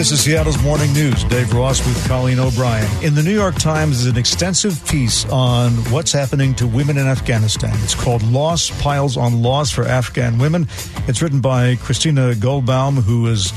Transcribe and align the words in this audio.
This 0.00 0.12
is 0.12 0.22
Seattle's 0.22 0.62
Morning 0.62 0.90
News. 0.94 1.24
Dave 1.24 1.52
Ross 1.52 1.86
with 1.86 2.08
Colleen 2.08 2.38
O'Brien. 2.38 2.88
In 3.04 3.14
the 3.14 3.22
New 3.22 3.34
York 3.34 3.56
Times 3.56 4.00
is 4.00 4.06
an 4.06 4.16
extensive 4.16 4.82
piece 4.88 5.26
on 5.26 5.72
what's 5.92 6.10
happening 6.10 6.54
to 6.54 6.66
women 6.66 6.96
in 6.96 7.06
Afghanistan. 7.06 7.78
It's 7.82 7.94
called 7.94 8.22
Loss 8.22 8.80
Piles 8.80 9.18
on 9.18 9.42
Loss 9.42 9.72
for 9.72 9.84
Afghan 9.84 10.38
Women. 10.38 10.68
It's 11.06 11.20
written 11.20 11.42
by 11.42 11.76
Christina 11.76 12.32
Goldbaum, 12.32 13.02
who 13.02 13.26
has 13.26 13.52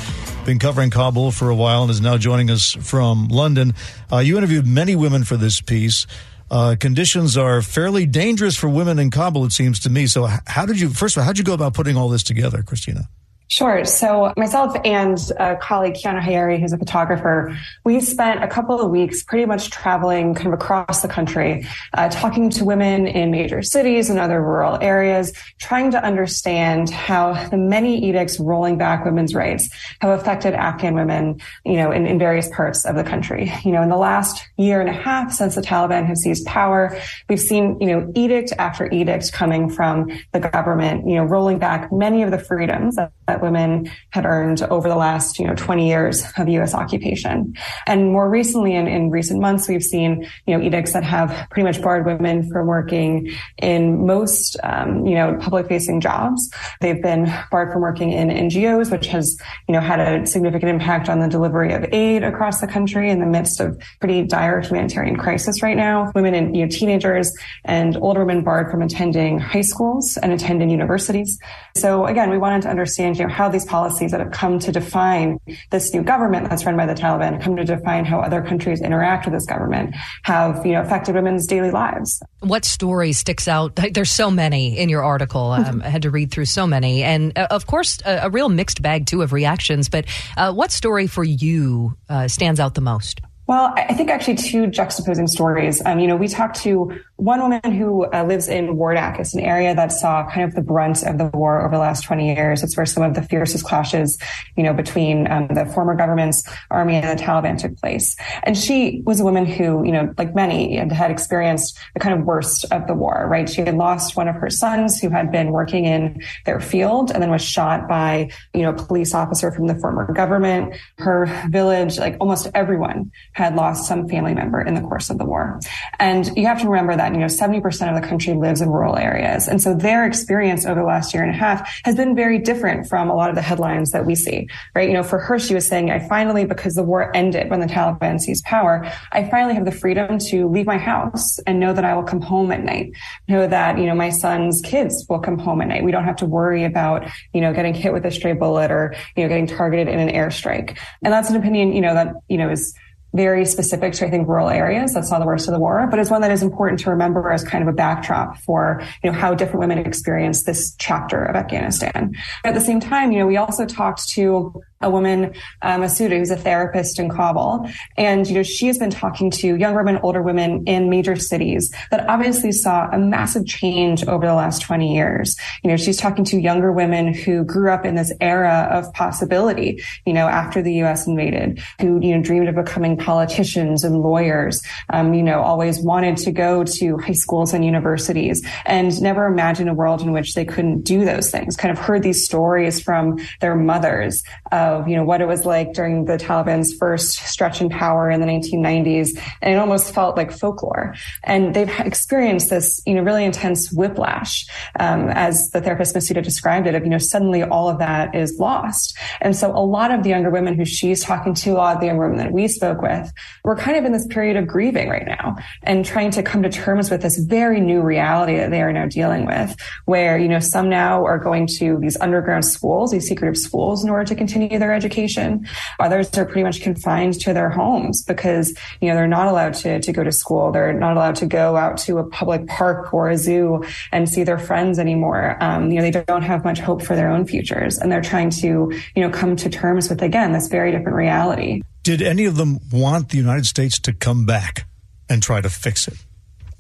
been 0.45 0.59
covering 0.59 0.89
Kabul 0.89 1.31
for 1.31 1.49
a 1.49 1.55
while 1.55 1.83
and 1.83 1.89
is 1.89 2.01
now 2.01 2.17
joining 2.17 2.51
us 2.51 2.73
from 2.73 3.29
London. 3.29 3.73
Uh, 4.11 4.17
you 4.17 4.35
interviewed 4.35 4.67
many 4.67 4.97
women 4.97 5.23
for 5.23 5.37
this 5.37 5.61
piece. 5.61 6.05
Uh, 6.51 6.75
conditions 6.77 7.37
are 7.37 7.61
fairly 7.61 8.05
dangerous 8.05 8.57
for 8.57 8.67
women 8.67 8.99
in 8.99 9.11
Kabul, 9.11 9.45
it 9.45 9.53
seems 9.53 9.79
to 9.79 9.89
me. 9.89 10.07
So, 10.07 10.27
how 10.45 10.65
did 10.65 10.77
you, 10.77 10.89
first 10.89 11.15
of 11.15 11.21
all, 11.21 11.25
how 11.25 11.31
did 11.31 11.37
you 11.37 11.45
go 11.45 11.53
about 11.53 11.73
putting 11.73 11.95
all 11.95 12.09
this 12.09 12.21
together, 12.21 12.63
Christina? 12.63 13.07
Sure. 13.53 13.85
So 13.85 14.33
myself 14.35 14.75
and 14.83 15.15
a 15.37 15.55
colleague, 15.57 15.93
Kiana 15.93 16.19
Hayeri, 16.19 16.59
who's 16.59 16.73
a 16.73 16.77
photographer, 16.79 17.55
we 17.83 17.99
spent 17.99 18.43
a 18.43 18.47
couple 18.47 18.81
of 18.81 18.89
weeks 18.89 19.21
pretty 19.21 19.45
much 19.45 19.69
traveling 19.69 20.33
kind 20.33 20.47
of 20.47 20.53
across 20.53 21.03
the 21.03 21.07
country, 21.07 21.63
uh, 21.93 22.09
talking 22.09 22.49
to 22.49 22.65
women 22.65 23.05
in 23.05 23.29
major 23.29 23.61
cities 23.61 24.09
and 24.09 24.17
other 24.17 24.41
rural 24.41 24.79
areas, 24.81 25.33
trying 25.59 25.91
to 25.91 26.03
understand 26.03 26.89
how 26.89 27.47
the 27.49 27.57
many 27.57 28.03
edicts 28.03 28.39
rolling 28.39 28.79
back 28.79 29.05
women's 29.05 29.35
rights 29.35 29.69
have 30.01 30.19
affected 30.19 30.55
Afghan 30.55 30.95
women, 30.95 31.39
you 31.63 31.75
know, 31.75 31.91
in, 31.91 32.07
in 32.07 32.17
various 32.17 32.49
parts 32.49 32.85
of 32.85 32.95
the 32.95 33.03
country. 33.03 33.53
You 33.63 33.71
know, 33.71 33.83
in 33.83 33.89
the 33.89 33.97
last 33.97 34.43
year 34.57 34.81
and 34.81 34.89
a 34.89 34.93
half 34.93 35.31
since 35.31 35.53
the 35.53 35.61
Taliban 35.61 36.07
have 36.07 36.17
seized 36.17 36.47
power, 36.47 36.99
we've 37.29 37.39
seen, 37.39 37.77
you 37.79 37.85
know, 37.85 38.11
edict 38.15 38.51
after 38.57 38.91
edict 38.91 39.31
coming 39.31 39.69
from 39.69 40.09
the 40.31 40.39
government, 40.39 41.07
you 41.07 41.17
know, 41.17 41.23
rolling 41.23 41.59
back 41.59 41.91
many 41.91 42.23
of 42.23 42.31
the 42.31 42.39
freedoms 42.39 42.95
that, 42.95 43.42
women 43.43 43.91
had 44.09 44.25
earned 44.25 44.63
over 44.63 44.89
the 44.89 44.95
last, 44.95 45.37
you 45.37 45.45
know, 45.45 45.53
20 45.55 45.87
years 45.87 46.23
of 46.37 46.49
U.S. 46.49 46.73
occupation. 46.73 47.55
And 47.85 48.11
more 48.11 48.29
recently, 48.29 48.73
in, 48.73 48.87
in 48.87 49.11
recent 49.11 49.39
months, 49.39 49.67
we've 49.67 49.83
seen, 49.83 50.27
you 50.47 50.57
know, 50.57 50.63
edicts 50.63 50.93
that 50.93 51.03
have 51.03 51.47
pretty 51.51 51.65
much 51.67 51.81
barred 51.81 52.05
women 52.05 52.49
from 52.49 52.65
working 52.67 53.31
in 53.57 54.05
most, 54.07 54.57
um, 54.63 55.05
you 55.05 55.15
know, 55.15 55.37
public-facing 55.39 56.01
jobs. 56.01 56.49
They've 56.81 57.01
been 57.01 57.31
barred 57.51 57.71
from 57.71 57.81
working 57.81 58.11
in 58.11 58.29
NGOs, 58.29 58.91
which 58.91 59.07
has, 59.07 59.37
you 59.67 59.73
know, 59.73 59.81
had 59.81 59.99
a 59.99 60.25
significant 60.25 60.71
impact 60.71 61.09
on 61.09 61.19
the 61.19 61.27
delivery 61.27 61.73
of 61.73 61.85
aid 61.93 62.23
across 62.23 62.61
the 62.61 62.67
country 62.67 63.09
in 63.09 63.19
the 63.19 63.25
midst 63.25 63.59
of 63.59 63.79
pretty 63.99 64.23
dire 64.23 64.61
humanitarian 64.61 65.17
crisis 65.17 65.61
right 65.61 65.77
now. 65.77 66.11
Women 66.15 66.33
and, 66.33 66.55
you 66.55 66.63
know, 66.63 66.69
teenagers 66.69 67.31
and 67.65 67.97
older 67.97 68.25
women 68.25 68.43
barred 68.43 68.71
from 68.71 68.81
attending 68.81 69.39
high 69.39 69.61
schools 69.61 70.17
and 70.17 70.31
attending 70.31 70.69
universities. 70.69 71.37
So 71.75 72.05
again, 72.05 72.29
we 72.29 72.37
wanted 72.37 72.61
to 72.63 72.69
understand, 72.69 73.17
you 73.17 73.27
know, 73.27 73.32
how 73.33 73.49
these 73.49 73.65
policies 73.65 74.11
that 74.11 74.19
have 74.19 74.31
come 74.31 74.59
to 74.59 74.71
define 74.71 75.39
this 75.71 75.93
new 75.93 76.03
government 76.03 76.49
that's 76.49 76.65
run 76.65 76.77
by 76.77 76.85
the 76.85 76.93
Taliban, 76.93 77.41
come 77.41 77.55
to 77.55 77.63
define 77.63 78.05
how 78.05 78.19
other 78.19 78.41
countries 78.41 78.81
interact 78.81 79.25
with 79.25 79.33
this 79.33 79.45
government, 79.45 79.95
have, 80.23 80.65
you 80.65 80.73
know, 80.73 80.81
affected 80.81 81.15
women's 81.15 81.47
daily 81.47 81.71
lives. 81.71 82.21
What 82.39 82.65
story 82.65 83.13
sticks 83.13 83.47
out? 83.47 83.75
There's 83.75 84.11
so 84.11 84.29
many 84.29 84.77
in 84.77 84.89
your 84.89 85.03
article. 85.03 85.51
Um, 85.51 85.81
I 85.83 85.89
had 85.89 86.03
to 86.03 86.11
read 86.11 86.31
through 86.31 86.45
so 86.45 86.67
many. 86.67 87.03
And 87.03 87.37
uh, 87.37 87.47
of 87.49 87.67
course, 87.67 87.99
a, 88.05 88.21
a, 88.23 88.29
real 88.29 88.49
mixed 88.49 88.81
bag 88.81 89.05
too 89.05 89.21
of 89.21 89.33
reactions. 89.33 89.89
But 89.89 90.05
uh, 90.37 90.53
what 90.53 90.71
story 90.71 91.07
for 91.07 91.23
you 91.23 91.97
uh, 92.09 92.27
stands 92.27 92.59
out 92.59 92.75
the 92.75 92.81
most? 92.81 93.21
Well, 93.45 93.73
I 93.75 93.93
think 93.93 94.09
actually 94.09 94.35
two 94.35 94.67
juxtaposing 94.67 95.27
stories. 95.27 95.81
Um, 95.85 95.99
you 95.99 96.07
know, 96.07 96.15
we 96.15 96.29
talked 96.29 96.55
to 96.61 96.97
one 97.17 97.41
woman 97.41 97.73
who 97.73 98.05
uh, 98.05 98.23
lives 98.23 98.47
in 98.47 98.77
Wardak. 98.77 99.19
It's 99.19 99.35
an 99.35 99.41
area 99.41 99.75
that 99.75 99.91
saw 99.91 100.29
kind 100.29 100.45
of 100.45 100.55
the 100.55 100.61
brunt 100.61 101.03
of 101.03 101.17
the 101.17 101.25
war 101.25 101.61
over 101.65 101.75
the 101.75 101.81
last 101.81 102.05
20 102.05 102.35
years. 102.35 102.63
It's 102.63 102.77
where 102.77 102.85
some 102.85 103.03
of 103.03 103.15
the 103.15 103.21
fiercest 103.21 103.65
clashes, 103.65 104.17
you 104.55 104.63
know, 104.63 104.73
between 104.73 105.29
um, 105.29 105.49
the 105.49 105.65
former 105.65 105.93
government's 105.93 106.43
army 106.71 106.95
and 106.95 107.19
the 107.19 107.21
Taliban 107.21 107.57
took 107.57 107.75
place. 107.77 108.15
And 108.43 108.57
she 108.57 109.01
was 109.05 109.19
a 109.19 109.25
woman 109.25 109.45
who, 109.45 109.83
you 109.85 109.91
know, 109.91 110.13
like 110.17 110.33
many, 110.33 110.77
had 110.77 111.11
experienced 111.11 111.77
the 111.93 111.99
kind 111.99 112.17
of 112.17 112.25
worst 112.25 112.65
of 112.71 112.87
the 112.87 112.93
war, 112.93 113.27
right? 113.29 113.49
She 113.49 113.61
had 113.61 113.75
lost 113.75 114.15
one 114.15 114.29
of 114.29 114.35
her 114.35 114.49
sons 114.49 115.01
who 115.01 115.09
had 115.09 115.33
been 115.33 115.51
working 115.51 115.83
in 115.83 116.23
their 116.45 116.61
field 116.61 117.11
and 117.11 117.21
then 117.21 117.29
was 117.29 117.43
shot 117.43 117.89
by, 117.89 118.29
you 118.53 118.61
know, 118.61 118.69
a 118.69 118.73
police 118.73 119.13
officer 119.13 119.51
from 119.51 119.67
the 119.67 119.75
former 119.75 120.11
government. 120.13 120.75
Her 120.97 121.25
village, 121.49 121.97
like 121.97 122.15
almost 122.21 122.47
everyone 122.53 123.11
had 123.33 123.55
lost 123.55 123.87
some 123.87 124.07
family 124.07 124.33
member 124.33 124.61
in 124.61 124.75
the 124.75 124.81
course 124.81 125.09
of 125.09 125.17
the 125.17 125.25
war. 125.25 125.59
And 125.99 126.29
you 126.37 126.45
have 126.45 126.61
to 126.61 126.67
remember 126.67 126.95
that 126.95 127.13
you 127.13 127.19
know, 127.19 127.25
70% 127.25 127.95
of 127.95 128.01
the 128.01 128.07
country 128.07 128.33
lives 128.33 128.61
in 128.61 128.69
rural 128.69 128.97
areas. 128.97 129.47
And 129.47 129.61
so 129.61 129.73
their 129.73 130.05
experience 130.05 130.65
over 130.65 130.79
the 130.79 130.85
last 130.85 131.13
year 131.13 131.23
and 131.23 131.31
a 131.31 131.37
half 131.37 131.81
has 131.83 131.95
been 131.95 132.15
very 132.15 132.39
different 132.39 132.87
from 132.87 133.09
a 133.09 133.15
lot 133.15 133.29
of 133.29 133.35
the 133.35 133.41
headlines 133.41 133.91
that 133.91 134.05
we 134.05 134.15
see, 134.15 134.47
right? 134.75 134.87
You 134.87 134.93
know, 134.93 135.03
for 135.03 135.19
her, 135.19 135.39
she 135.39 135.53
was 135.53 135.67
saying, 135.67 135.91
I 135.91 136.07
finally, 136.07 136.45
because 136.45 136.75
the 136.75 136.83
war 136.83 137.15
ended 137.15 137.49
when 137.49 137.59
the 137.59 137.65
Taliban 137.65 138.19
seized 138.19 138.45
power, 138.45 138.91
I 139.11 139.29
finally 139.29 139.55
have 139.55 139.65
the 139.65 139.71
freedom 139.71 140.17
to 140.19 140.47
leave 140.47 140.65
my 140.65 140.77
house 140.77 141.39
and 141.39 141.59
know 141.59 141.73
that 141.73 141.85
I 141.85 141.95
will 141.95 142.03
come 142.03 142.21
home 142.21 142.51
at 142.51 142.63
night, 142.63 142.93
know 143.27 143.47
that, 143.47 143.77
you 143.77 143.85
know, 143.85 143.95
my 143.95 144.09
son's 144.09 144.61
kids 144.61 145.05
will 145.09 145.19
come 145.19 145.37
home 145.37 145.61
at 145.61 145.67
night. 145.67 145.83
We 145.83 145.91
don't 145.91 146.05
have 146.05 146.17
to 146.17 146.25
worry 146.25 146.63
about, 146.63 147.07
you 147.33 147.41
know, 147.41 147.53
getting 147.53 147.73
hit 147.73 147.93
with 147.93 148.05
a 148.05 148.11
stray 148.11 148.33
bullet 148.33 148.71
or, 148.71 148.95
you 149.15 149.23
know, 149.23 149.29
getting 149.29 149.47
targeted 149.47 149.87
in 149.87 149.99
an 149.99 150.09
airstrike. 150.09 150.77
And 151.03 151.13
that's 151.13 151.29
an 151.29 151.35
opinion, 151.35 151.73
you 151.73 151.81
know, 151.81 151.93
that, 151.93 152.13
you 152.27 152.37
know, 152.37 152.49
is 152.49 152.73
very 153.13 153.45
specific 153.45 153.93
to, 153.93 154.07
I 154.07 154.09
think, 154.09 154.27
rural 154.27 154.49
areas 154.49 154.93
that 154.93 155.05
saw 155.05 155.19
the 155.19 155.25
worst 155.25 155.47
of 155.47 155.53
the 155.53 155.59
war, 155.59 155.87
but 155.89 155.99
it's 155.99 156.09
one 156.09 156.21
that 156.21 156.31
is 156.31 156.41
important 156.41 156.79
to 156.81 156.89
remember 156.89 157.31
as 157.31 157.43
kind 157.43 157.61
of 157.61 157.67
a 157.67 157.73
backdrop 157.73 158.37
for, 158.39 158.81
you 159.03 159.11
know, 159.11 159.17
how 159.17 159.33
different 159.35 159.59
women 159.59 159.77
experience 159.79 160.43
this 160.43 160.75
chapter 160.79 161.23
of 161.23 161.35
Afghanistan. 161.35 162.13
At 162.43 162.55
the 162.55 162.61
same 162.61 162.79
time, 162.79 163.11
you 163.11 163.19
know, 163.19 163.27
we 163.27 163.37
also 163.37 163.65
talked 163.65 164.09
to 164.09 164.61
a 164.83 164.89
woman, 164.89 165.33
um, 165.61 165.81
Masuda, 165.81 166.17
who's 166.17 166.29
a 166.29 166.37
therapist 166.37 166.99
in 166.99 167.09
Kabul. 167.09 167.69
And, 167.97 168.27
you 168.27 168.35
know, 168.35 168.43
she 168.43 168.67
has 168.67 168.77
been 168.77 168.89
talking 168.89 169.31
to 169.31 169.55
young 169.55 169.75
women, 169.75 169.99
older 170.03 170.21
women 170.21 170.63
in 170.65 170.89
major 170.89 171.15
cities 171.15 171.73
that 171.91 172.07
obviously 172.09 172.51
saw 172.51 172.89
a 172.91 172.97
massive 172.97 173.45
change 173.45 174.05
over 174.05 174.25
the 174.25 174.33
last 174.33 174.61
20 174.61 174.93
years. 174.93 175.35
You 175.63 175.69
know, 175.69 175.77
she's 175.77 175.97
talking 175.97 176.25
to 176.25 176.39
younger 176.39 176.71
women 176.71 177.13
who 177.13 177.43
grew 177.43 177.71
up 177.71 177.85
in 177.85 177.95
this 177.95 178.11
era 178.21 178.67
of 178.71 178.91
possibility, 178.93 179.81
you 180.05 180.13
know, 180.13 180.27
after 180.27 180.61
the 180.61 180.73
U.S. 180.75 181.07
invaded, 181.07 181.61
who, 181.79 181.99
you 182.01 182.15
know, 182.15 182.21
dreamed 182.21 182.49
of 182.49 182.55
becoming 182.55 182.97
politicians 182.97 183.83
and 183.83 184.01
lawyers, 184.01 184.61
um, 184.89 185.13
you 185.13 185.23
know, 185.23 185.41
always 185.41 185.79
wanted 185.79 186.17
to 186.17 186.31
go 186.31 186.63
to 186.63 186.97
high 186.97 187.13
schools 187.13 187.53
and 187.53 187.63
universities 187.63 188.45
and 188.65 189.01
never 189.01 189.25
imagined 189.25 189.69
a 189.69 189.73
world 189.73 190.01
in 190.01 190.11
which 190.11 190.33
they 190.33 190.45
couldn't 190.45 190.81
do 190.81 191.05
those 191.05 191.31
things, 191.31 191.55
kind 191.55 191.71
of 191.71 191.77
heard 191.77 192.03
these 192.03 192.25
stories 192.25 192.81
from 192.81 193.19
their 193.39 193.55
mothers 193.55 194.23
of, 194.51 194.72
you 194.87 194.95
know, 194.95 195.03
what 195.03 195.21
it 195.21 195.27
was 195.27 195.45
like 195.45 195.73
during 195.73 196.05
the 196.05 196.17
Taliban's 196.17 196.73
first 196.73 197.17
stretch 197.27 197.61
in 197.61 197.69
power 197.69 198.09
in 198.09 198.19
the 198.19 198.27
1990s. 198.27 199.09
And 199.41 199.53
it 199.53 199.57
almost 199.57 199.93
felt 199.93 200.17
like 200.17 200.31
folklore. 200.31 200.95
And 201.23 201.53
they've 201.53 201.69
experienced 201.79 202.49
this, 202.49 202.81
you 202.85 202.95
know, 202.95 203.01
really 203.01 203.25
intense 203.25 203.71
whiplash, 203.71 204.45
um, 204.79 205.09
as 205.09 205.49
the 205.49 205.61
therapist 205.61 205.95
Masuda 205.95 206.23
described 206.23 206.67
it, 206.67 206.75
of, 206.75 206.83
you 206.83 206.89
know, 206.89 206.97
suddenly 206.97 207.43
all 207.43 207.69
of 207.69 207.79
that 207.79 208.15
is 208.15 208.39
lost. 208.39 208.97
And 209.21 209.35
so 209.35 209.51
a 209.51 209.65
lot 209.65 209.91
of 209.91 210.03
the 210.03 210.09
younger 210.09 210.29
women 210.29 210.55
who 210.55 210.65
she's 210.65 211.03
talking 211.03 211.33
to, 211.35 211.51
a 211.51 211.53
lot 211.53 211.75
of 211.75 211.81
the 211.81 211.87
younger 211.87 212.03
women 212.03 212.17
that 212.17 212.31
we 212.31 212.47
spoke 212.47 212.81
with, 212.81 213.11
we're 213.43 213.55
kind 213.55 213.77
of 213.77 213.85
in 213.85 213.91
this 213.91 214.07
period 214.07 214.37
of 214.37 214.47
grieving 214.47 214.89
right 214.89 215.05
now 215.05 215.35
and 215.63 215.85
trying 215.85 216.11
to 216.11 216.23
come 216.23 216.43
to 216.43 216.49
terms 216.49 216.89
with 216.89 217.01
this 217.01 217.17
very 217.17 217.59
new 217.59 217.81
reality 217.81 218.37
that 218.37 218.51
they 218.51 218.61
are 218.61 218.73
now 218.73 218.85
dealing 218.85 219.25
with, 219.25 219.55
where, 219.85 220.17
you 220.17 220.27
know, 220.27 220.39
some 220.39 220.69
now 220.69 221.05
are 221.05 221.17
going 221.17 221.47
to 221.47 221.77
these 221.79 221.97
underground 221.99 222.45
schools, 222.45 222.91
these 222.91 223.07
secretive 223.07 223.37
schools 223.37 223.83
in 223.83 223.89
order 223.89 224.05
to 224.05 224.15
continue 224.15 224.57
their 224.63 224.73
education. 224.73 225.45
Others 225.79 226.17
are 226.17 226.25
pretty 226.25 226.43
much 226.43 226.61
confined 226.61 227.19
to 227.19 227.33
their 227.33 227.49
homes 227.49 228.01
because, 228.03 228.55
you 228.79 228.87
know, 228.87 228.95
they're 228.95 229.07
not 229.07 229.27
allowed 229.27 229.53
to, 229.55 229.81
to 229.81 229.91
go 229.91 230.03
to 230.03 230.11
school. 230.11 230.53
They're 230.53 230.71
not 230.71 230.95
allowed 230.95 231.17
to 231.17 231.25
go 231.25 231.57
out 231.57 231.77
to 231.79 231.97
a 231.97 232.05
public 232.05 232.47
park 232.47 232.93
or 232.93 233.09
a 233.09 233.17
zoo 233.17 233.63
and 233.91 234.07
see 234.07 234.23
their 234.23 234.39
friends 234.39 234.79
anymore. 234.79 235.37
Um, 235.41 235.69
you 235.69 235.75
know, 235.75 235.81
they 235.81 235.91
don't 235.91 236.21
have 236.21 236.45
much 236.45 236.59
hope 236.59 236.81
for 236.81 236.95
their 236.95 237.09
own 237.09 237.25
futures 237.27 237.77
and 237.77 237.91
they're 237.91 238.01
trying 238.01 238.29
to, 238.41 238.47
you 238.95 239.01
know, 239.03 239.09
come 239.09 239.35
to 239.35 239.49
terms 239.49 239.89
with, 239.89 240.01
again, 240.01 240.31
this 240.31 240.47
very 240.47 240.71
different 240.71 240.95
reality. 240.95 241.61
Did 241.83 242.01
any 242.01 242.23
of 242.23 242.37
them 242.37 242.59
want 242.71 243.09
the 243.09 243.17
United 243.17 243.45
States 243.45 243.77
to 243.81 243.91
come 243.91 244.25
back 244.25 244.65
and 245.09 245.21
try 245.21 245.41
to 245.41 245.49
fix 245.49 245.89
it? 245.89 245.97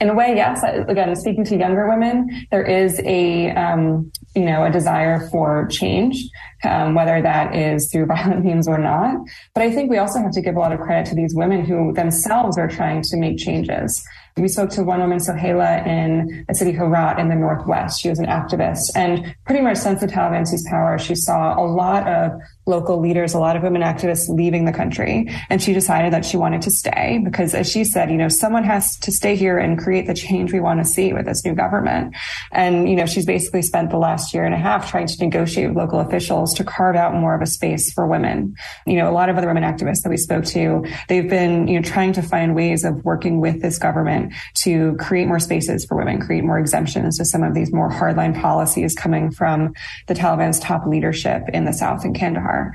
In 0.03 0.09
a 0.09 0.13
way, 0.13 0.35
yes. 0.35 0.61
Again, 0.63 1.15
speaking 1.15 1.45
to 1.45 1.55
younger 1.57 1.87
women, 1.87 2.45
there 2.51 2.65
is 2.65 2.99
a 3.05 3.51
um, 3.51 4.11
you 4.35 4.43
know 4.43 4.65
a 4.65 4.69
desire 4.69 5.29
for 5.29 5.65
change, 5.67 6.29
um, 6.65 6.93
whether 6.93 7.21
that 7.21 7.55
is 7.55 7.89
through 7.89 8.05
violent 8.13 8.43
means 8.43 8.67
or 8.67 8.77
not. 8.77 9.15
But 9.53 9.63
I 9.63 9.71
think 9.71 9.89
we 9.89 9.97
also 9.97 10.19
have 10.19 10.31
to 10.31 10.41
give 10.41 10.55
a 10.55 10.59
lot 10.59 10.73
of 10.73 10.81
credit 10.81 11.09
to 11.09 11.15
these 11.15 11.33
women 11.33 11.63
who 11.63 11.93
themselves 11.93 12.57
are 12.57 12.67
trying 12.67 13.01
to 13.03 13.17
make 13.17 13.37
changes. 13.37 14.05
We 14.37 14.47
spoke 14.47 14.71
to 14.71 14.83
one 14.83 14.99
woman, 14.99 15.19
Sohaila, 15.19 15.85
in 15.85 16.45
the 16.47 16.55
city 16.55 16.71
Herat 16.71 17.19
in 17.19 17.29
the 17.29 17.35
northwest. 17.35 18.01
She 18.01 18.09
was 18.09 18.19
an 18.19 18.25
activist 18.25 18.91
and 18.95 19.35
pretty 19.45 19.61
much 19.61 19.77
since 19.77 19.99
the 19.99 20.07
Taliban 20.07 20.47
seized 20.47 20.67
power, 20.67 20.97
she 20.97 21.15
saw 21.15 21.59
a 21.59 21.65
lot 21.65 22.07
of 22.07 22.31
local 22.65 22.99
leaders, 22.99 23.33
a 23.33 23.39
lot 23.39 23.55
of 23.57 23.63
women 23.63 23.81
activists 23.81 24.29
leaving 24.29 24.65
the 24.65 24.71
country. 24.71 25.29
And 25.49 25.61
she 25.61 25.73
decided 25.73 26.13
that 26.13 26.25
she 26.25 26.37
wanted 26.37 26.61
to 26.61 26.71
stay 26.71 27.19
because 27.23 27.53
as 27.53 27.69
she 27.69 27.83
said, 27.83 28.09
you 28.09 28.17
know, 28.17 28.29
someone 28.29 28.63
has 28.63 28.97
to 28.99 29.11
stay 29.11 29.35
here 29.35 29.57
and 29.57 29.77
create 29.77 30.07
the 30.07 30.13
change 30.13 30.53
we 30.53 30.61
want 30.61 30.79
to 30.79 30.89
see 30.89 31.11
with 31.11 31.25
this 31.25 31.43
new 31.43 31.53
government. 31.53 32.15
And, 32.51 32.89
you 32.89 32.95
know, 32.95 33.05
she's 33.05 33.25
basically 33.25 33.61
spent 33.61 33.89
the 33.89 33.97
last 33.97 34.33
year 34.33 34.45
and 34.45 34.53
a 34.53 34.57
half 34.57 34.89
trying 34.89 35.07
to 35.07 35.17
negotiate 35.19 35.67
with 35.67 35.77
local 35.77 35.99
officials 35.99 36.53
to 36.55 36.63
carve 36.63 36.95
out 36.95 37.13
more 37.13 37.35
of 37.35 37.41
a 37.41 37.47
space 37.47 37.91
for 37.91 38.07
women. 38.07 38.55
You 38.85 38.95
know, 38.95 39.09
a 39.09 39.13
lot 39.13 39.29
of 39.29 39.37
other 39.37 39.47
women 39.47 39.63
activists 39.63 40.03
that 40.03 40.09
we 40.09 40.17
spoke 40.17 40.45
to, 40.45 40.85
they've 41.09 41.29
been, 41.29 41.67
you 41.67 41.79
know, 41.79 41.83
trying 41.87 42.13
to 42.13 42.21
find 42.21 42.55
ways 42.55 42.85
of 42.85 43.03
working 43.03 43.41
with 43.41 43.61
this 43.61 43.77
government 43.77 44.22
to 44.63 44.95
create 44.97 45.27
more 45.27 45.39
spaces 45.39 45.85
for 45.85 45.97
women, 45.97 46.19
create 46.19 46.43
more 46.43 46.59
exemptions 46.59 47.17
to 47.17 47.25
some 47.25 47.43
of 47.43 47.53
these 47.53 47.71
more 47.73 47.89
hardline 47.89 48.39
policies 48.39 48.93
coming 48.93 49.31
from 49.31 49.73
the 50.07 50.13
Taliban's 50.13 50.59
top 50.59 50.85
leadership 50.85 51.43
in 51.53 51.65
the 51.65 51.73
South 51.73 52.05
in 52.05 52.13
Kandahar. 52.13 52.73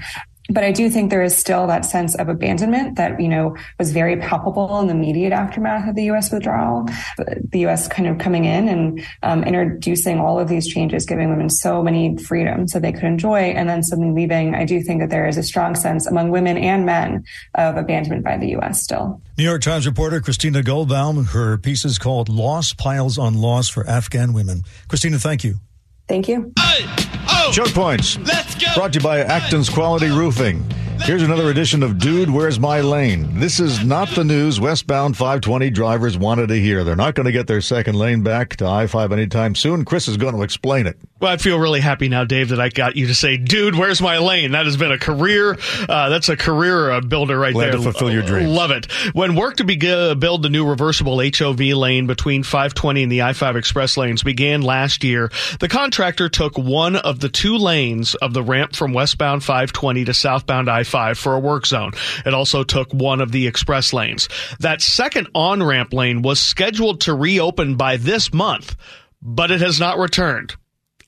But 0.50 0.64
I 0.64 0.72
do 0.72 0.88
think 0.88 1.10
there 1.10 1.22
is 1.22 1.36
still 1.36 1.66
that 1.66 1.84
sense 1.84 2.14
of 2.14 2.28
abandonment 2.28 2.96
that, 2.96 3.20
you 3.20 3.28
know, 3.28 3.54
was 3.78 3.92
very 3.92 4.16
palpable 4.16 4.80
in 4.80 4.86
the 4.86 4.94
immediate 4.94 5.32
aftermath 5.32 5.88
of 5.88 5.94
the 5.94 6.04
U.S. 6.04 6.32
withdrawal. 6.32 6.86
The 7.18 7.60
U.S. 7.60 7.86
kind 7.86 8.08
of 8.08 8.18
coming 8.18 8.46
in 8.46 8.66
and 8.68 9.04
um, 9.22 9.44
introducing 9.44 10.20
all 10.20 10.40
of 10.40 10.48
these 10.48 10.66
changes, 10.66 11.04
giving 11.04 11.28
women 11.28 11.50
so 11.50 11.82
many 11.82 12.16
freedoms 12.16 12.72
that 12.72 12.80
they 12.80 12.92
could 12.92 13.04
enjoy, 13.04 13.40
and 13.40 13.68
then 13.68 13.82
suddenly 13.82 14.22
leaving. 14.22 14.54
I 14.54 14.64
do 14.64 14.80
think 14.82 15.00
that 15.00 15.10
there 15.10 15.28
is 15.28 15.36
a 15.36 15.42
strong 15.42 15.74
sense 15.74 16.06
among 16.06 16.30
women 16.30 16.56
and 16.56 16.86
men 16.86 17.24
of 17.54 17.76
abandonment 17.76 18.24
by 18.24 18.38
the 18.38 18.48
U.S. 18.50 18.82
still. 18.82 19.20
New 19.36 19.44
York 19.44 19.60
Times 19.60 19.86
reporter 19.86 20.20
Christina 20.20 20.62
Goldbaum, 20.62 21.28
her 21.28 21.58
piece 21.58 21.84
is 21.84 21.98
called 21.98 22.30
Loss 22.30 22.72
Piles 22.72 23.18
on 23.18 23.34
Loss 23.34 23.68
for 23.68 23.86
Afghan 23.86 24.32
Women. 24.32 24.62
Christina, 24.88 25.18
thank 25.18 25.44
you. 25.44 25.56
Thank 26.08 26.28
you. 26.28 26.52
Hey, 26.58 26.86
oh, 27.28 27.50
Choke 27.52 27.72
points. 27.74 28.18
Let's 28.18 28.54
go. 28.54 28.66
Brought 28.74 28.94
to 28.94 28.98
you 28.98 29.02
by 29.02 29.20
Acton's 29.20 29.68
Quality 29.68 30.08
Roofing. 30.08 30.64
Here's 31.02 31.22
another 31.22 31.48
edition 31.48 31.82
of 31.82 31.98
Dude, 31.98 32.28
Where's 32.28 32.60
My 32.60 32.82
Lane? 32.82 33.40
This 33.40 33.60
is 33.60 33.82
not 33.82 34.08
the 34.10 34.24
news 34.24 34.60
westbound 34.60 35.16
520 35.16 35.70
drivers 35.70 36.18
wanted 36.18 36.48
to 36.48 36.56
hear. 36.60 36.84
They're 36.84 36.96
not 36.96 37.14
going 37.14 37.24
to 37.24 37.32
get 37.32 37.46
their 37.46 37.62
second 37.62 37.94
lane 37.94 38.22
back 38.22 38.56
to 38.56 38.66
I 38.66 38.86
5 38.86 39.12
anytime 39.12 39.54
soon. 39.54 39.86
Chris 39.86 40.06
is 40.06 40.18
going 40.18 40.34
to 40.34 40.42
explain 40.42 40.86
it. 40.86 40.98
Well, 41.20 41.32
I 41.32 41.36
feel 41.38 41.58
really 41.58 41.80
happy 41.80 42.08
now, 42.08 42.24
Dave, 42.24 42.50
that 42.50 42.60
I 42.60 42.68
got 42.68 42.94
you 42.94 43.08
to 43.08 43.14
say, 43.14 43.36
"Dude, 43.36 43.74
where's 43.74 44.00
my 44.00 44.18
lane?" 44.18 44.52
That 44.52 44.66
has 44.66 44.76
been 44.76 44.92
a 44.92 44.98
career. 44.98 45.58
Uh, 45.88 46.10
that's 46.10 46.28
a 46.28 46.36
career 46.36 46.92
uh, 46.92 47.00
builder 47.00 47.36
right 47.36 47.52
Glad 47.52 47.64
there. 47.64 47.72
to 47.72 47.82
fulfill 47.82 48.12
your 48.12 48.22
dreams. 48.22 48.48
Love 48.48 48.70
it. 48.70 48.86
When 49.14 49.34
work 49.34 49.56
to 49.56 49.64
be, 49.64 49.76
uh, 49.90 50.14
build 50.14 50.42
the 50.42 50.48
new 50.48 50.64
reversible 50.64 51.20
HOV 51.20 51.58
lane 51.58 52.06
between 52.06 52.44
520 52.44 53.02
and 53.02 53.10
the 53.10 53.22
I-5 53.22 53.56
express 53.56 53.96
lanes 53.96 54.22
began 54.22 54.62
last 54.62 55.02
year, 55.02 55.32
the 55.58 55.66
contractor 55.68 56.28
took 56.28 56.56
one 56.56 56.94
of 56.94 57.18
the 57.18 57.28
two 57.28 57.56
lanes 57.56 58.14
of 58.14 58.32
the 58.32 58.42
ramp 58.44 58.76
from 58.76 58.92
westbound 58.92 59.42
520 59.42 60.04
to 60.04 60.14
southbound 60.14 60.68
I-5 60.94 61.16
for 61.16 61.34
a 61.34 61.40
work 61.40 61.66
zone. 61.66 61.92
It 62.24 62.34
also 62.34 62.64
took 62.64 62.92
one 62.92 63.20
of 63.20 63.32
the 63.32 63.46
express 63.46 63.92
lanes. 63.92 64.28
That 64.60 64.82
second 64.82 65.28
on-ramp 65.34 65.92
lane 65.92 66.22
was 66.22 66.40
scheduled 66.40 67.02
to 67.02 67.14
reopen 67.14 67.76
by 67.76 67.96
this 67.96 68.32
month, 68.32 68.76
but 69.22 69.50
it 69.50 69.60
has 69.60 69.80
not 69.80 69.98
returned 69.98 70.56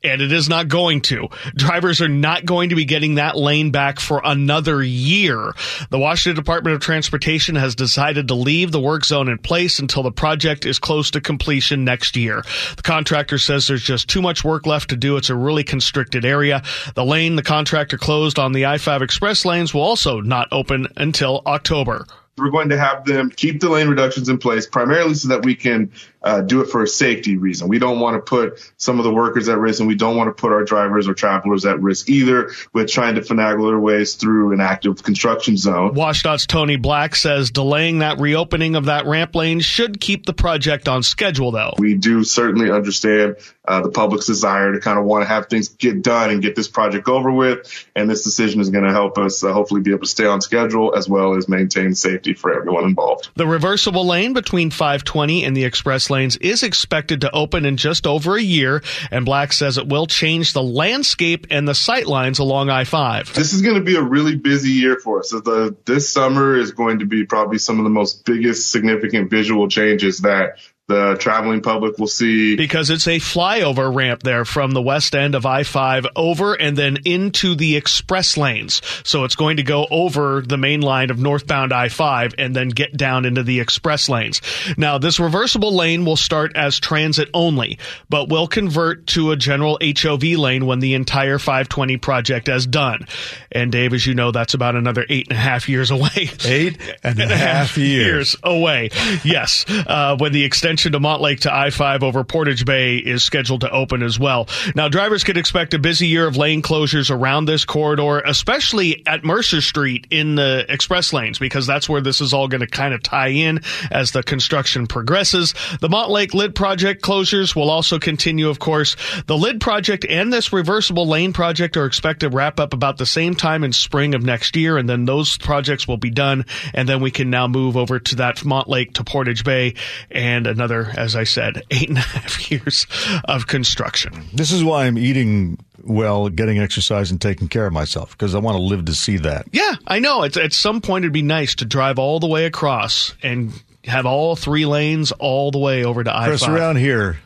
and 0.02 0.22
it 0.22 0.32
is 0.32 0.48
not 0.48 0.68
going 0.68 1.00
to. 1.02 1.28
Drivers 1.54 2.00
are 2.00 2.08
not 2.08 2.44
going 2.44 2.70
to 2.70 2.74
be 2.74 2.84
getting 2.84 3.16
that 3.16 3.36
lane 3.36 3.70
back 3.70 4.00
for 4.00 4.20
another 4.24 4.82
year. 4.82 5.54
The 5.90 5.98
Washington 5.98 6.42
Department 6.42 6.74
of 6.74 6.82
Transportation 6.82 7.54
has 7.56 7.74
decided 7.74 8.28
to 8.28 8.34
leave 8.34 8.72
the 8.72 8.80
work 8.80 9.04
zone 9.04 9.28
in 9.28 9.38
place 9.38 9.78
until 9.78 10.02
the 10.02 10.12
project 10.12 10.64
is 10.64 10.78
close 10.78 11.10
to 11.12 11.20
completion 11.20 11.84
next 11.84 12.16
year. 12.16 12.42
The 12.76 12.82
contractor 12.82 13.38
says 13.38 13.66
there's 13.66 13.82
just 13.82 14.08
too 14.08 14.22
much 14.22 14.44
work 14.44 14.66
left 14.66 14.90
to 14.90 14.96
do. 14.96 15.16
It's 15.16 15.30
a 15.30 15.34
really 15.34 15.64
constricted 15.64 16.24
area. 16.24 16.62
The 16.94 17.04
lane 17.04 17.36
the 17.36 17.42
contractor 17.42 17.98
closed 17.98 18.38
on 18.38 18.52
the 18.52 18.66
I-5 18.66 19.02
express 19.02 19.44
lanes 19.44 19.74
will 19.74 19.82
also 19.82 20.20
not 20.20 20.48
open 20.50 20.86
until 20.96 21.42
October. 21.46 22.06
We're 22.40 22.50
going 22.50 22.70
to 22.70 22.78
have 22.78 23.04
them 23.04 23.30
keep 23.30 23.60
the 23.60 23.68
lane 23.68 23.88
reductions 23.88 24.28
in 24.28 24.38
place 24.38 24.66
primarily 24.66 25.14
so 25.14 25.28
that 25.28 25.44
we 25.44 25.54
can 25.54 25.92
uh, 26.22 26.42
do 26.42 26.60
it 26.60 26.66
for 26.66 26.82
a 26.82 26.86
safety 26.86 27.36
reason. 27.36 27.68
We 27.68 27.78
don't 27.78 28.00
want 28.00 28.16
to 28.16 28.20
put 28.20 28.72
some 28.76 28.98
of 28.98 29.04
the 29.04 29.12
workers 29.12 29.48
at 29.48 29.58
risk 29.58 29.80
and 29.80 29.88
we 29.88 29.94
don't 29.94 30.16
want 30.16 30.28
to 30.28 30.40
put 30.40 30.52
our 30.52 30.64
drivers 30.64 31.08
or 31.08 31.14
travelers 31.14 31.64
at 31.64 31.80
risk 31.80 32.08
either 32.10 32.50
with 32.72 32.90
trying 32.90 33.14
to 33.14 33.22
finagle 33.22 33.70
their 33.70 33.78
ways 33.78 34.14
through 34.14 34.52
an 34.52 34.60
active 34.60 35.02
construction 35.02 35.56
zone. 35.56 35.94
WashDOT's 35.94 36.46
Tony 36.46 36.76
Black 36.76 37.14
says 37.14 37.50
delaying 37.50 38.00
that 38.00 38.20
reopening 38.20 38.76
of 38.76 38.86
that 38.86 39.06
ramp 39.06 39.34
lane 39.34 39.60
should 39.60 40.00
keep 40.00 40.26
the 40.26 40.34
project 40.34 40.88
on 40.88 41.02
schedule 41.02 41.52
though. 41.52 41.74
We 41.78 41.94
do 41.94 42.24
certainly 42.24 42.70
understand 42.70 43.36
uh, 43.66 43.82
the 43.82 43.90
public's 43.90 44.26
desire 44.26 44.72
to 44.72 44.80
kind 44.80 44.98
of 44.98 45.04
want 45.04 45.22
to 45.22 45.28
have 45.28 45.46
things 45.46 45.68
get 45.68 46.02
done 46.02 46.30
and 46.30 46.42
get 46.42 46.56
this 46.56 46.68
project 46.68 47.08
over 47.08 47.30
with. 47.30 47.86
And 47.94 48.10
this 48.10 48.24
decision 48.24 48.60
is 48.60 48.70
going 48.70 48.84
to 48.84 48.92
help 48.92 49.16
us 49.16 49.44
uh, 49.44 49.52
hopefully 49.52 49.80
be 49.80 49.92
able 49.92 50.00
to 50.00 50.08
stay 50.08 50.26
on 50.26 50.40
schedule 50.40 50.94
as 50.94 51.08
well 51.08 51.36
as 51.36 51.48
maintain 51.48 51.94
safety 51.94 52.29
for 52.34 52.54
everyone 52.54 52.84
involved. 52.84 53.30
The 53.34 53.46
reversible 53.46 54.06
lane 54.06 54.32
between 54.32 54.70
520 54.70 55.44
and 55.44 55.56
the 55.56 55.64
express 55.64 56.10
lanes 56.10 56.36
is 56.36 56.62
expected 56.62 57.22
to 57.22 57.30
open 57.32 57.64
in 57.64 57.76
just 57.76 58.06
over 58.06 58.36
a 58.36 58.42
year, 58.42 58.82
and 59.10 59.24
Black 59.24 59.52
says 59.52 59.78
it 59.78 59.88
will 59.88 60.06
change 60.06 60.52
the 60.52 60.62
landscape 60.62 61.46
and 61.50 61.66
the 61.66 61.74
sight 61.74 62.06
lines 62.06 62.38
along 62.38 62.70
I-5. 62.70 63.32
This 63.34 63.52
is 63.52 63.62
going 63.62 63.76
to 63.76 63.84
be 63.84 63.96
a 63.96 64.02
really 64.02 64.36
busy 64.36 64.72
year 64.72 64.96
for 64.96 65.20
us. 65.20 65.30
So 65.30 65.40
the, 65.40 65.76
this 65.84 66.12
summer 66.12 66.56
is 66.56 66.72
going 66.72 67.00
to 67.00 67.06
be 67.06 67.24
probably 67.24 67.58
some 67.58 67.78
of 67.78 67.84
the 67.84 67.90
most 67.90 68.24
biggest 68.24 68.70
significant 68.70 69.30
visual 69.30 69.68
changes 69.68 70.18
that 70.20 70.58
the 70.90 71.16
traveling 71.20 71.62
public 71.62 71.98
will 71.98 72.08
see. 72.08 72.56
Because 72.56 72.90
it's 72.90 73.06
a 73.06 73.18
flyover 73.20 73.94
ramp 73.94 74.24
there 74.24 74.44
from 74.44 74.72
the 74.72 74.82
west 74.82 75.14
end 75.14 75.36
of 75.36 75.46
I 75.46 75.62
5 75.62 76.06
over 76.16 76.54
and 76.54 76.76
then 76.76 76.98
into 77.04 77.54
the 77.54 77.76
express 77.76 78.36
lanes. 78.36 78.82
So 79.04 79.22
it's 79.22 79.36
going 79.36 79.58
to 79.58 79.62
go 79.62 79.86
over 79.88 80.42
the 80.42 80.56
main 80.56 80.80
line 80.80 81.10
of 81.10 81.18
northbound 81.20 81.72
I 81.72 81.88
5 81.88 82.34
and 82.38 82.56
then 82.56 82.70
get 82.70 82.96
down 82.96 83.24
into 83.24 83.44
the 83.44 83.60
express 83.60 84.08
lanes. 84.08 84.42
Now, 84.76 84.98
this 84.98 85.20
reversible 85.20 85.72
lane 85.72 86.04
will 86.04 86.16
start 86.16 86.56
as 86.56 86.80
transit 86.80 87.30
only, 87.32 87.78
but 88.08 88.28
will 88.28 88.48
convert 88.48 89.06
to 89.08 89.30
a 89.30 89.36
general 89.36 89.78
HOV 89.80 90.24
lane 90.24 90.66
when 90.66 90.80
the 90.80 90.94
entire 90.94 91.38
520 91.38 91.98
project 91.98 92.48
is 92.48 92.66
done. 92.66 93.06
And 93.52 93.70
Dave, 93.70 93.94
as 93.94 94.04
you 94.04 94.14
know, 94.14 94.32
that's 94.32 94.54
about 94.54 94.74
another 94.74 95.06
eight 95.08 95.28
and 95.28 95.38
a 95.38 95.40
half 95.40 95.68
years 95.68 95.92
away. 95.92 96.30
Eight 96.44 96.78
and 97.04 97.20
a 97.20 97.26
half 97.36 97.78
years. 97.78 98.34
away. 98.42 98.90
Yes. 99.22 99.64
Uh, 99.68 100.16
when 100.18 100.32
the 100.32 100.42
extension 100.42 100.79
to 100.88 100.98
Montlake 100.98 101.40
to 101.40 101.54
I-5 101.54 102.02
over 102.02 102.24
Portage 102.24 102.64
Bay 102.64 102.96
is 102.96 103.22
scheduled 103.22 103.60
to 103.60 103.70
open 103.70 104.02
as 104.02 104.18
well. 104.18 104.48
Now, 104.74 104.88
drivers 104.88 105.24
could 105.24 105.36
expect 105.36 105.74
a 105.74 105.78
busy 105.78 106.06
year 106.06 106.26
of 106.26 106.36
lane 106.36 106.62
closures 106.62 107.10
around 107.10 107.44
this 107.44 107.66
corridor, 107.66 108.20
especially 108.20 109.06
at 109.06 109.24
Mercer 109.24 109.60
Street 109.60 110.06
in 110.10 110.36
the 110.36 110.64
express 110.68 111.12
lanes, 111.12 111.38
because 111.38 111.66
that's 111.66 111.88
where 111.88 112.00
this 112.00 112.20
is 112.20 112.32
all 112.32 112.48
going 112.48 112.62
to 112.62 112.66
kind 112.66 112.94
of 112.94 113.02
tie 113.02 113.28
in 113.28 113.60
as 113.90 114.12
the 114.12 114.22
construction 114.22 114.86
progresses. 114.86 115.52
The 115.80 115.88
Montlake 115.88 116.32
Lid 116.32 116.54
project 116.54 117.02
closures 117.02 117.54
will 117.54 117.68
also 117.68 117.98
continue, 117.98 118.48
of 118.48 118.58
course. 118.58 118.96
The 119.26 119.36
Lid 119.36 119.60
project 119.60 120.06
and 120.08 120.32
this 120.32 120.52
reversible 120.52 121.06
lane 121.06 121.32
project 121.32 121.76
are 121.76 121.86
expected 121.86 122.30
to 122.30 122.36
wrap 122.36 122.60
up 122.60 122.72
about 122.72 122.98
the 122.98 123.06
same 123.06 123.34
time 123.34 123.64
in 123.64 123.72
spring 123.72 124.14
of 124.14 124.22
next 124.22 124.56
year, 124.56 124.76
and 124.76 124.88
then 124.88 125.04
those 125.04 125.36
projects 125.38 125.88
will 125.88 125.96
be 125.96 126.10
done, 126.10 126.44
and 126.72 126.88
then 126.88 127.00
we 127.00 127.10
can 127.10 127.30
now 127.30 127.48
move 127.48 127.76
over 127.76 127.98
to 127.98 128.16
that 128.16 128.36
Montlake 128.38 128.94
to 128.94 129.04
Portage 129.04 129.42
Bay 129.42 129.74
and 130.10 130.46
another 130.46 130.69
as 130.70 131.16
I 131.16 131.24
said, 131.24 131.62
eight 131.70 131.88
and 131.88 131.98
a 131.98 132.02
half 132.02 132.50
years 132.50 132.86
of 133.24 133.46
construction. 133.46 134.24
This 134.32 134.52
is 134.52 134.62
why 134.62 134.86
I'm 134.86 134.98
eating 134.98 135.58
well, 135.84 136.28
getting 136.28 136.58
exercise, 136.58 137.10
and 137.10 137.20
taking 137.20 137.48
care 137.48 137.66
of 137.66 137.72
myself 137.72 138.10
because 138.12 138.34
I 138.34 138.38
want 138.38 138.56
to 138.56 138.62
live 138.62 138.84
to 138.86 138.94
see 138.94 139.16
that. 139.18 139.46
Yeah, 139.52 139.76
I 139.86 139.98
know. 139.98 140.22
It's, 140.22 140.36
at 140.36 140.52
some 140.52 140.80
point, 140.80 141.04
it'd 141.04 141.12
be 141.12 141.22
nice 141.22 141.54
to 141.56 141.64
drive 141.64 141.98
all 141.98 142.20
the 142.20 142.26
way 142.26 142.44
across 142.44 143.14
and 143.22 143.52
have 143.84 144.06
all 144.06 144.36
three 144.36 144.66
lanes 144.66 145.12
all 145.12 145.50
the 145.50 145.58
way 145.58 145.84
over 145.84 146.04
to 146.04 146.14
I 146.14 146.28
Chris, 146.28 146.46
around 146.46 146.76
here, 146.76 147.18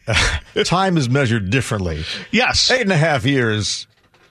time 0.64 0.96
is 0.96 1.08
measured 1.08 1.50
differently. 1.50 2.04
Yes. 2.30 2.70
Eight 2.70 2.82
and 2.82 2.92
a 2.92 2.96
half 2.96 3.24
years 3.24 3.86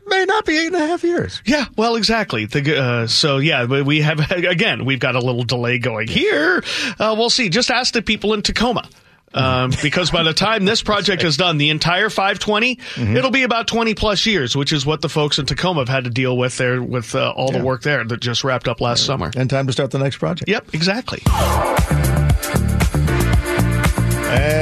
may 0.08 0.26
not 0.26 0.46
be 0.46 0.58
eight 0.58 0.68
and 0.68 0.76
a 0.76 0.88
half 0.88 1.04
years. 1.04 1.42
Yeah, 1.46 1.66
well, 1.76 1.96
exactly. 1.96 2.46
The, 2.46 2.78
uh, 2.78 3.08
so 3.08 3.38
yeah, 3.38 3.66
we 3.66 4.02
have 4.02 4.20
again, 4.32 4.86
we've 4.86 5.00
got 5.00 5.16
a 5.16 5.20
little 5.20 5.44
delay 5.44 5.80
going 5.80 6.08
here. 6.08 6.64
Uh, 7.00 7.16
we'll 7.18 7.30
see. 7.30 7.50
Just 7.50 7.72
ask 7.72 7.94
the 7.94 8.02
people 8.02 8.34
in 8.34 8.42
Tacoma. 8.42 8.88
Um, 9.34 9.72
because 9.82 10.10
by 10.10 10.24
the 10.24 10.34
time 10.34 10.66
this 10.66 10.82
project 10.84 11.24
is 11.24 11.38
done, 11.38 11.58
the 11.58 11.70
entire 11.70 12.10
520, 12.10 12.76
mm-hmm. 12.76 13.18
it'll 13.18 13.32
be 13.32 13.44
about 13.44 13.68
20 13.68 13.94
plus 13.94 14.26
years, 14.26 14.56
which 14.56 14.72
is 14.72 14.86
what 14.86 15.02
the 15.02 15.10
folks 15.10 15.38
in 15.38 15.46
Tacoma 15.46 15.82
have 15.82 15.90
had 15.90 16.06
to 16.06 16.10
deal 16.10 16.38
with 16.38 16.58
there 16.58 16.82
with 16.82 17.14
uh, 17.14 17.32
all 17.36 17.52
yeah. 17.52 17.60
the 17.60 17.66
work 17.66 17.82
there 17.84 18.04
that 18.04 18.20
just 18.20 18.44
wrapped 18.44 18.68
up 18.68 18.82
last 18.82 19.02
yeah. 19.04 19.08
summer. 19.08 19.32
And 19.36 19.50
time 19.50 19.68
to 19.68 19.74
start 19.74 19.92
the 19.92 20.00
next 20.00 20.18
project. 20.18 20.50
Yep, 20.50 20.74
exactly. 20.74 21.22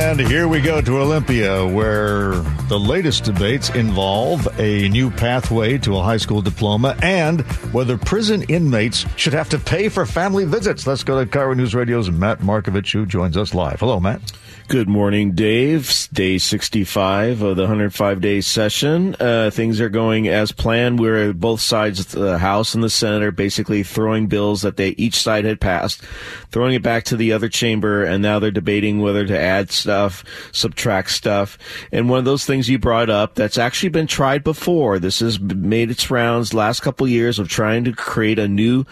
And 0.05 0.19
here 0.19 0.47
we 0.47 0.61
go 0.61 0.81
to 0.81 0.99
Olympia, 0.99 1.65
where 1.65 2.33
the 2.69 2.79
latest 2.79 3.23
debates 3.23 3.71
involve 3.71 4.47
a 4.59 4.87
new 4.89 5.09
pathway 5.09 5.79
to 5.79 5.97
a 5.97 6.03
high 6.03 6.17
school 6.17 6.43
diploma 6.43 6.95
and 7.01 7.41
whether 7.73 7.97
prison 7.97 8.43
inmates 8.43 9.03
should 9.15 9.33
have 9.33 9.49
to 9.49 9.57
pay 9.57 9.89
for 9.89 10.05
family 10.05 10.45
visits. 10.45 10.85
Let's 10.85 11.03
go 11.03 11.19
to 11.19 11.29
KIRO 11.29 11.57
News 11.57 11.73
Radio's 11.73 12.11
Matt 12.11 12.41
Markovich, 12.41 12.93
who 12.93 13.07
joins 13.07 13.35
us 13.35 13.55
live. 13.55 13.79
Hello, 13.79 13.99
Matt. 13.99 14.21
Good 14.67 14.89
morning, 14.89 15.33
Dave. 15.33 15.93
Day 16.11 16.39
65 16.39 17.43
of 17.43 17.55
the 17.55 17.63
105 17.63 18.19
day 18.19 18.41
session. 18.41 19.15
Uh, 19.19 19.51
things 19.51 19.79
are 19.79 19.89
going 19.89 20.27
as 20.27 20.51
planned. 20.51 20.99
We're 20.99 21.33
both 21.33 21.61
sides, 21.61 21.99
of 21.99 22.19
the 22.19 22.39
House 22.39 22.73
and 22.73 22.83
the 22.83 22.89
Senate, 22.89 23.21
are 23.21 23.31
basically 23.31 23.83
throwing 23.83 24.25
bills 24.25 24.63
that 24.63 24.75
they 24.75 24.89
each 24.89 25.17
side 25.17 25.45
had 25.45 25.61
passed, 25.61 26.01
throwing 26.51 26.73
it 26.73 26.81
back 26.81 27.03
to 27.05 27.15
the 27.15 27.31
other 27.31 27.47
chamber, 27.47 28.03
and 28.03 28.23
now 28.23 28.39
they're 28.39 28.49
debating 28.49 29.01
whether 29.01 29.23
to 29.27 29.37
add 29.37 29.69
stuff, 29.69 30.23
subtract 30.51 31.11
stuff. 31.11 31.59
And 31.91 32.09
one 32.09 32.17
of 32.17 32.25
those 32.25 32.45
things 32.45 32.67
you 32.67 32.79
brought 32.79 33.11
up 33.11 33.35
that's 33.35 33.59
actually 33.59 33.89
been 33.89 34.07
tried 34.07 34.43
before. 34.43 34.97
This 34.97 35.19
has 35.19 35.39
made 35.39 35.91
its 35.91 36.09
rounds 36.09 36.55
last 36.55 36.79
couple 36.79 37.07
years 37.07 37.37
of 37.37 37.49
trying 37.49 37.83
to 37.83 37.91
create 37.91 38.39
a 38.39 38.47
new 38.47 38.85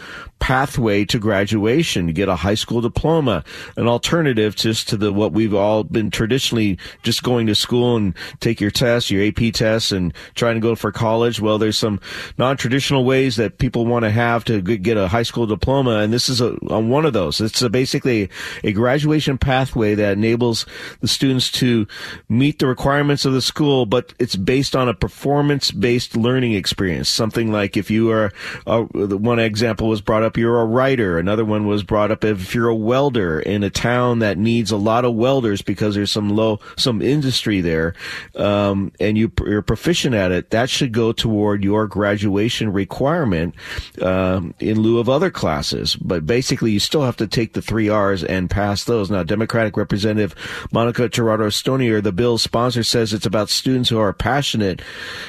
pathway 0.43 1.05
to 1.05 1.17
graduation 1.19 2.05
to 2.05 2.11
get 2.11 2.27
a 2.27 2.35
high 2.35 2.53
school 2.53 2.81
diploma, 2.81 3.45
an 3.77 3.87
alternative 3.87 4.57
just 4.57 4.89
to 4.89 4.97
the 4.97 5.13
what 5.13 5.31
we've 5.31 5.55
all 5.63 5.83
been 5.83 6.11
traditionally 6.11 6.77
just 7.01 7.23
going 7.23 7.47
to 7.47 7.55
school 7.55 7.95
and 7.95 8.15
take 8.39 8.61
your 8.61 8.71
tests, 8.71 9.09
your 9.09 9.25
AP 9.25 9.53
tests, 9.53 9.91
and 9.91 10.13
trying 10.35 10.55
to 10.55 10.61
go 10.61 10.75
for 10.75 10.91
college. 10.91 11.39
Well, 11.39 11.57
there's 11.57 11.77
some 11.77 11.99
non-traditional 12.37 13.05
ways 13.05 13.37
that 13.37 13.57
people 13.57 13.85
want 13.85 14.03
to 14.03 14.11
have 14.11 14.43
to 14.45 14.61
get 14.61 14.97
a 14.97 15.07
high 15.07 15.23
school 15.23 15.45
diploma, 15.45 15.99
and 15.99 16.13
this 16.13 16.29
is 16.29 16.41
a, 16.41 16.57
a 16.69 16.79
one 16.79 17.05
of 17.05 17.13
those. 17.13 17.41
It's 17.41 17.61
a 17.61 17.69
basically 17.69 18.29
a 18.63 18.71
graduation 18.73 19.37
pathway 19.37 19.95
that 19.95 20.13
enables 20.13 20.65
the 20.99 21.07
students 21.07 21.51
to 21.53 21.87
meet 22.29 22.59
the 22.59 22.67
requirements 22.67 23.25
of 23.25 23.33
the 23.33 23.41
school, 23.41 23.85
but 23.85 24.13
it's 24.19 24.35
based 24.35 24.75
on 24.75 24.89
a 24.89 24.93
performance-based 24.93 26.15
learning 26.15 26.53
experience. 26.53 27.09
Something 27.09 27.51
like 27.51 27.77
if 27.77 27.89
you 27.89 28.11
are, 28.11 28.31
uh, 28.67 28.81
one 28.81 29.39
example 29.39 29.87
was 29.87 30.01
brought 30.01 30.23
up, 30.23 30.37
you're 30.37 30.59
a 30.59 30.65
writer. 30.65 31.17
Another 31.17 31.45
one 31.45 31.65
was 31.65 31.83
brought 31.83 32.11
up 32.11 32.23
if 32.23 32.53
you're 32.53 32.67
a 32.67 32.75
welder 32.75 33.39
in 33.39 33.63
a 33.63 33.69
town 33.69 34.19
that 34.19 34.37
needs 34.37 34.71
a 34.71 34.77
lot 34.77 35.05
of 35.05 35.15
welders 35.15 35.52
because 35.61 35.95
there's 35.95 36.11
some 36.11 36.29
low, 36.29 36.59
some 36.77 37.01
industry 37.01 37.61
there, 37.61 37.93
um, 38.35 38.91
and 38.99 39.17
you, 39.17 39.31
you're 39.45 39.61
proficient 39.61 40.15
at 40.15 40.31
it. 40.31 40.49
That 40.51 40.69
should 40.69 40.91
go 40.91 41.11
toward 41.11 41.63
your 41.63 41.87
graduation 41.87 42.71
requirement 42.71 43.55
um, 44.01 44.53
in 44.59 44.79
lieu 44.79 44.99
of 44.99 45.09
other 45.09 45.29
classes. 45.29 45.95
But 45.95 46.25
basically, 46.25 46.71
you 46.71 46.79
still 46.79 47.03
have 47.03 47.17
to 47.17 47.27
take 47.27 47.53
the 47.53 47.61
three 47.61 47.89
R's 47.89 48.23
and 48.23 48.49
pass 48.49 48.83
those. 48.83 49.11
Now, 49.11 49.23
Democratic 49.23 49.77
Representative 49.77 50.35
Monica 50.71 51.09
Jurado 51.09 51.47
Stonier, 51.51 52.01
the 52.01 52.11
bill's 52.11 52.41
sponsor, 52.41 52.83
says 52.83 53.13
it's 53.13 53.25
about 53.25 53.49
students 53.49 53.89
who 53.89 53.99
are 53.99 54.13
passionate 54.13 54.81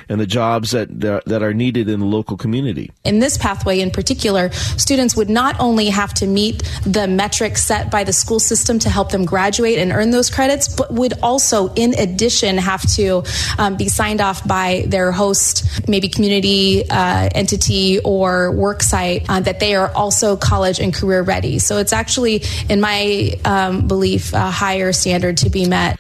and 0.08 0.20
the 0.20 0.26
jobs 0.26 0.70
that 0.70 1.00
that 1.00 1.42
are 1.42 1.54
needed 1.54 1.88
in 1.88 2.00
the 2.00 2.06
local 2.06 2.36
community. 2.36 2.90
In 3.04 3.18
this 3.18 3.36
pathway, 3.38 3.80
in 3.80 3.90
particular, 3.90 4.50
students 4.52 5.16
would 5.16 5.30
not 5.30 5.58
only 5.58 5.86
have 5.86 6.14
to 6.14 6.26
meet 6.26 6.62
the 6.86 7.06
metrics 7.06 7.64
set 7.64 7.90
by 7.90 8.04
the 8.04 8.12
school 8.12 8.40
system 8.40 8.78
to 8.78 8.90
help 8.90 9.10
them 9.10 9.24
graduate 9.24 9.78
and 9.78 9.92
earn 9.92 10.10
those 10.14 10.30
credits, 10.30 10.74
but 10.74 10.92
would 10.92 11.14
also, 11.22 11.72
in 11.74 11.94
addition, 11.98 12.56
have 12.58 12.82
to 12.94 13.22
um, 13.58 13.76
be 13.76 13.88
signed 13.88 14.20
off 14.20 14.46
by 14.46 14.84
their 14.86 15.12
host, 15.12 15.88
maybe 15.88 16.08
community 16.08 16.88
uh, 16.88 17.28
entity 17.34 18.00
or 18.00 18.52
work 18.52 18.82
site, 18.82 19.26
uh, 19.28 19.40
that 19.40 19.60
they 19.60 19.74
are 19.74 19.92
also 19.94 20.36
college 20.36 20.80
and 20.80 20.94
career 20.94 21.22
ready. 21.22 21.58
So 21.58 21.78
it's 21.78 21.92
actually, 21.92 22.42
in 22.68 22.80
my 22.80 23.38
um, 23.44 23.86
belief, 23.86 24.32
a 24.32 24.50
higher 24.50 24.92
standard 24.92 25.38
to 25.38 25.50
be 25.50 25.66
met. 25.66 25.98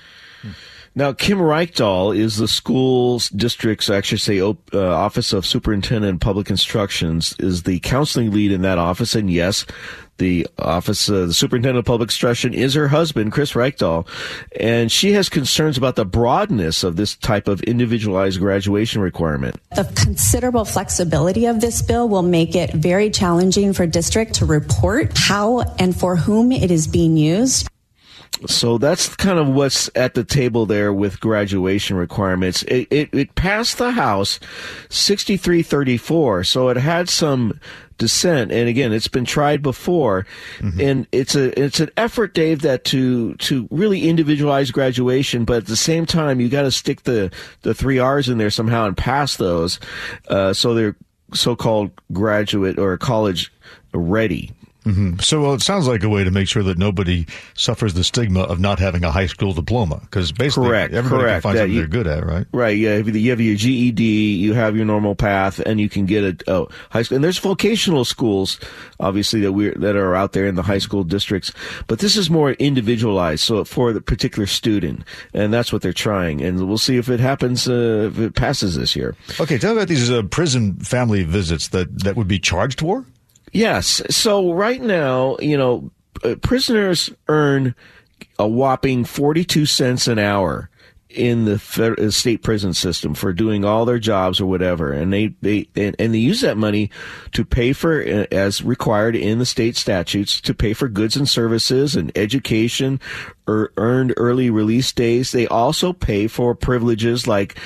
Now, 0.96 1.12
Kim 1.12 1.38
Reykdal 1.38 2.16
is 2.16 2.36
the 2.36 2.46
school's 2.46 3.28
district's, 3.30 3.90
should 4.06 4.20
say, 4.20 4.40
uh, 4.40 4.54
Office 4.72 5.32
of 5.32 5.44
Superintendent 5.44 6.14
of 6.14 6.20
Public 6.20 6.50
Instructions, 6.50 7.34
is 7.40 7.64
the 7.64 7.80
counseling 7.80 8.30
lead 8.30 8.52
in 8.52 8.62
that 8.62 8.78
office. 8.78 9.16
And 9.16 9.28
yes, 9.28 9.66
the 10.18 10.46
office, 10.56 11.10
uh, 11.10 11.26
the 11.26 11.34
superintendent 11.34 11.80
of 11.80 11.84
public 11.84 12.08
instruction 12.08 12.54
is 12.54 12.74
her 12.74 12.86
husband, 12.86 13.32
Chris 13.32 13.54
Reykdal. 13.54 14.06
And 14.60 14.92
she 14.92 15.12
has 15.14 15.28
concerns 15.28 15.76
about 15.76 15.96
the 15.96 16.04
broadness 16.04 16.84
of 16.84 16.94
this 16.94 17.16
type 17.16 17.48
of 17.48 17.60
individualized 17.62 18.38
graduation 18.38 19.00
requirement. 19.02 19.56
The 19.74 19.90
considerable 19.96 20.64
flexibility 20.64 21.46
of 21.46 21.60
this 21.60 21.82
bill 21.82 22.08
will 22.08 22.22
make 22.22 22.54
it 22.54 22.72
very 22.72 23.10
challenging 23.10 23.72
for 23.72 23.84
district 23.86 24.34
to 24.34 24.46
report 24.46 25.18
how 25.18 25.62
and 25.80 25.98
for 25.98 26.14
whom 26.14 26.52
it 26.52 26.70
is 26.70 26.86
being 26.86 27.16
used. 27.16 27.68
So 28.46 28.78
that's 28.78 29.14
kind 29.16 29.38
of 29.38 29.48
what's 29.48 29.90
at 29.94 30.14
the 30.14 30.24
table 30.24 30.66
there 30.66 30.92
with 30.92 31.20
graduation 31.20 31.96
requirements. 31.96 32.62
It, 32.64 32.88
it, 32.90 33.08
it 33.12 33.34
passed 33.34 33.78
the 33.78 33.92
House 33.92 34.40
6334, 34.90 36.44
so 36.44 36.68
it 36.68 36.76
had 36.76 37.08
some 37.08 37.58
dissent. 37.98 38.52
And 38.52 38.68
again, 38.68 38.92
it's 38.92 39.08
been 39.08 39.24
tried 39.24 39.62
before, 39.62 40.26
mm-hmm. 40.58 40.80
and 40.80 41.06
it's 41.12 41.34
a 41.34 41.58
it's 41.60 41.80
an 41.80 41.90
effort, 41.96 42.34
Dave, 42.34 42.62
that 42.62 42.84
to 42.86 43.34
to 43.34 43.68
really 43.70 44.08
individualize 44.08 44.70
graduation, 44.70 45.44
but 45.44 45.58
at 45.58 45.66
the 45.66 45.76
same 45.76 46.06
time, 46.06 46.40
you 46.40 46.48
got 46.48 46.62
to 46.62 46.70
stick 46.70 47.04
the 47.04 47.30
the 47.62 47.74
three 47.74 47.98
R's 47.98 48.28
in 48.28 48.38
there 48.38 48.50
somehow 48.50 48.86
and 48.86 48.96
pass 48.96 49.36
those, 49.36 49.80
uh, 50.28 50.52
so 50.52 50.74
they're 50.74 50.96
so-called 51.32 51.90
graduate 52.12 52.78
or 52.78 52.96
college 52.96 53.52
ready. 53.92 54.52
Mm-hmm. 54.84 55.18
So, 55.20 55.42
well, 55.42 55.54
it 55.54 55.62
sounds 55.62 55.88
like 55.88 56.02
a 56.02 56.08
way 56.08 56.24
to 56.24 56.30
make 56.30 56.48
sure 56.48 56.62
that 56.62 56.78
nobody 56.78 57.26
suffers 57.54 57.94
the 57.94 58.04
stigma 58.04 58.40
of 58.40 58.60
not 58.60 58.78
having 58.78 59.02
a 59.04 59.10
high 59.10 59.26
school 59.26 59.52
diploma, 59.52 60.00
because 60.02 60.30
basically 60.30 60.68
correct, 60.68 60.94
everybody 60.94 61.22
correct. 61.22 61.42
can 61.42 61.50
find 61.50 61.58
something 61.58 61.72
you, 61.72 61.80
they're 61.80 61.88
good 61.88 62.06
at, 62.06 62.26
right? 62.26 62.46
Right. 62.52 62.76
Yeah. 62.76 62.98
You 62.98 63.30
have 63.30 63.40
your 63.40 63.56
GED, 63.56 64.02
you 64.02 64.52
have 64.52 64.76
your 64.76 64.84
normal 64.84 65.14
path, 65.14 65.58
and 65.60 65.80
you 65.80 65.88
can 65.88 66.06
get 66.06 66.42
a 66.46 66.66
high 66.90 67.02
school. 67.02 67.16
And 67.16 67.24
there's 67.24 67.38
vocational 67.38 68.04
schools, 68.04 68.60
obviously 69.00 69.40
that 69.40 69.52
we 69.52 69.70
that 69.70 69.96
are 69.96 70.14
out 70.14 70.32
there 70.32 70.46
in 70.46 70.54
the 70.54 70.62
high 70.62 70.78
school 70.78 71.04
districts, 71.04 71.52
but 71.86 71.98
this 71.98 72.16
is 72.16 72.28
more 72.28 72.52
individualized, 72.52 73.42
so 73.42 73.64
for 73.64 73.92
the 73.92 74.00
particular 74.00 74.46
student, 74.46 75.04
and 75.32 75.52
that's 75.52 75.72
what 75.72 75.82
they're 75.82 75.92
trying. 75.92 76.42
And 76.42 76.68
we'll 76.68 76.78
see 76.78 76.96
if 76.96 77.08
it 77.08 77.20
happens, 77.20 77.68
uh, 77.68 78.10
if 78.12 78.18
it 78.18 78.34
passes 78.34 78.76
this 78.76 78.94
year. 78.94 79.16
Okay, 79.40 79.58
tell 79.58 79.72
me 79.72 79.78
about 79.78 79.88
these 79.88 80.10
uh, 80.10 80.22
prison 80.22 80.74
family 80.80 81.22
visits 81.22 81.68
that 81.68 82.04
that 82.04 82.16
would 82.16 82.28
be 82.28 82.38
charged 82.38 82.80
for. 82.80 83.04
Yes. 83.54 84.02
So 84.10 84.52
right 84.52 84.82
now, 84.82 85.36
you 85.38 85.56
know, 85.56 85.90
uh, 86.24 86.34
prisoners 86.42 87.10
earn 87.28 87.74
a 88.38 88.48
whopping 88.48 89.04
42 89.04 89.64
cents 89.64 90.08
an 90.08 90.18
hour 90.18 90.70
in 91.08 91.44
the 91.44 91.96
uh, 92.00 92.10
state 92.10 92.42
prison 92.42 92.74
system 92.74 93.14
for 93.14 93.32
doing 93.32 93.64
all 93.64 93.84
their 93.84 94.00
jobs 94.00 94.40
or 94.40 94.46
whatever 94.46 94.92
and 94.92 95.12
they 95.12 95.28
they 95.42 95.68
and, 95.76 95.94
and, 96.00 96.12
they 96.12 96.18
use 96.18 96.40
that 96.40 96.56
money 96.56 96.90
to 97.30 97.44
pay 97.44 97.72
for 97.72 98.02
uh, 98.02 98.26
as 98.32 98.62
required 98.62 99.14
in 99.14 99.38
the 99.38 99.46
state 99.46 99.76
statutes 99.76 100.40
to 100.40 100.52
pay 100.52 100.72
for 100.72 100.88
goods 100.88 101.16
and 101.16 101.28
services 101.28 101.94
and 101.94 102.10
education 102.16 102.98
or 103.46 103.72
earned 103.76 104.12
early 104.16 104.50
release 104.50 104.90
days 104.90 105.30
they 105.30 105.46
also 105.46 105.92
pay 105.92 106.26
for 106.26 106.52
privileges 106.52 107.28
like 107.28 107.56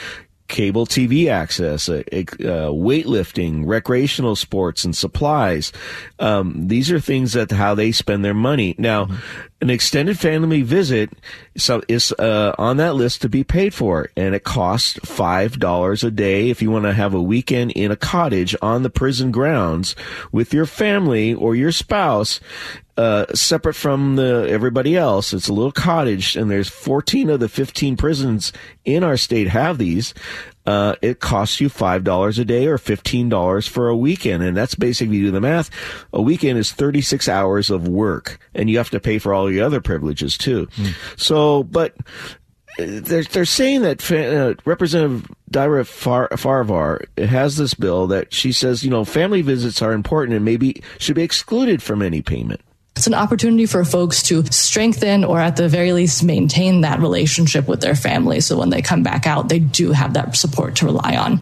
cable 0.48 0.86
TV 0.86 1.30
access, 1.30 1.88
uh, 1.88 2.02
uh, 2.12 2.72
weightlifting, 2.72 3.66
recreational 3.66 4.34
sports, 4.34 4.84
and 4.84 4.96
supplies. 4.96 5.72
Um, 6.18 6.68
these 6.68 6.90
are 6.90 7.00
things 7.00 7.34
that 7.34 7.50
how 7.50 7.74
they 7.74 7.92
spend 7.92 8.24
their 8.24 8.34
money. 8.34 8.74
Now, 8.78 9.04
mm-hmm. 9.04 9.16
an 9.60 9.70
extended 9.70 10.18
family 10.18 10.62
visit 10.62 11.10
so 11.56 11.82
is 11.88 12.12
uh, 12.12 12.54
on 12.58 12.78
that 12.78 12.94
list 12.94 13.22
to 13.22 13.28
be 13.28 13.44
paid 13.44 13.74
for, 13.74 14.10
and 14.16 14.34
it 14.34 14.44
costs 14.44 14.98
five 15.04 15.58
dollars 15.58 16.02
a 16.02 16.10
day 16.10 16.50
if 16.50 16.62
you 16.62 16.70
want 16.70 16.84
to 16.86 16.94
have 16.94 17.14
a 17.14 17.22
weekend 17.22 17.72
in 17.72 17.90
a 17.90 17.96
cottage 17.96 18.56
on 18.62 18.82
the 18.82 18.90
prison 18.90 19.30
grounds 19.30 19.94
with 20.32 20.52
your 20.52 20.66
family 20.66 21.34
or 21.34 21.54
your 21.54 21.72
spouse. 21.72 22.40
Uh, 22.98 23.32
separate 23.32 23.74
from 23.74 24.16
the 24.16 24.44
everybody 24.50 24.96
else. 24.96 25.32
It's 25.32 25.46
a 25.46 25.52
little 25.52 25.70
cottage, 25.70 26.34
and 26.34 26.50
there's 26.50 26.68
14 26.68 27.30
of 27.30 27.38
the 27.38 27.48
15 27.48 27.96
prisons 27.96 28.52
in 28.84 29.04
our 29.04 29.16
state 29.16 29.46
have 29.46 29.78
these. 29.78 30.14
Uh, 30.66 30.96
it 31.00 31.20
costs 31.20 31.60
you 31.60 31.68
five 31.68 32.02
dollars 32.02 32.40
a 32.40 32.44
day 32.44 32.66
or 32.66 32.76
fifteen 32.76 33.28
dollars 33.28 33.68
for 33.68 33.88
a 33.88 33.96
weekend, 33.96 34.42
and 34.42 34.56
that's 34.56 34.74
basically 34.74 35.20
do 35.20 35.30
the 35.30 35.40
math. 35.40 35.70
A 36.12 36.20
weekend 36.20 36.58
is 36.58 36.72
36 36.72 37.28
hours 37.28 37.70
of 37.70 37.86
work, 37.86 38.40
and 38.52 38.68
you 38.68 38.78
have 38.78 38.90
to 38.90 38.98
pay 38.98 39.18
for 39.18 39.32
all 39.32 39.46
the 39.46 39.60
other 39.60 39.80
privileges 39.80 40.36
too. 40.36 40.66
Mm. 40.66 40.94
So, 41.16 41.62
but 41.62 41.94
they're 42.78 43.22
they're 43.22 43.44
saying 43.44 43.82
that 43.82 44.10
uh, 44.10 44.60
Representative 44.64 45.30
Darya 45.50 45.84
Far- 45.84 46.30
Farivar 46.30 47.06
has 47.16 47.56
this 47.56 47.74
bill 47.74 48.08
that 48.08 48.34
she 48.34 48.52
says 48.52 48.84
you 48.84 48.90
know 48.90 49.04
family 49.04 49.40
visits 49.40 49.80
are 49.80 49.92
important 49.92 50.34
and 50.34 50.44
maybe 50.44 50.82
should 50.98 51.16
be 51.16 51.22
excluded 51.22 51.82
from 51.82 52.02
any 52.02 52.22
payment. 52.22 52.60
It's 52.98 53.06
an 53.06 53.14
opportunity 53.14 53.66
for 53.66 53.84
folks 53.84 54.24
to 54.24 54.44
strengthen 54.46 55.22
or 55.22 55.38
at 55.38 55.54
the 55.54 55.68
very 55.68 55.92
least 55.92 56.24
maintain 56.24 56.80
that 56.80 56.98
relationship 56.98 57.68
with 57.68 57.80
their 57.80 57.94
family. 57.94 58.40
So 58.40 58.58
when 58.58 58.70
they 58.70 58.82
come 58.82 59.04
back 59.04 59.24
out, 59.24 59.48
they 59.48 59.60
do 59.60 59.92
have 59.92 60.14
that 60.14 60.34
support 60.34 60.74
to 60.76 60.86
rely 60.86 61.16
on. 61.16 61.40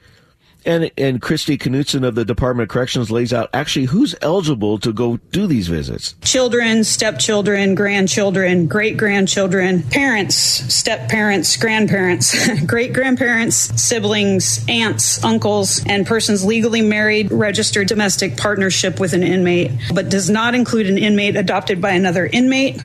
And 0.66 0.90
and 0.98 1.22
Christy 1.22 1.56
Knutson 1.56 2.06
of 2.06 2.16
the 2.16 2.24
Department 2.24 2.68
of 2.68 2.72
Corrections 2.72 3.10
lays 3.10 3.32
out 3.32 3.48
actually 3.54 3.86
who's 3.86 4.14
eligible 4.20 4.78
to 4.78 4.92
go 4.92 5.18
do 5.30 5.46
these 5.46 5.68
visits. 5.68 6.14
Children, 6.22 6.82
stepchildren, 6.84 7.74
grandchildren, 7.74 8.66
great 8.66 8.96
grandchildren, 8.96 9.84
parents, 9.84 10.34
step 10.34 11.08
parents, 11.08 11.56
grandparents, 11.56 12.34
great 12.66 12.92
grandparents, 12.92 13.56
siblings, 13.80 14.64
aunts, 14.68 15.22
uncles, 15.22 15.84
and 15.86 16.06
persons 16.06 16.44
legally 16.44 16.82
married, 16.82 17.30
registered 17.30 17.86
domestic 17.86 18.36
partnership 18.36 18.98
with 18.98 19.12
an 19.12 19.22
inmate, 19.22 19.70
but 19.94 20.08
does 20.08 20.28
not 20.28 20.54
include 20.54 20.88
an 20.88 20.98
inmate 20.98 21.36
adopted 21.36 21.80
by 21.80 21.92
another 21.92 22.26
inmate. 22.26 22.82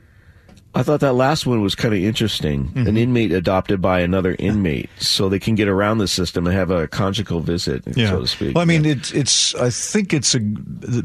I 0.73 0.83
thought 0.83 1.01
that 1.01 1.13
last 1.13 1.45
one 1.45 1.61
was 1.61 1.75
kind 1.75 1.93
of 1.93 1.99
interesting. 1.99 2.65
Mm-hmm. 2.69 2.87
An 2.87 2.97
inmate 2.97 3.31
adopted 3.33 3.81
by 3.81 3.99
another 3.99 4.37
inmate, 4.39 4.89
so 4.99 5.27
they 5.27 5.39
can 5.39 5.55
get 5.55 5.67
around 5.67 5.97
the 5.97 6.07
system 6.07 6.47
and 6.47 6.55
have 6.55 6.71
a 6.71 6.87
conjugal 6.87 7.41
visit, 7.41 7.83
yeah. 7.95 8.09
so 8.09 8.21
to 8.21 8.27
speak. 8.27 8.55
Well, 8.55 8.61
I 8.61 8.65
mean, 8.65 8.85
yeah. 8.85 8.93
it's 8.93 9.11
it's. 9.11 9.55
I 9.55 9.69
think 9.69 10.13
it's 10.13 10.33
a, 10.33 10.39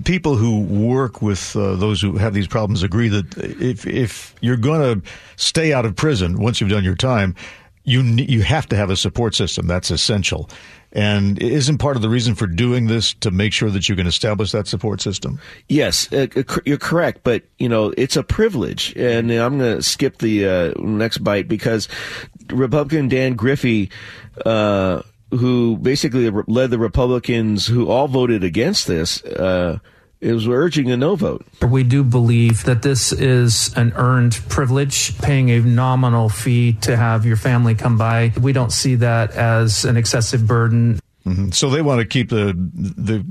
people 0.04 0.37
who 0.37 0.61
work 0.61 1.20
with 1.20 1.56
uh, 1.56 1.75
those 1.75 2.00
who 2.00 2.16
have 2.16 2.32
these 2.32 2.46
problems 2.46 2.85
agree 2.85 3.08
that 3.08 3.37
if 3.61 3.87
if 3.87 4.37
you're 4.40 4.56
going 4.56 5.00
to 5.00 5.11
stay 5.35 5.73
out 5.73 5.85
of 5.85 5.96
prison 5.96 6.38
once 6.40 6.61
you've 6.61 6.70
done 6.70 6.85
your 6.85 6.94
time, 6.94 7.35
you 7.82 8.02
you 8.02 8.42
have 8.42 8.68
to 8.68 8.76
have 8.76 8.90
a 8.90 8.96
support 8.96 9.35
system. 9.35 9.66
That's 9.66 9.90
essential. 9.90 10.49
And 10.96 11.38
isn't 11.42 11.76
part 11.76 11.96
of 11.96 12.02
the 12.02 12.08
reason 12.08 12.34
for 12.34 12.46
doing 12.46 12.86
this 12.86 13.12
to 13.20 13.30
make 13.30 13.52
sure 13.52 13.68
that 13.68 13.86
you 13.86 13.94
can 13.94 14.06
establish 14.06 14.52
that 14.52 14.66
support 14.66 15.02
system? 15.02 15.38
Yes, 15.68 16.10
uh, 16.10 16.26
you're 16.64 16.78
correct. 16.78 17.20
But, 17.22 17.42
you 17.58 17.68
know, 17.68 17.92
it's 17.98 18.16
a 18.16 18.22
privilege. 18.22 18.96
And 18.96 19.30
I'm 19.30 19.58
going 19.58 19.76
to 19.76 19.82
skip 19.82 20.16
the 20.18 20.48
uh, 20.48 20.72
next 20.78 21.18
bite 21.18 21.48
because 21.48 21.86
Republican 22.48 23.08
Dan 23.08 23.34
Griffey, 23.34 23.90
uh, 24.46 25.02
who 25.32 25.76
basically 25.76 26.30
led 26.30 26.70
the 26.70 26.78
Republicans 26.78 27.66
who 27.66 27.90
all 27.90 28.08
voted 28.08 28.42
against 28.42 28.86
this, 28.86 29.22
uh, 29.22 29.78
is 30.20 30.49
urging 30.49 30.90
a 30.90 30.96
no 30.96 31.14
vote. 31.16 31.46
We 31.66 31.82
do 31.82 32.02
believe 32.02 32.64
that 32.64 32.82
this 32.82 33.12
is 33.12 33.75
an 33.76 33.92
earned 33.96 34.35
privilege, 34.49 35.16
paying 35.18 35.50
a 35.50 35.61
nominal 35.61 36.28
fee 36.28 36.75
to 36.82 36.96
have 36.96 37.26
your 37.26 37.37
family 37.37 37.75
come 37.75 37.99
by. 37.99 38.32
We 38.40 38.52
don't 38.52 38.73
see 38.73 38.96
that 38.96 39.32
as 39.32 39.85
an 39.85 39.96
excessive 39.96 40.46
burden. 40.46 41.00
Mm-hmm. 41.26 41.50
So 41.50 41.70
they 41.70 41.82
want 41.82 42.00
to 42.00 42.06
keep 42.06 42.30
the 42.30 42.54
the 42.56 43.25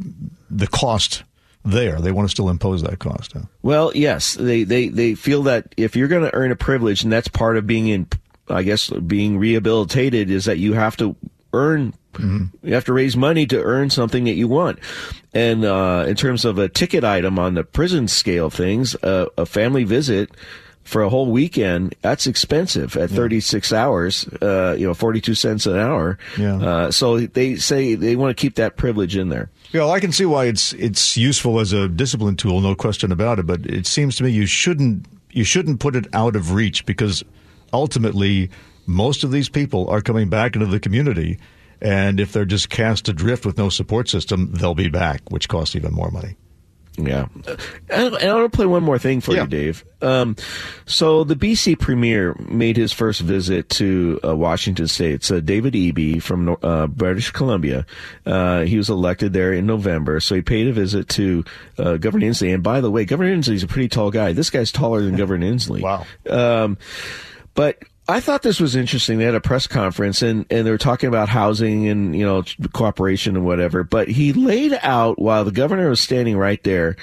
the 0.49 0.67
cost 0.67 1.23
there. 1.63 1.99
They 1.99 2.11
want 2.11 2.27
to 2.27 2.31
still 2.31 2.49
impose 2.49 2.83
that 2.83 2.99
cost. 2.99 3.33
Huh? 3.33 3.41
Well, 3.61 3.91
yes, 3.95 4.35
they 4.35 4.63
they 4.63 4.89
they 4.89 5.15
feel 5.15 5.43
that 5.43 5.73
if 5.77 5.95
you're 5.95 6.07
going 6.07 6.23
to 6.23 6.33
earn 6.35 6.51
a 6.51 6.55
privilege, 6.55 7.03
and 7.03 7.11
that's 7.11 7.27
part 7.27 7.57
of 7.57 7.65
being 7.65 7.87
in, 7.87 8.07
I 8.49 8.63
guess, 8.63 8.89
being 8.89 9.37
rehabilitated, 9.37 10.29
is 10.29 10.45
that 10.45 10.59
you 10.59 10.73
have 10.73 10.97
to 10.97 11.15
earn 11.53 11.93
Mm-hmm. 12.15 12.67
You 12.67 12.73
have 12.73 12.85
to 12.85 12.93
raise 12.93 13.15
money 13.15 13.45
to 13.47 13.61
earn 13.61 13.89
something 13.89 14.23
that 14.25 14.33
you 14.33 14.47
want. 14.47 14.79
And 15.33 15.65
uh, 15.65 16.05
in 16.07 16.15
terms 16.15 16.45
of 16.45 16.57
a 16.57 16.69
ticket 16.69 17.03
item 17.03 17.37
on 17.39 17.55
the 17.55 17.63
prison 17.63 18.07
scale 18.07 18.49
things, 18.49 18.95
uh, 19.03 19.27
a 19.37 19.45
family 19.45 19.83
visit 19.83 20.31
for 20.85 21.01
a 21.01 21.09
whole 21.09 21.31
weekend, 21.31 21.95
that's 22.01 22.27
expensive 22.27 22.95
at 22.95 23.09
yeah. 23.09 23.15
36 23.15 23.73
hours, 23.73 24.27
uh, 24.41 24.75
you 24.77 24.85
know, 24.85 24.93
42 24.93 25.33
cents 25.33 25.65
an 25.65 25.75
hour. 25.75 26.17
Yeah. 26.37 26.57
Uh, 26.57 26.91
so 26.91 27.19
they 27.19 27.55
say 27.55 27.95
they 27.95 28.15
want 28.15 28.35
to 28.35 28.39
keep 28.39 28.55
that 28.55 28.77
privilege 28.77 29.17
in 29.17 29.29
there. 29.29 29.49
Yeah, 29.71 29.81
well, 29.81 29.91
I 29.91 29.99
can 29.99 30.11
see 30.11 30.25
why 30.25 30.45
it's 30.45 30.73
it's 30.73 31.17
useful 31.17 31.59
as 31.59 31.73
a 31.73 31.89
discipline 31.89 32.37
tool, 32.37 32.61
no 32.61 32.75
question 32.75 33.11
about 33.11 33.39
it. 33.39 33.47
But 33.47 33.65
it 33.65 33.87
seems 33.87 34.15
to 34.17 34.23
me 34.23 34.29
you 34.29 34.45
shouldn't 34.45 35.07
you 35.31 35.43
shouldn't 35.43 35.79
put 35.79 35.95
it 35.95 36.05
out 36.13 36.35
of 36.35 36.53
reach 36.53 36.85
because 36.85 37.23
ultimately 37.73 38.49
most 38.85 39.23
of 39.23 39.31
these 39.31 39.49
people 39.49 39.89
are 39.89 40.01
coming 40.01 40.29
back 40.29 40.55
into 40.55 40.67
the 40.67 40.79
community 40.79 41.39
and 41.81 42.19
if 42.19 42.31
they're 42.31 42.45
just 42.45 42.69
cast 42.69 43.07
adrift 43.09 43.45
with 43.45 43.57
no 43.57 43.69
support 43.69 44.09
system, 44.09 44.51
they'll 44.53 44.75
be 44.75 44.89
back, 44.89 45.21
which 45.29 45.47
costs 45.47 45.75
even 45.75 45.93
more 45.93 46.11
money. 46.11 46.35
Yeah. 46.97 47.27
And 47.89 48.15
I 48.15 48.33
want 48.33 48.51
to 48.51 48.55
play 48.55 48.65
one 48.65 48.83
more 48.83 48.97
thing 48.97 49.21
for 49.21 49.33
yeah. 49.33 49.41
you, 49.41 49.47
Dave. 49.47 49.85
Um, 50.01 50.35
so 50.85 51.23
the 51.23 51.35
BC 51.35 51.79
Premier 51.79 52.35
made 52.35 52.77
his 52.77 52.93
first 52.93 53.21
visit 53.21 53.69
to 53.71 54.19
uh, 54.23 54.35
Washington 54.35 54.87
State. 54.87 55.15
It's 55.15 55.31
uh, 55.31 55.39
David 55.39 55.73
Eby 55.73 56.21
from 56.21 56.55
uh, 56.61 56.87
British 56.87 57.31
Columbia. 57.31 57.85
Uh, 58.25 58.61
he 58.61 58.77
was 58.77 58.89
elected 58.89 59.33
there 59.33 59.53
in 59.53 59.65
November, 59.65 60.19
so 60.19 60.35
he 60.35 60.41
paid 60.41 60.67
a 60.67 60.73
visit 60.73 61.09
to 61.09 61.43
uh, 61.77 61.97
Governor 61.97 62.27
Inslee. 62.27 62.53
And 62.53 62.63
by 62.63 62.81
the 62.81 62.91
way, 62.91 63.05
Governor 63.05 63.35
Inslee 63.35 63.55
is 63.55 63.63
a 63.63 63.67
pretty 63.67 63.89
tall 63.89 64.11
guy. 64.11 64.33
This 64.33 64.49
guy's 64.49 64.71
taller 64.71 65.01
than 65.01 65.15
Governor 65.17 65.51
Inslee. 65.51 65.81
Wow. 65.81 66.05
Um, 66.29 66.77
but 67.53 67.83
I 68.07 68.19
thought 68.19 68.43
this 68.43 68.59
was 68.59 68.75
interesting. 68.75 69.17
They 69.17 69.25
had 69.25 69.35
a 69.35 69.41
press 69.41 69.65
conference 69.65 70.21
and, 70.21 70.45
and 70.51 70.65
they 70.65 70.71
were 70.71 70.77
talking 70.77 71.07
about 71.07 71.27
housing 71.27 71.87
and, 71.87 72.15
you 72.15 72.23
know, 72.23 72.43
cooperation 72.71 73.35
and 73.35 73.45
whatever. 73.45 73.83
But 73.83 74.07
he 74.07 74.31
laid 74.31 74.77
out 74.83 75.19
while 75.19 75.43
the 75.43 75.51
governor 75.51 75.89
was 75.89 75.99
standing 75.99 76.37
right 76.37 76.63
there 76.63 76.97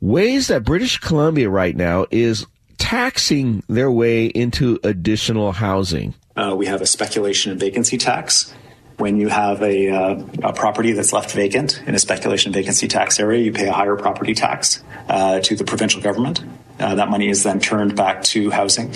ways 0.00 0.48
that 0.48 0.64
British 0.64 0.98
Columbia 0.98 1.48
right 1.48 1.74
now 1.74 2.06
is 2.10 2.46
taxing 2.78 3.62
their 3.68 3.90
way 3.90 4.26
into 4.26 4.78
additional 4.84 5.52
housing. 5.52 6.14
Uh, 6.36 6.54
we 6.56 6.66
have 6.66 6.82
a 6.82 6.86
speculation 6.86 7.52
and 7.52 7.60
vacancy 7.60 7.96
tax. 7.96 8.52
When 8.98 9.18
you 9.18 9.28
have 9.28 9.60
a, 9.62 9.88
uh, 9.88 10.22
a, 10.44 10.52
property 10.52 10.92
that's 10.92 11.12
left 11.12 11.32
vacant 11.32 11.82
in 11.86 11.96
a 11.96 11.98
speculation 11.98 12.52
vacancy 12.52 12.86
tax 12.86 13.18
area, 13.18 13.42
you 13.42 13.52
pay 13.52 13.66
a 13.66 13.72
higher 13.72 13.96
property 13.96 14.34
tax 14.34 14.84
uh, 15.08 15.40
to 15.40 15.56
the 15.56 15.64
provincial 15.64 16.00
government. 16.00 16.44
Uh, 16.78 16.96
that 16.96 17.08
money 17.08 17.28
is 17.28 17.42
then 17.42 17.60
turned 17.60 17.96
back 17.96 18.22
to 18.24 18.50
housing. 18.50 18.92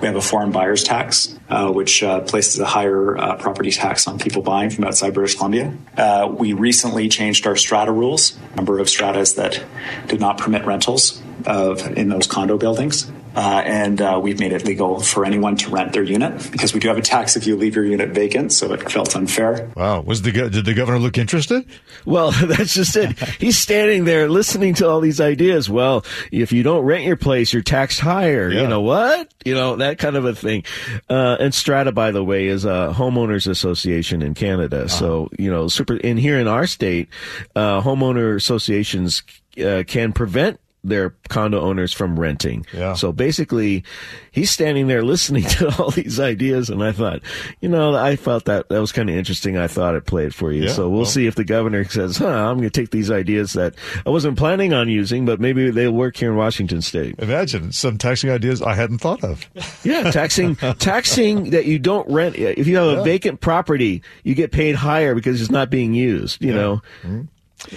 We 0.00 0.06
have 0.06 0.16
a 0.16 0.20
foreign 0.20 0.52
buyers 0.52 0.84
tax, 0.84 1.36
uh, 1.48 1.70
which 1.72 2.02
uh, 2.02 2.20
places 2.20 2.60
a 2.60 2.66
higher 2.66 3.16
uh, 3.16 3.36
property 3.36 3.70
tax 3.70 4.06
on 4.06 4.18
people 4.18 4.42
buying 4.42 4.70
from 4.70 4.84
outside 4.84 5.14
British 5.14 5.34
Columbia. 5.34 5.76
Uh, 5.96 6.32
we 6.32 6.52
recently 6.52 7.08
changed 7.08 7.46
our 7.46 7.56
strata 7.56 7.90
rules, 7.92 8.38
number 8.54 8.78
of 8.78 8.88
stratas 8.88 9.34
that 9.34 9.62
did 10.06 10.20
not 10.20 10.38
permit 10.38 10.64
rentals 10.64 11.20
of 11.46 11.86
in 11.96 12.08
those 12.08 12.26
condo 12.26 12.58
buildings. 12.58 13.10
Uh, 13.36 13.62
and 13.66 14.00
uh, 14.00 14.18
we've 14.20 14.40
made 14.40 14.52
it 14.52 14.64
legal 14.64 14.98
for 14.98 15.26
anyone 15.26 15.56
to 15.56 15.68
rent 15.68 15.92
their 15.92 16.02
unit 16.02 16.50
because 16.50 16.72
we 16.72 16.80
do 16.80 16.88
have 16.88 16.96
a 16.96 17.02
tax 17.02 17.36
if 17.36 17.46
you 17.46 17.54
leave 17.54 17.76
your 17.76 17.84
unit 17.84 18.08
vacant. 18.10 18.50
So 18.50 18.72
it 18.72 18.90
felt 18.90 19.14
unfair. 19.14 19.70
Wow, 19.76 20.00
was 20.00 20.22
the 20.22 20.32
did 20.32 20.64
the 20.64 20.72
governor 20.72 20.98
look 20.98 21.18
interested? 21.18 21.66
Well, 22.06 22.30
that's 22.42 22.72
just 22.72 22.96
it. 22.96 23.18
He's 23.38 23.58
standing 23.58 24.04
there 24.04 24.30
listening 24.30 24.72
to 24.74 24.88
all 24.88 25.00
these 25.00 25.20
ideas. 25.20 25.68
Well, 25.68 26.06
if 26.32 26.50
you 26.50 26.62
don't 26.62 26.84
rent 26.84 27.04
your 27.04 27.16
place, 27.16 27.52
you're 27.52 27.62
taxed 27.62 28.00
higher. 28.00 28.50
Yeah. 28.50 28.62
You 28.62 28.68
know 28.68 28.80
what? 28.80 29.30
You 29.44 29.54
know 29.54 29.76
that 29.76 29.98
kind 29.98 30.16
of 30.16 30.24
a 30.24 30.34
thing. 30.34 30.64
Uh, 31.10 31.36
and 31.38 31.54
Strata, 31.54 31.92
by 31.92 32.12
the 32.12 32.24
way, 32.24 32.46
is 32.46 32.64
a 32.64 32.94
homeowners 32.96 33.46
association 33.46 34.22
in 34.22 34.32
Canada. 34.32 34.78
Uh-huh. 34.78 34.88
So 34.88 35.28
you 35.38 35.50
know, 35.50 35.68
super. 35.68 35.96
In 35.96 36.16
here 36.16 36.38
in 36.38 36.48
our 36.48 36.66
state, 36.66 37.10
uh, 37.54 37.82
homeowner 37.82 38.34
associations 38.34 39.22
uh, 39.62 39.82
can 39.86 40.14
prevent 40.14 40.58
their 40.88 41.10
condo 41.28 41.60
owners 41.60 41.92
from 41.92 42.18
renting. 42.18 42.64
Yeah. 42.72 42.94
So 42.94 43.12
basically, 43.12 43.84
he's 44.30 44.50
standing 44.50 44.86
there 44.86 45.02
listening 45.04 45.44
to 45.44 45.74
all 45.78 45.90
these 45.90 46.20
ideas, 46.20 46.70
and 46.70 46.82
I 46.82 46.92
thought, 46.92 47.20
you 47.60 47.68
know, 47.68 47.94
I 47.94 48.16
felt 48.16 48.44
that 48.46 48.68
that 48.68 48.80
was 48.80 48.92
kind 48.92 49.10
of 49.10 49.16
interesting. 49.16 49.56
I 49.56 49.66
thought 49.66 49.94
it 49.94 50.06
played 50.06 50.34
for 50.34 50.52
you. 50.52 50.64
Yeah, 50.64 50.72
so 50.72 50.88
we'll, 50.88 51.00
well, 51.00 51.06
see 51.06 51.26
if 51.26 51.34
the 51.34 51.44
governor 51.44 51.84
says, 51.84 52.18
"Huh, 52.18 52.28
I'm 52.28 52.58
going 52.58 52.70
to 52.70 52.80
take 52.80 52.90
these 52.90 53.10
ideas 53.10 53.52
that 53.54 53.74
I 54.04 54.10
wasn't 54.10 54.38
planning 54.38 54.72
on 54.72 54.88
using, 54.88 55.26
but 55.26 55.40
maybe 55.40 55.70
they'll 55.70 55.92
work 55.92 56.16
here 56.16 56.30
in 56.30 56.36
Washington 56.36 56.82
State." 56.82 57.16
Imagine 57.18 57.72
some 57.72 57.98
taxing 57.98 58.30
ideas 58.30 58.62
I 58.62 58.74
hadn't 58.74 58.98
thought 58.98 59.24
of. 59.24 59.48
Yeah, 59.84 60.10
taxing 60.10 60.56
taxing 60.78 61.50
that 61.50 61.66
you 61.66 61.78
don't 61.78 62.08
rent. 62.10 62.36
If 62.36 62.66
you 62.66 62.76
have 62.76 62.98
a 62.98 63.02
vacant 63.02 63.40
property, 63.40 64.02
you 64.24 64.34
get 64.34 64.52
paid 64.52 64.74
higher 64.74 65.14
because 65.14 65.40
it's 65.40 65.50
not 65.50 65.70
being 65.70 65.94
used. 65.94 66.42
You 66.42 66.50
yeah. 66.50 66.56
know. 66.56 66.82
Mm-hmm. 67.02 67.22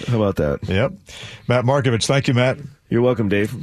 How 0.06 0.16
about 0.16 0.36
that? 0.36 0.68
Yep. 0.68 0.92
Matt 1.48 1.64
Markovich, 1.64 2.06
thank 2.06 2.28
you, 2.28 2.34
Matt. 2.34 2.58
You're 2.90 3.02
welcome, 3.02 3.28
Dave. 3.28 3.54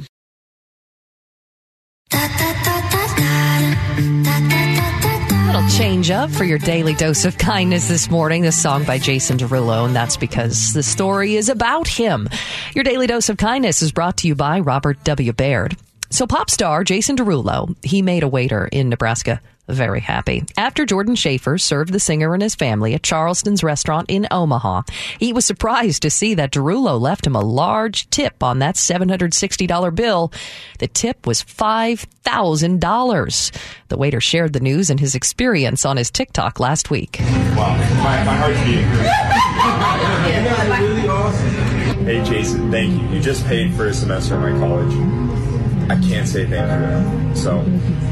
Little 5.46 5.68
change 5.68 6.10
up 6.10 6.30
for 6.30 6.44
your 6.44 6.56
daily 6.58 6.94
dose 6.94 7.26
of 7.26 7.36
kindness 7.36 7.88
this 7.88 8.10
morning. 8.10 8.40
This 8.40 8.60
song 8.60 8.84
by 8.84 8.96
Jason 8.96 9.36
Derulo, 9.36 9.84
and 9.84 9.94
that's 9.94 10.16
because 10.16 10.72
the 10.72 10.82
story 10.82 11.36
is 11.36 11.50
about 11.50 11.86
him. 11.86 12.30
Your 12.74 12.84
daily 12.84 13.06
dose 13.06 13.28
of 13.28 13.36
kindness 13.36 13.82
is 13.82 13.92
brought 13.92 14.16
to 14.18 14.28
you 14.28 14.34
by 14.34 14.60
Robert 14.60 15.04
W. 15.04 15.34
Baird. 15.34 15.76
So, 16.08 16.26
pop 16.26 16.48
star 16.48 16.82
Jason 16.82 17.16
Derulo, 17.16 17.76
he 17.84 18.00
made 18.00 18.22
a 18.22 18.28
waiter 18.28 18.66
in 18.66 18.88
Nebraska 18.88 19.42
very 19.68 20.00
happy. 20.00 20.44
After 20.56 20.86
Jordan 20.86 21.14
Schaefer 21.14 21.58
served 21.58 21.92
the 21.92 22.00
singer 22.00 22.32
and 22.34 22.42
his 22.42 22.54
family 22.54 22.94
at 22.94 23.02
Charleston's 23.02 23.62
restaurant 23.62 24.06
in 24.08 24.26
Omaha, 24.30 24.82
he 25.18 25.32
was 25.32 25.44
surprised 25.44 26.02
to 26.02 26.10
see 26.10 26.34
that 26.34 26.52
Derulo 26.52 27.00
left 27.00 27.26
him 27.26 27.34
a 27.36 27.40
large 27.40 28.08
tip 28.10 28.42
on 28.42 28.58
that 28.60 28.76
$760 28.76 29.94
bill. 29.94 30.32
The 30.78 30.88
tip 30.88 31.26
was 31.26 31.42
$5,000. 31.42 33.58
The 33.88 33.98
waiter 33.98 34.20
shared 34.20 34.52
the 34.52 34.60
news 34.60 34.90
and 34.90 35.00
his 35.00 35.14
experience 35.14 35.84
on 35.84 35.96
his 35.96 36.10
TikTok 36.10 36.60
last 36.60 36.90
week. 36.90 37.18
Wow, 37.20 37.76
my, 38.02 38.24
my 38.24 38.36
heart's 38.36 38.60
beating. 38.60 38.84
hey, 42.04 42.22
Jason, 42.24 42.70
thank 42.70 43.00
you. 43.00 43.08
You 43.08 43.20
just 43.20 43.44
paid 43.46 43.74
for 43.74 43.86
a 43.86 43.94
semester 43.94 44.36
of 44.36 44.42
my 44.42 44.52
college. 44.58 45.47
I 45.90 45.96
can't 46.00 46.28
say 46.28 46.46
thank 46.46 46.70
you 46.70 46.86
enough. 46.86 47.36
So, 47.36 47.62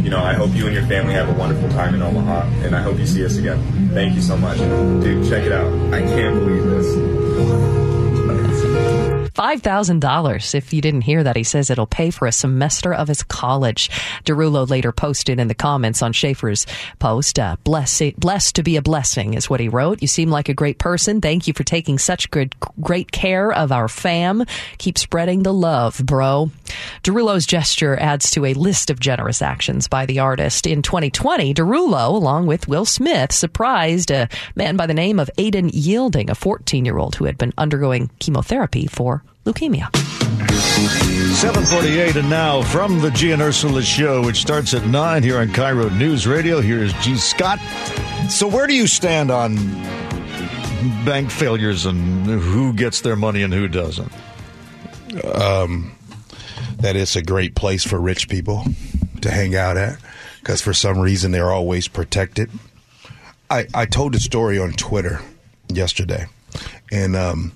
you 0.02 0.10
know, 0.10 0.22
I 0.22 0.32
hope 0.32 0.54
you 0.54 0.66
and 0.66 0.74
your 0.74 0.86
family 0.86 1.12
have 1.14 1.28
a 1.28 1.32
wonderful 1.32 1.68
time 1.70 1.94
in 1.94 2.02
Omaha, 2.02 2.46
and 2.64 2.74
I 2.74 2.80
hope 2.80 2.98
you 2.98 3.06
see 3.06 3.24
us 3.24 3.36
again. 3.36 3.90
Thank 3.92 4.14
you 4.14 4.22
so 4.22 4.36
much. 4.36 4.58
Dude, 4.58 5.28
check 5.28 5.44
it 5.44 5.52
out. 5.52 5.72
I 5.92 6.00
can't 6.00 6.34
believe 6.38 6.64
this. 6.64 7.95
$5,000. 9.37 10.55
If 10.55 10.72
you 10.72 10.81
didn't 10.81 11.03
hear 11.03 11.22
that, 11.22 11.37
he 11.37 11.42
says 11.42 11.68
it'll 11.68 11.87
pay 11.87 12.11
for 12.11 12.27
a 12.27 12.33
semester 12.33 12.94
of 12.94 13.09
his 13.09 13.22
college. 13.22 13.90
Derulo 14.25 14.68
later 14.68 14.92
posted 14.92 15.38
in 15.38 15.49
the 15.49 15.55
comments 15.55 16.01
on 16.01 16.14
Schaefer's 16.14 16.66
post, 16.99 17.38
uh, 17.38 17.57
blessed, 17.62 18.18
blessed 18.18 18.55
to 18.55 18.62
be 18.62 18.77
a 18.77 18.83
blessing 18.83 19.35
is 19.35 19.51
what 19.51 19.61
he 19.61 19.68
wrote. 19.68 20.01
You 20.01 20.09
seem 20.09 20.31
like 20.31 20.49
a 20.49 20.55
great 20.55 20.79
person. 20.79 21.20
Thank 21.20 21.46
you 21.46 21.53
for 21.53 21.64
taking 21.64 21.99
such 21.99 22.31
good, 22.31 22.55
great 22.81 23.12
care 23.12 23.53
of 23.53 23.72
our 23.72 23.88
fam. 23.88 24.44
Keep 24.79 24.96
spreading 24.96 25.42
the 25.42 25.53
love, 25.53 26.01
bro. 26.03 26.51
Derulo's 27.03 27.44
gesture 27.44 27.96
adds 27.99 28.31
to 28.31 28.46
a 28.46 28.55
list 28.55 28.88
of 28.88 29.01
generous 29.01 29.42
actions 29.42 29.87
by 29.87 30.07
the 30.07 30.18
artist. 30.18 30.66
In 30.66 30.81
2020, 30.81 31.53
Derulo, 31.53 32.09
along 32.09 32.46
with 32.46 32.68
Will 32.68 32.87
Smith, 32.87 33.33
surprised 33.33 34.11
a 34.11 34.31
man 34.55 34.77
by 34.77 34.87
the 34.87 34.94
name 34.94 35.20
of 35.20 35.31
Aiden 35.37 35.70
Yielding, 35.75 36.31
a 36.31 36.35
14 36.35 36.87
year 36.87 36.96
old 36.96 37.16
who 37.16 37.27
had 37.27 37.37
been 37.37 37.53
undergoing 37.59 38.09
chemotherapy 38.18 38.87
for 38.87 39.22
leukemia. 39.46 39.94
748 41.37 42.16
and 42.16 42.28
now 42.30 42.62
from 42.62 43.00
the 43.00 43.11
Gee 43.11 43.32
and 43.32 43.40
Ursula 43.40 43.82
show, 43.82 44.22
which 44.22 44.40
starts 44.40 44.74
at 44.74 44.87
9 44.87 45.22
here 45.22 45.38
on 45.38 45.48
KIRO 45.48 45.96
News 45.96 46.26
Radio. 46.26 46.61
Here 46.61 46.82
is 46.82 46.92
Gee 46.94 47.16
Scott. 47.16 47.59
So 48.28 48.48
where 48.48 48.66
do 48.66 48.74
you 48.74 48.87
stand 48.87 49.30
on 49.30 49.56
bank 51.04 51.30
failures 51.30 51.87
and 51.87 52.26
who 52.26 52.72
gets 52.72 53.02
their 53.02 53.16
money 53.16 53.42
and 53.42 53.54
who 53.54 53.68
doesn't? 53.68 54.12
Um, 55.35 55.92
that 56.78 56.96
it's 56.96 57.16
a 57.16 57.22
great 57.22 57.54
place 57.54 57.85
for 57.85 58.00
rich 58.00 58.28
people 58.28 58.64
to 59.22 59.30
hang 59.30 59.54
out 59.54 59.76
at 59.76 59.98
because 60.40 60.61
for 60.61 60.74
some 60.74 60.98
reason 60.98 61.30
they're 61.32 61.52
always 61.52 61.88
protected. 61.88 62.50
I, 63.50 63.66
I 63.74 63.87
told 63.87 64.14
a 64.14 64.20
story 64.20 64.59
on 64.59 64.72
Twitter 64.72 65.20
yesterday, 65.68 66.26
and 66.90 67.14
um, 67.14 67.52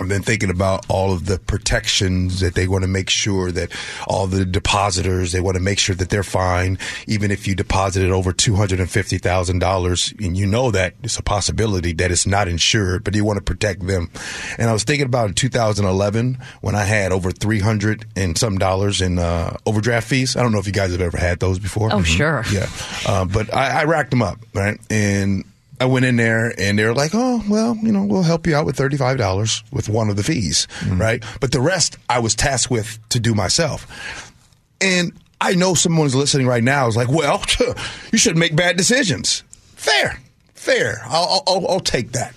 I've 0.00 0.08
been 0.08 0.22
thinking 0.22 0.50
about 0.50 0.86
all 0.88 1.12
of 1.12 1.26
the 1.26 1.38
protections 1.38 2.40
that 2.40 2.54
they 2.54 2.68
want 2.68 2.82
to 2.82 2.88
make 2.88 3.10
sure 3.10 3.50
that 3.52 3.72
all 4.06 4.26
the 4.26 4.44
depositors, 4.44 5.32
they 5.32 5.40
want 5.40 5.56
to 5.56 5.62
make 5.62 5.78
sure 5.78 5.94
that 5.96 6.08
they're 6.08 6.22
fine. 6.22 6.78
Even 7.06 7.30
if 7.30 7.46
you 7.46 7.54
deposited 7.54 8.10
over 8.10 8.32
$250,000 8.32 10.24
and 10.26 10.36
you 10.36 10.46
know 10.46 10.70
that 10.70 10.94
it's 11.02 11.18
a 11.18 11.22
possibility 11.22 11.92
that 11.94 12.10
it's 12.10 12.26
not 12.26 12.48
insured, 12.48 13.04
but 13.04 13.14
you 13.14 13.24
want 13.24 13.38
to 13.38 13.42
protect 13.44 13.86
them. 13.86 14.10
And 14.56 14.70
I 14.70 14.72
was 14.72 14.84
thinking 14.84 15.06
about 15.06 15.28
in 15.28 15.34
2011 15.34 16.38
when 16.60 16.74
I 16.74 16.84
had 16.84 17.12
over 17.12 17.30
300 17.30 18.06
and 18.16 18.38
some 18.38 18.58
dollars 18.58 19.00
in 19.00 19.18
uh, 19.18 19.56
overdraft 19.66 20.08
fees. 20.08 20.36
I 20.36 20.42
don't 20.42 20.52
know 20.52 20.58
if 20.58 20.66
you 20.66 20.72
guys 20.72 20.92
have 20.92 21.00
ever 21.00 21.18
had 21.18 21.40
those 21.40 21.58
before. 21.58 21.90
Oh, 21.92 22.02
sure. 22.02 22.44
Yeah. 22.52 22.68
Uh, 23.06 23.24
but 23.24 23.52
I, 23.54 23.80
I 23.80 23.84
racked 23.84 24.10
them 24.10 24.22
up, 24.22 24.38
right? 24.54 24.78
And 24.90 25.44
I 25.80 25.84
went 25.84 26.04
in 26.04 26.16
there 26.16 26.52
and 26.58 26.78
they 26.78 26.84
were 26.84 26.94
like, 26.94 27.12
oh, 27.14 27.42
well, 27.48 27.76
you 27.82 27.92
know, 27.92 28.04
we'll 28.04 28.22
help 28.22 28.46
you 28.46 28.56
out 28.56 28.66
with 28.66 28.76
$35 28.76 29.62
with 29.72 29.88
one 29.88 30.10
of 30.10 30.16
the 30.16 30.22
fees, 30.24 30.66
Mm-hmm. 30.80 31.00
right? 31.00 31.24
But 31.40 31.52
the 31.52 31.60
rest 31.60 31.96
I 32.08 32.18
was 32.18 32.34
tasked 32.34 32.70
with 32.70 32.98
to 33.10 33.20
do 33.20 33.34
myself. 33.34 34.32
And 34.80 35.12
I 35.40 35.54
know 35.54 35.74
someone's 35.74 36.14
listening 36.14 36.46
right 36.46 36.64
now 36.64 36.88
is 36.88 36.96
like, 36.96 37.08
well, 37.08 37.42
you 38.12 38.18
should 38.18 38.36
make 38.36 38.56
bad 38.56 38.76
decisions. 38.76 39.42
Fair, 39.76 40.20
fair. 40.54 41.00
I'll, 41.06 41.42
I'll, 41.46 41.68
I'll 41.68 41.80
take 41.80 42.12
that. 42.12 42.34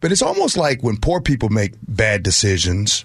But 0.00 0.12
it's 0.12 0.22
almost 0.22 0.56
like 0.56 0.82
when 0.82 0.96
poor 0.96 1.20
people 1.20 1.48
make 1.50 1.72
bad 1.86 2.22
decisions, 2.22 3.04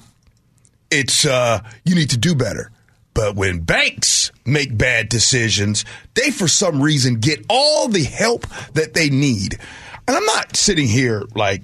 it's 0.91 1.25
uh, 1.25 1.61
you 1.83 1.95
need 1.95 2.09
to 2.11 2.17
do 2.17 2.35
better. 2.35 2.71
But 3.15 3.35
when 3.35 3.61
banks 3.61 4.31
make 4.45 4.77
bad 4.77 5.09
decisions, 5.09 5.85
they 6.13 6.29
for 6.29 6.47
some 6.47 6.81
reason 6.81 7.15
get 7.15 7.43
all 7.49 7.87
the 7.87 8.03
help 8.03 8.45
that 8.73 8.93
they 8.93 9.09
need. 9.09 9.57
And 10.07 10.15
I'm 10.15 10.25
not 10.25 10.55
sitting 10.55 10.87
here 10.87 11.23
like 11.33 11.61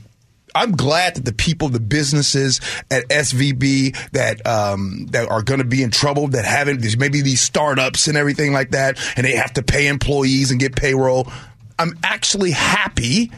I'm 0.55 0.71
glad 0.71 1.15
that 1.15 1.25
the 1.25 1.33
people, 1.33 1.69
the 1.69 1.79
businesses 1.79 2.59
at 2.89 3.07
SVB 3.09 4.11
that 4.11 4.45
um, 4.47 5.07
that 5.11 5.29
are 5.29 5.43
going 5.43 5.59
to 5.59 5.65
be 5.65 5.83
in 5.83 5.91
trouble, 5.91 6.29
that 6.29 6.45
haven't 6.45 6.81
there's 6.81 6.97
maybe 6.97 7.21
these 7.21 7.41
startups 7.41 8.07
and 8.07 8.17
everything 8.17 8.53
like 8.53 8.71
that, 8.71 8.97
and 9.15 9.25
they 9.25 9.35
have 9.35 9.53
to 9.53 9.63
pay 9.63 9.87
employees 9.87 10.51
and 10.51 10.59
get 10.59 10.75
payroll. 10.75 11.31
I'm 11.77 11.97
actually 12.03 12.51
happy 12.51 13.31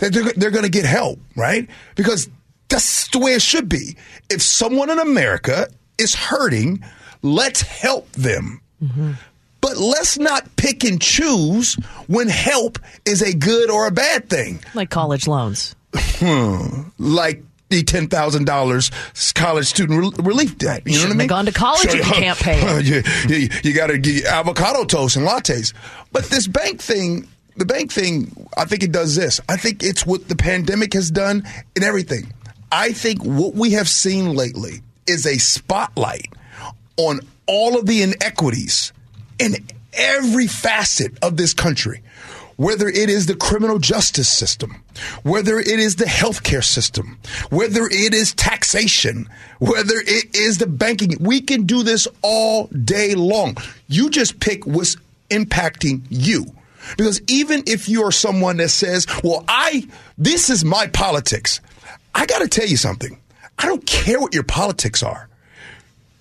that 0.00 0.12
they're, 0.12 0.32
they're 0.36 0.50
going 0.50 0.64
to 0.64 0.70
get 0.70 0.84
help, 0.84 1.18
right? 1.36 1.68
Because 1.94 2.28
that's 2.68 3.08
the 3.08 3.18
way 3.18 3.32
it 3.32 3.42
should 3.42 3.68
be. 3.68 3.96
If 4.30 4.42
someone 4.42 4.90
in 4.90 4.98
America 4.98 5.68
is 5.98 6.14
hurting, 6.14 6.82
let's 7.24 7.62
help 7.62 8.10
them. 8.12 8.60
But 9.60 9.78
let's 9.78 10.18
not 10.18 10.56
pick 10.56 10.84
and 10.84 11.00
choose 11.00 11.74
when 12.06 12.28
help 12.28 12.78
is 13.06 13.22
a 13.22 13.34
good 13.34 13.70
or 13.70 13.86
a 13.86 13.90
bad 13.90 14.28
thing. 14.28 14.60
Like 14.74 14.90
college 14.90 15.26
loans. 15.26 15.74
Hmm. 15.96 16.82
Like 16.98 17.42
the 17.70 17.82
ten 17.82 18.08
thousand 18.08 18.44
dollars 18.44 18.90
college 19.34 19.66
student 19.66 20.18
re- 20.18 20.24
relief 20.24 20.58
debt. 20.58 20.82
You 20.84 20.98
know 20.98 21.04
what 21.04 21.06
I 21.06 21.08
mean? 21.12 21.20
have 21.20 21.28
gone 21.28 21.46
to 21.46 21.52
college 21.52 21.86
if 21.86 21.94
you 21.94 22.02
can't 22.02 22.38
pay 22.38 22.60
it. 22.60 22.84
you 23.30 23.34
you, 23.34 23.48
you 23.62 23.72
got 23.72 23.86
to 23.86 23.96
get 23.96 24.26
avocado 24.26 24.84
toast 24.84 25.16
and 25.16 25.26
lattes. 25.26 25.72
But 26.12 26.24
this 26.24 26.46
bank 26.46 26.82
thing, 26.82 27.26
the 27.56 27.64
bank 27.64 27.90
thing, 27.90 28.46
I 28.58 28.66
think 28.66 28.82
it 28.82 28.92
does 28.92 29.16
this. 29.16 29.40
I 29.48 29.56
think 29.56 29.82
it's 29.82 30.04
what 30.04 30.28
the 30.28 30.36
pandemic 30.36 30.92
has 30.92 31.10
done 31.10 31.44
and 31.74 31.84
everything. 31.84 32.34
I 32.70 32.92
think 32.92 33.24
what 33.24 33.54
we 33.54 33.72
have 33.72 33.88
seen 33.88 34.34
lately 34.34 34.82
is 35.06 35.26
a 35.26 35.38
spotlight 35.38 36.26
on 36.96 37.20
all 37.46 37.78
of 37.78 37.86
the 37.86 38.02
inequities 38.02 38.92
in 39.38 39.56
every 39.92 40.46
facet 40.46 41.16
of 41.22 41.36
this 41.36 41.54
country. 41.54 42.02
Whether 42.56 42.88
it 42.88 43.10
is 43.10 43.26
the 43.26 43.34
criminal 43.34 43.80
justice 43.80 44.28
system, 44.28 44.80
whether 45.24 45.58
it 45.58 45.66
is 45.66 45.96
the 45.96 46.04
healthcare 46.04 46.62
system, 46.62 47.18
whether 47.50 47.86
it 47.86 48.14
is 48.14 48.32
taxation, 48.32 49.28
whether 49.58 49.96
it 49.96 50.36
is 50.36 50.58
the 50.58 50.68
banking, 50.68 51.16
we 51.18 51.40
can 51.40 51.66
do 51.66 51.82
this 51.82 52.06
all 52.22 52.68
day 52.68 53.16
long. 53.16 53.56
You 53.88 54.08
just 54.08 54.38
pick 54.38 54.66
what's 54.66 54.96
impacting 55.30 56.02
you. 56.10 56.46
Because 56.96 57.20
even 57.26 57.64
if 57.66 57.88
you're 57.88 58.12
someone 58.12 58.58
that 58.58 58.68
says, 58.68 59.06
well, 59.24 59.44
I, 59.48 59.88
this 60.16 60.48
is 60.48 60.64
my 60.64 60.86
politics, 60.86 61.60
I 62.14 62.26
got 62.26 62.42
to 62.42 62.48
tell 62.48 62.66
you 62.66 62.76
something. 62.76 63.18
I 63.58 63.66
don't 63.66 63.84
care 63.84 64.20
what 64.20 64.34
your 64.34 64.44
politics 64.44 65.02
are. 65.02 65.28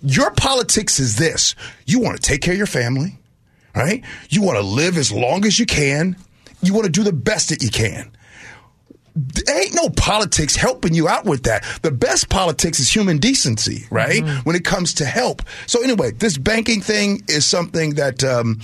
Your 0.03 0.31
politics 0.31 0.99
is 0.99 1.15
this 1.15 1.55
you 1.85 1.99
want 1.99 2.17
to 2.17 2.21
take 2.21 2.41
care 2.41 2.53
of 2.53 2.57
your 2.57 2.67
family, 2.67 3.19
right? 3.75 4.03
You 4.29 4.41
want 4.41 4.57
to 4.57 4.63
live 4.63 4.97
as 4.97 5.11
long 5.11 5.45
as 5.45 5.57
you 5.57 5.65
can. 5.65 6.17
You 6.61 6.73
want 6.73 6.85
to 6.85 6.91
do 6.91 7.03
the 7.03 7.13
best 7.13 7.49
that 7.49 7.63
you 7.63 7.69
can. 7.69 8.11
There 9.15 9.61
ain't 9.61 9.75
no 9.75 9.89
politics 9.89 10.55
helping 10.55 10.93
you 10.93 11.07
out 11.07 11.25
with 11.25 11.43
that. 11.43 11.63
The 11.83 11.91
best 11.91 12.29
politics 12.29 12.79
is 12.79 12.93
human 12.93 13.19
decency, 13.19 13.85
right? 13.91 14.23
When 14.43 14.55
it 14.55 14.65
comes 14.65 14.95
to 14.95 15.05
help. 15.05 15.43
So 15.67 15.83
anyway, 15.83 16.11
this 16.11 16.37
banking 16.37 16.81
thing 16.81 17.21
is 17.27 17.45
something 17.45 17.95
that 17.95 18.23
um, 18.23 18.59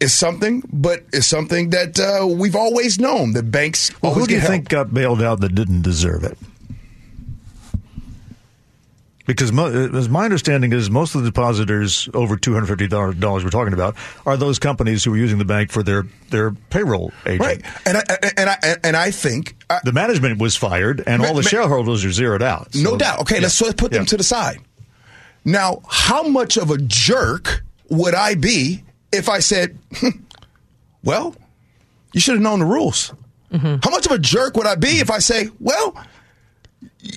is 0.00 0.14
something, 0.14 0.62
but 0.72 1.02
is 1.12 1.26
something 1.26 1.70
that 1.70 1.98
uh, 1.98 2.26
we've 2.26 2.56
always 2.56 2.98
known 2.98 3.32
that 3.32 3.50
banks. 3.50 3.90
Well, 4.02 4.14
who 4.14 4.26
do 4.26 4.34
you 4.34 4.40
help. 4.40 4.52
think 4.52 4.68
got 4.68 4.94
bailed 4.94 5.20
out 5.20 5.40
that 5.40 5.54
didn't 5.54 5.82
deserve 5.82 6.22
it? 6.24 6.38
Because 9.28 9.52
mo- 9.52 9.90
as 9.94 10.08
my 10.08 10.24
understanding 10.24 10.72
is, 10.72 10.88
most 10.90 11.14
of 11.14 11.22
the 11.22 11.28
depositors 11.28 12.08
over 12.14 12.38
two 12.38 12.54
hundred 12.54 12.68
fifty 12.68 12.88
dollars 12.88 13.44
we're 13.44 13.50
talking 13.50 13.74
about 13.74 13.94
are 14.24 14.38
those 14.38 14.58
companies 14.58 15.04
who 15.04 15.12
are 15.12 15.18
using 15.18 15.36
the 15.36 15.44
bank 15.44 15.70
for 15.70 15.82
their 15.82 16.06
their 16.30 16.52
payroll 16.70 17.12
agent. 17.26 17.40
Right, 17.42 17.62
and 17.84 17.98
I, 17.98 18.02
and 18.38 18.48
I 18.48 18.76
and 18.82 18.96
I 18.96 19.10
think 19.10 19.54
uh, 19.68 19.80
the 19.84 19.92
management 19.92 20.40
was 20.40 20.56
fired, 20.56 21.04
and 21.06 21.20
all 21.20 21.28
the 21.28 21.34
Ma- 21.34 21.40
ma- 21.42 21.48
shareholders 21.48 22.06
are 22.06 22.10
zeroed 22.10 22.40
out. 22.42 22.74
No 22.74 22.96
doubt. 22.96 23.20
Okay, 23.20 23.38
let's, 23.38 23.60
let's 23.60 23.74
put 23.74 23.92
them 23.92 24.06
to 24.06 24.16
the 24.16 24.24
side. 24.24 24.60
Now, 25.44 25.82
how 25.86 26.22
much 26.26 26.56
of 26.56 26.70
a 26.70 26.78
jerk 26.78 27.62
would 27.90 28.14
I 28.14 28.34
be 28.34 28.82
if 29.12 29.28
I 29.28 29.40
said, 29.40 29.78
"Hmm, 29.96 30.08
well, 31.04 31.36
you 32.14 32.20
should 32.20 32.32
have 32.36 32.42
known 32.42 32.60
the 32.60 32.64
rules? 32.64 33.12
How 33.52 33.90
much 33.90 34.06
of 34.06 34.12
a 34.12 34.18
jerk 34.18 34.56
would 34.56 34.66
I 34.66 34.74
be 34.74 35.00
if 35.00 35.10
I 35.10 35.18
say, 35.18 35.48
well, 35.60 36.02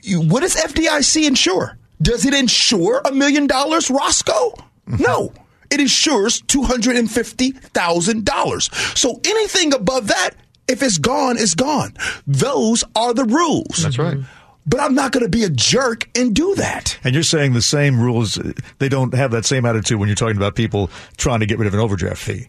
you, 0.03 0.19
what 0.21 0.41
does 0.41 0.55
FDIC 0.55 1.25
insure? 1.25 1.77
Does 2.01 2.25
it 2.25 2.33
insure 2.33 3.01
a 3.05 3.11
million 3.11 3.47
dollars, 3.47 3.89
Roscoe? 3.89 4.53
No. 4.87 5.33
It 5.69 5.79
insures 5.79 6.41
$250,000. 6.43 8.97
So 8.97 9.19
anything 9.25 9.73
above 9.73 10.07
that, 10.07 10.31
if 10.67 10.83
it's 10.83 10.97
gone, 10.97 11.37
it's 11.37 11.55
gone. 11.55 11.93
Those 12.27 12.83
are 12.95 13.13
the 13.13 13.23
rules. 13.25 13.83
That's 13.83 13.97
right. 13.97 14.17
But 14.65 14.79
I'm 14.79 14.93
not 14.93 15.11
going 15.11 15.23
to 15.23 15.29
be 15.29 15.43
a 15.43 15.49
jerk 15.49 16.07
and 16.15 16.35
do 16.35 16.53
that. 16.55 16.99
And 17.03 17.15
you're 17.15 17.23
saying 17.23 17.53
the 17.53 17.61
same 17.63 17.99
rules, 17.99 18.37
they 18.77 18.89
don't 18.89 19.11
have 19.13 19.31
that 19.31 19.45
same 19.45 19.65
attitude 19.65 19.99
when 19.99 20.07
you're 20.07 20.15
talking 20.15 20.37
about 20.37 20.55
people 20.55 20.91
trying 21.17 21.39
to 21.39 21.47
get 21.47 21.57
rid 21.57 21.67
of 21.67 21.73
an 21.73 21.79
overdraft 21.79 22.21
fee. 22.21 22.45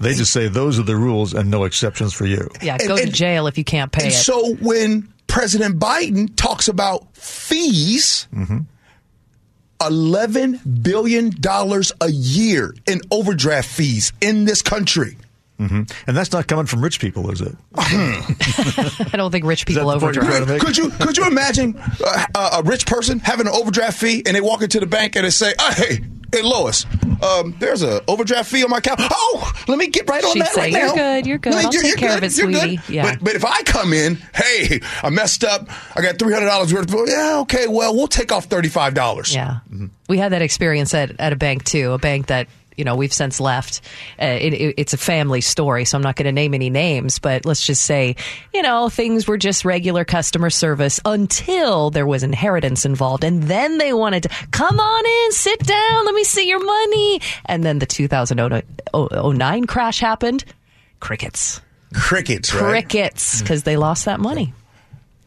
They 0.00 0.14
just 0.14 0.32
say 0.32 0.48
those 0.48 0.80
are 0.80 0.82
the 0.82 0.96
rules 0.96 1.32
and 1.32 1.52
no 1.52 1.62
exceptions 1.64 2.12
for 2.12 2.26
you. 2.26 2.48
Yeah, 2.60 2.76
go 2.78 2.96
to 2.96 3.08
jail 3.08 3.46
if 3.46 3.56
you 3.56 3.62
can't 3.62 3.92
pay 3.92 4.02
And 4.04 4.12
it. 4.12 4.16
so 4.16 4.54
when 4.56 5.12
President 5.28 5.78
Biden 5.78 6.34
talks 6.34 6.66
about 6.66 7.16
fees, 7.16 8.26
mm-hmm. 8.34 8.58
$11 9.80 10.82
billion 10.82 11.32
a 12.00 12.10
year 12.10 12.74
in 12.86 13.00
overdraft 13.10 13.68
fees 13.68 14.12
in 14.20 14.44
this 14.44 14.62
country. 14.62 15.16
Mm-hmm. 15.58 15.82
And 16.08 16.16
that's 16.16 16.32
not 16.32 16.48
coming 16.48 16.66
from 16.66 16.82
rich 16.82 16.98
people, 17.00 17.30
is 17.30 17.40
it? 17.40 17.54
I 17.76 19.10
don't 19.12 19.30
think 19.30 19.44
rich 19.44 19.66
people 19.66 19.86
the 19.88 20.00
point 20.00 20.16
you're 20.16 20.24
trying 20.24 20.44
to 20.44 20.54
overdraft. 20.54 20.64
Could 20.66 20.76
you 20.76 20.90
could 20.90 21.16
you 21.16 21.28
imagine 21.28 21.80
a, 22.34 22.38
a 22.54 22.62
rich 22.64 22.86
person 22.86 23.20
having 23.20 23.46
an 23.46 23.52
overdraft 23.52 24.00
fee 24.00 24.24
and 24.26 24.34
they 24.34 24.40
walk 24.40 24.62
into 24.62 24.80
the 24.80 24.86
bank 24.86 25.14
and 25.14 25.24
they 25.24 25.30
say, 25.30 25.54
"Hey, 25.74 26.00
hey, 26.32 26.42
Lois, 26.42 26.86
um, 27.22 27.54
there's 27.58 27.82
an 27.82 28.00
overdraft 28.08 28.50
fee 28.50 28.64
on 28.64 28.70
my 28.70 28.78
account. 28.78 29.00
Oh, 29.02 29.52
let 29.68 29.78
me 29.78 29.86
get 29.88 30.08
right 30.08 30.24
on 30.24 30.32
She'd 30.32 30.42
that 30.42 30.52
say, 30.52 30.60
right 30.62 30.72
"You're 30.72 30.86
now. 30.88 30.94
good, 30.94 31.26
you're 31.26 31.38
good. 31.38 31.54
Me- 31.54 31.64
I'll 31.64 31.70
take 31.70 31.96
care 31.96 32.16
of 32.16 32.22
it, 32.24 32.36
you're 32.36 32.50
good." 32.50 32.60
sweetie. 32.60 32.80
Yeah. 32.92 33.10
But, 33.14 33.24
but 33.24 33.34
if 33.36 33.44
I 33.44 33.62
come 33.62 33.92
in, 33.92 34.16
hey, 34.34 34.80
I 35.02 35.10
messed 35.10 35.44
up. 35.44 35.68
I 35.96 36.02
got 36.02 36.18
three 36.18 36.32
hundred 36.32 36.46
dollars 36.46 36.72
worth. 36.72 36.92
Of, 36.92 37.08
yeah, 37.08 37.38
okay. 37.40 37.66
Well, 37.68 37.94
we'll 37.94 38.06
take 38.08 38.32
off 38.32 38.46
thirty 38.46 38.68
five 38.68 38.94
dollars. 38.94 39.34
Yeah. 39.34 39.58
We 40.08 40.18
had 40.18 40.32
that 40.32 40.42
experience 40.42 40.92
at, 40.92 41.18
at 41.18 41.32
a 41.32 41.36
bank 41.36 41.64
too, 41.64 41.92
a 41.92 41.98
bank 41.98 42.26
that, 42.26 42.46
you 42.76 42.84
know, 42.84 42.96
we've 42.96 43.12
since 43.12 43.40
left. 43.40 43.80
Uh, 44.20 44.24
it, 44.26 44.52
it- 44.54 44.74
it's 44.76 44.92
a 44.92 44.96
family 44.98 45.40
story, 45.40 45.84
so 45.84 45.96
I'm 45.96 46.02
not 46.02 46.16
going 46.16 46.26
to 46.26 46.32
name 46.32 46.54
any 46.54 46.70
names, 46.70 47.18
but 47.18 47.44
let's 47.46 47.64
just 47.64 47.82
say, 47.82 48.16
you 48.52 48.62
know, 48.62 48.88
things 48.88 49.26
were 49.28 49.36
just 49.38 49.64
regular 49.64 50.04
customer 50.04 50.50
service 50.50 51.00
until 51.04 51.90
there 51.90 52.06
was 52.06 52.22
inheritance 52.22 52.84
involved. 52.84 53.24
And 53.24 53.44
then 53.44 53.78
they 53.78 53.92
wanted 53.92 54.24
to 54.24 54.28
come 54.50 54.80
on 54.80 55.04
in, 55.26 55.32
sit 55.32 55.60
down, 55.60 56.04
let 56.06 56.14
me 56.14 56.24
see 56.24 56.48
your 56.48 56.64
money. 56.64 57.20
And 57.46 57.62
then 57.62 57.78
the 57.78 57.86
2009 57.86 59.66
crash 59.66 60.00
happened. 60.00 60.44
Crickets. 61.00 61.60
Crickets, 61.94 62.52
right? 62.54 62.60
Crickets, 62.88 63.40
because 63.40 63.62
they 63.62 63.76
lost 63.76 64.06
that 64.06 64.18
money. 64.20 64.52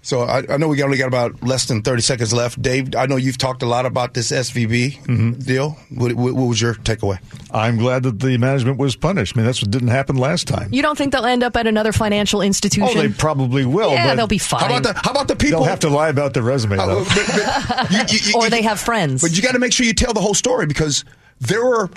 So 0.08 0.22
I, 0.22 0.42
I 0.50 0.56
know 0.56 0.70
we 0.70 0.82
only 0.84 0.98
got 0.98 1.08
about 1.08 1.44
less 1.44 1.66
than 1.66 1.82
thirty 1.82 2.02
seconds 2.02 2.32
left. 2.32 2.62
Dave, 2.62 2.96
I 2.96 3.08
know 3.08 3.18
you've 3.18 3.38
talked 3.38 3.62
a 3.62 3.66
lot 3.66 3.86
about 3.86 4.14
this 4.14 4.32
SVB 4.32 5.46
deal. 5.46 5.72
What, 5.90 6.14
what, 6.14 6.34
what 6.34 6.46
was 6.48 6.62
your 6.62 6.76
takeaway? 6.76 7.20
I'm 7.52 7.78
glad 7.78 8.04
that 8.04 8.22
the 8.22 8.38
management 8.38 8.78
was 8.78 8.96
punished. 8.96 9.36
I 9.36 9.40
mean, 9.40 9.46
that's 9.46 9.62
what 9.62 9.70
didn't 9.70 9.90
happen 9.90 10.16
last 10.16 10.48
time. 10.48 10.70
You 10.72 10.82
don't 10.82 10.98
think 10.98 11.12
they'll 11.12 11.26
end 11.26 11.44
up 11.44 11.58
at 11.58 11.68
another 11.68 11.92
financial 11.92 12.42
institution? 12.42 12.88
Oh, 12.98 13.02
they 13.02 13.10
probably 13.10 13.66
will. 13.66 13.92
Yeah, 13.92 14.08
but 14.08 14.16
they'll 14.16 14.28
be 14.28 14.38
fine. 14.38 14.62
How 14.62 14.78
about 14.78 14.84
the 14.84 14.94
how 15.04 15.12
about 15.12 15.28
the 15.28 15.36
people? 15.36 15.60
They'll 15.60 15.70
have 15.70 15.82
to 15.82 15.90
lie 15.90 16.08
about 16.08 16.34
their 16.34 16.44
resume, 16.44 16.78
Uh, 16.78 16.86
though. 16.86 17.04
but- 17.04 17.68
but 17.68 17.92
you- 17.92 18.18
you- 18.18 18.32
you- 18.32 18.34
or 18.40 18.50
they 18.50 18.62
have 18.62 18.80
friends. 18.80 19.22
But 19.22 19.36
you 19.36 19.44
got 19.44 19.54
to 19.54 19.60
make 19.60 19.74
sure 19.74 19.86
you 19.86 19.94
tell 19.94 20.14
the 20.14 20.22
whole 20.22 20.34
story 20.36 20.68
because 20.68 21.04
there 21.42 21.66
were 21.66 21.90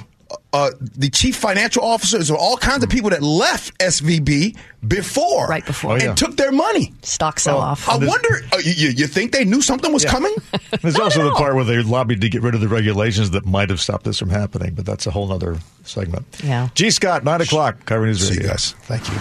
uh, 0.53 0.71
the 0.81 1.09
chief 1.09 1.37
financial 1.37 1.85
officers 1.85 2.31
or 2.31 2.37
all 2.37 2.57
kinds 2.57 2.83
of 2.83 2.91
people 2.91 3.11
that 3.11 3.23
left 3.23 3.79
SVB 3.79 4.57
before, 4.87 5.47
Right 5.47 5.65
before. 5.65 5.93
Oh, 5.93 5.97
and 5.97 6.17
took 6.17 6.37
their 6.37 6.51
money. 6.53 6.93
Stock 7.03 7.39
sell 7.39 7.59
off. 7.59 7.89
I 7.89 7.97
wonder. 7.99 8.29
Uh, 8.53 8.59
you, 8.65 8.89
you 8.89 9.07
think 9.07 9.33
they 9.33 9.45
knew 9.45 9.61
something 9.63 9.93
was 9.93 10.05
Yeah. 10.05 10.11
coming? 10.11 10.35
There's 10.83 10.99
also 10.99 11.23
the 11.25 11.33
part 11.33 11.55
where 11.55 11.65
they 11.65 11.81
lobbied 11.83 12.21
to 12.23 12.29
get 12.29 12.43
rid 12.43 12.55
of 12.55 12.61
the 12.61 12.69
regulations 12.69 13.31
that 13.31 13.45
might 13.47 13.71
have 13.71 13.81
stopped 13.81 14.05
this 14.05 14.19
from 14.19 14.31
happening, 14.31 14.75
but 14.75 14.87
that's 14.87 15.07
a 15.07 15.11
whole 15.11 15.33
other 15.33 15.59
segment. 15.85 16.27
Yeah. 16.43 16.69
Gee 16.75 16.91
Scott, 16.91 17.23
9 17.25 17.41
o'clock, 17.43 17.85
Cover 17.87 18.07
News 18.07 18.27
See 18.29 18.35
you 18.35 18.49
guys. 18.49 18.73
Thank 18.83 19.07
you. 19.09 19.15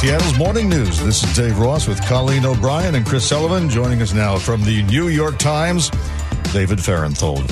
Seattle's 0.00 0.38
Morning 0.38 0.68
News. 0.68 1.00
This 1.02 1.24
is 1.24 1.34
Dave 1.34 1.58
Ross 1.58 1.88
with 1.88 2.00
Colleen 2.06 2.44
O'Brien 2.44 2.94
and 2.94 3.04
Chris 3.04 3.26
Sullivan. 3.28 3.68
Joining 3.68 4.00
us 4.02 4.12
now 4.12 4.36
from 4.38 4.62
the 4.62 4.82
New 4.84 5.08
York 5.08 5.36
Times, 5.38 5.90
David 6.52 6.78
Fahrenthold. 6.78 7.50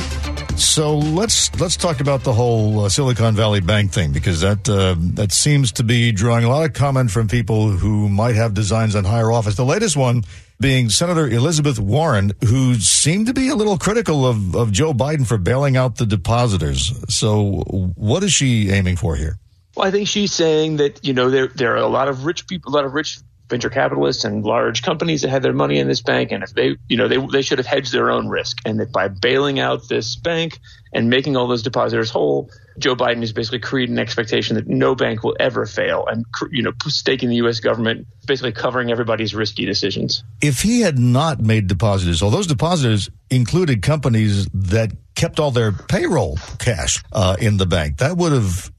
So 0.58 0.96
let's 0.96 1.54
let's 1.60 1.76
talk 1.76 2.00
about 2.00 2.22
the 2.22 2.32
whole 2.32 2.84
uh, 2.84 2.88
Silicon 2.88 3.34
Valley 3.34 3.60
Bank 3.60 3.90
thing 3.90 4.12
because 4.12 4.40
that 4.40 4.68
uh, 4.68 4.94
that 5.14 5.32
seems 5.32 5.72
to 5.72 5.84
be 5.84 6.12
drawing 6.12 6.44
a 6.44 6.48
lot 6.48 6.64
of 6.64 6.72
comment 6.74 7.10
from 7.10 7.26
people 7.26 7.70
who 7.70 8.08
might 8.08 8.36
have 8.36 8.54
designs 8.54 8.94
on 8.94 9.04
higher 9.04 9.32
office. 9.32 9.56
The 9.56 9.64
latest 9.64 9.96
one 9.96 10.22
being 10.60 10.90
Senator 10.90 11.26
Elizabeth 11.26 11.78
Warren, 11.80 12.32
who 12.46 12.74
seemed 12.76 13.26
to 13.26 13.34
be 13.34 13.48
a 13.48 13.56
little 13.56 13.76
critical 13.76 14.24
of, 14.24 14.54
of 14.54 14.70
Joe 14.70 14.92
Biden 14.92 15.26
for 15.26 15.38
bailing 15.38 15.76
out 15.76 15.96
the 15.96 16.06
depositors. 16.06 16.92
So 17.08 17.62
what 17.96 18.22
is 18.22 18.32
she 18.32 18.70
aiming 18.70 18.96
for 18.96 19.16
here? 19.16 19.38
Well, 19.76 19.88
I 19.88 19.90
think 19.90 20.06
she's 20.06 20.32
saying 20.32 20.76
that 20.76 21.04
you 21.04 21.12
know 21.12 21.30
there 21.30 21.48
there 21.48 21.72
are 21.72 21.78
a 21.82 21.88
lot 21.88 22.08
of 22.08 22.24
rich 22.24 22.46
people, 22.46 22.72
a 22.72 22.74
lot 22.74 22.84
of 22.84 22.94
rich 22.94 23.18
venture 23.54 23.70
capitalists 23.70 24.24
and 24.24 24.44
large 24.44 24.82
companies 24.82 25.22
that 25.22 25.28
had 25.28 25.40
their 25.40 25.52
money 25.52 25.78
in 25.78 25.86
this 25.86 26.02
bank, 26.02 26.32
and 26.32 26.42
if 26.42 26.52
they 26.54 26.76
you 26.88 26.96
know 26.96 27.06
they 27.06 27.24
they 27.32 27.40
should 27.40 27.58
have 27.58 27.66
hedged 27.68 27.92
their 27.92 28.10
own 28.10 28.26
risk, 28.26 28.58
and 28.66 28.80
that 28.80 28.90
by 28.90 29.06
bailing 29.06 29.60
out 29.60 29.88
this 29.88 30.16
bank 30.16 30.58
and 30.92 31.08
making 31.08 31.36
all 31.36 31.46
those 31.46 31.62
depositors 31.62 32.10
whole, 32.10 32.50
Joe 32.78 32.96
Biden 32.96 33.22
is 33.22 33.32
basically 33.32 33.60
creating 33.60 33.94
an 33.94 34.00
expectation 34.00 34.56
that 34.56 34.66
no 34.66 34.96
bank 34.96 35.22
will 35.22 35.36
ever 35.38 35.66
fail, 35.66 36.04
and 36.08 36.24
you 36.50 36.64
know 36.64 36.72
staking 36.88 37.28
the 37.28 37.36
U.S. 37.36 37.60
government, 37.60 38.08
basically 38.26 38.50
covering 38.50 38.90
everybody's 38.90 39.36
risky 39.36 39.64
decisions. 39.64 40.24
if 40.42 40.62
he 40.62 40.80
had 40.80 40.98
not 40.98 41.38
made 41.38 41.68
depositors, 41.68 42.22
all 42.22 42.30
those 42.30 42.48
depositors 42.48 43.08
included 43.30 43.82
companies 43.82 44.48
that 44.52 44.90
kept 45.14 45.38
all 45.38 45.52
their 45.52 45.70
payroll 45.70 46.36
cash 46.58 47.04
uh, 47.12 47.36
in 47.40 47.56
the 47.56 47.66
bank, 47.66 47.98
that 47.98 48.16
would 48.16 48.32
have, 48.32 48.72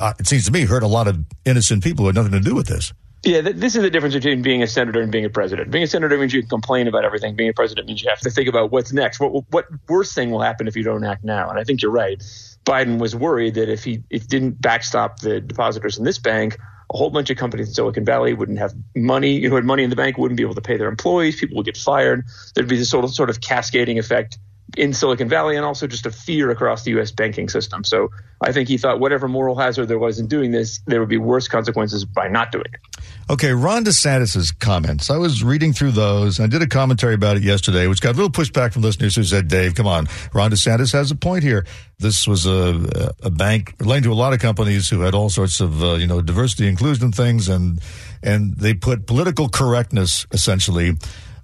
uh, 0.00 0.14
it 0.18 0.26
seems 0.26 0.46
to 0.46 0.52
me, 0.52 0.64
hurt 0.64 0.82
a 0.82 0.86
lot 0.86 1.06
of 1.06 1.22
innocent 1.44 1.84
people 1.84 2.04
who 2.04 2.06
had 2.06 2.14
nothing 2.14 2.32
to 2.32 2.40
do 2.40 2.54
with 2.54 2.66
this. 2.66 2.94
Yeah, 3.24 3.40
th- 3.40 3.56
this 3.56 3.76
is 3.76 3.82
the 3.82 3.90
difference 3.90 4.14
between 4.14 4.42
being 4.42 4.62
a 4.62 4.66
senator 4.66 5.00
and 5.00 5.12
being 5.12 5.24
a 5.24 5.30
president. 5.30 5.70
Being 5.70 5.84
a 5.84 5.86
senator 5.86 6.18
means 6.18 6.34
you 6.34 6.42
can 6.42 6.48
complain 6.48 6.88
about 6.88 7.04
everything. 7.04 7.36
Being 7.36 7.50
a 7.50 7.52
president 7.52 7.86
means 7.86 8.02
you 8.02 8.10
have 8.10 8.20
to 8.20 8.30
think 8.30 8.48
about 8.48 8.72
what's 8.72 8.92
next. 8.92 9.20
What 9.20 9.44
what 9.50 9.66
worst 9.88 10.14
thing 10.14 10.30
will 10.30 10.40
happen 10.40 10.66
if 10.66 10.76
you 10.76 10.82
don't 10.82 11.04
act 11.04 11.22
now? 11.22 11.48
And 11.48 11.58
I 11.58 11.64
think 11.64 11.82
you're 11.82 11.92
right. 11.92 12.18
Biden 12.64 12.98
was 12.98 13.14
worried 13.14 13.54
that 13.54 13.68
if 13.68 13.84
he 13.84 14.02
if 14.10 14.26
didn't 14.26 14.60
backstop 14.60 15.20
the 15.20 15.40
depositors 15.40 15.98
in 15.98 16.04
this 16.04 16.18
bank, 16.18 16.58
a 16.92 16.96
whole 16.96 17.10
bunch 17.10 17.30
of 17.30 17.36
companies 17.36 17.68
in 17.68 17.74
Silicon 17.74 18.04
Valley 18.04 18.34
wouldn't 18.34 18.58
have 18.58 18.74
money. 18.96 19.38
You 19.38 19.48
know, 19.48 19.54
had 19.54 19.64
money 19.64 19.84
in 19.84 19.90
the 19.90 19.96
bank 19.96 20.18
wouldn't 20.18 20.36
be 20.36 20.42
able 20.42 20.56
to 20.56 20.60
pay 20.60 20.76
their 20.76 20.88
employees. 20.88 21.38
People 21.38 21.56
would 21.58 21.66
get 21.66 21.76
fired. 21.76 22.24
There'd 22.54 22.68
be 22.68 22.76
this 22.76 22.90
sort 22.90 23.04
of 23.04 23.14
sort 23.14 23.30
of 23.30 23.40
cascading 23.40 24.00
effect 24.00 24.36
in 24.76 24.92
Silicon 24.92 25.28
Valley 25.28 25.56
and 25.56 25.64
also 25.64 25.86
just 25.86 26.06
a 26.06 26.10
fear 26.10 26.50
across 26.50 26.84
the 26.84 26.92
U.S. 26.92 27.10
banking 27.10 27.48
system. 27.48 27.84
So 27.84 28.08
I 28.40 28.52
think 28.52 28.68
he 28.68 28.78
thought 28.78 29.00
whatever 29.00 29.28
moral 29.28 29.56
hazard 29.56 29.86
there 29.86 29.98
was 29.98 30.18
in 30.18 30.26
doing 30.26 30.50
this, 30.50 30.80
there 30.86 31.00
would 31.00 31.08
be 31.08 31.18
worse 31.18 31.48
consequences 31.48 32.04
by 32.04 32.28
not 32.28 32.52
doing 32.52 32.66
it. 32.72 32.80
Okay, 33.30 33.52
Ron 33.52 33.84
DeSantis' 33.84 34.58
comments. 34.58 35.10
I 35.10 35.16
was 35.16 35.44
reading 35.44 35.72
through 35.72 35.92
those. 35.92 36.40
I 36.40 36.46
did 36.46 36.62
a 36.62 36.66
commentary 36.66 37.14
about 37.14 37.36
it 37.36 37.42
yesterday, 37.42 37.86
which 37.86 38.00
got 38.00 38.14
a 38.14 38.18
little 38.18 38.30
pushback 38.30 38.72
from 38.72 38.82
listeners 38.82 39.14
who 39.14 39.24
said, 39.24 39.48
Dave, 39.48 39.74
come 39.74 39.86
on. 39.86 40.06
Ron 40.32 40.50
DeSantis 40.50 40.92
has 40.92 41.10
a 41.10 41.16
point 41.16 41.44
here. 41.44 41.66
This 41.98 42.26
was 42.26 42.46
a, 42.46 43.14
a 43.22 43.30
bank 43.30 43.74
relating 43.78 44.04
to 44.04 44.12
a 44.12 44.14
lot 44.14 44.32
of 44.32 44.40
companies 44.40 44.88
who 44.88 45.00
had 45.00 45.14
all 45.14 45.28
sorts 45.28 45.60
of, 45.60 45.82
uh, 45.82 45.94
you 45.94 46.06
know, 46.06 46.20
diversity, 46.20 46.66
inclusion 46.66 47.12
things, 47.12 47.48
and, 47.48 47.80
and 48.22 48.56
they 48.56 48.74
put 48.74 49.06
political 49.06 49.48
correctness, 49.48 50.26
essentially, 50.32 50.94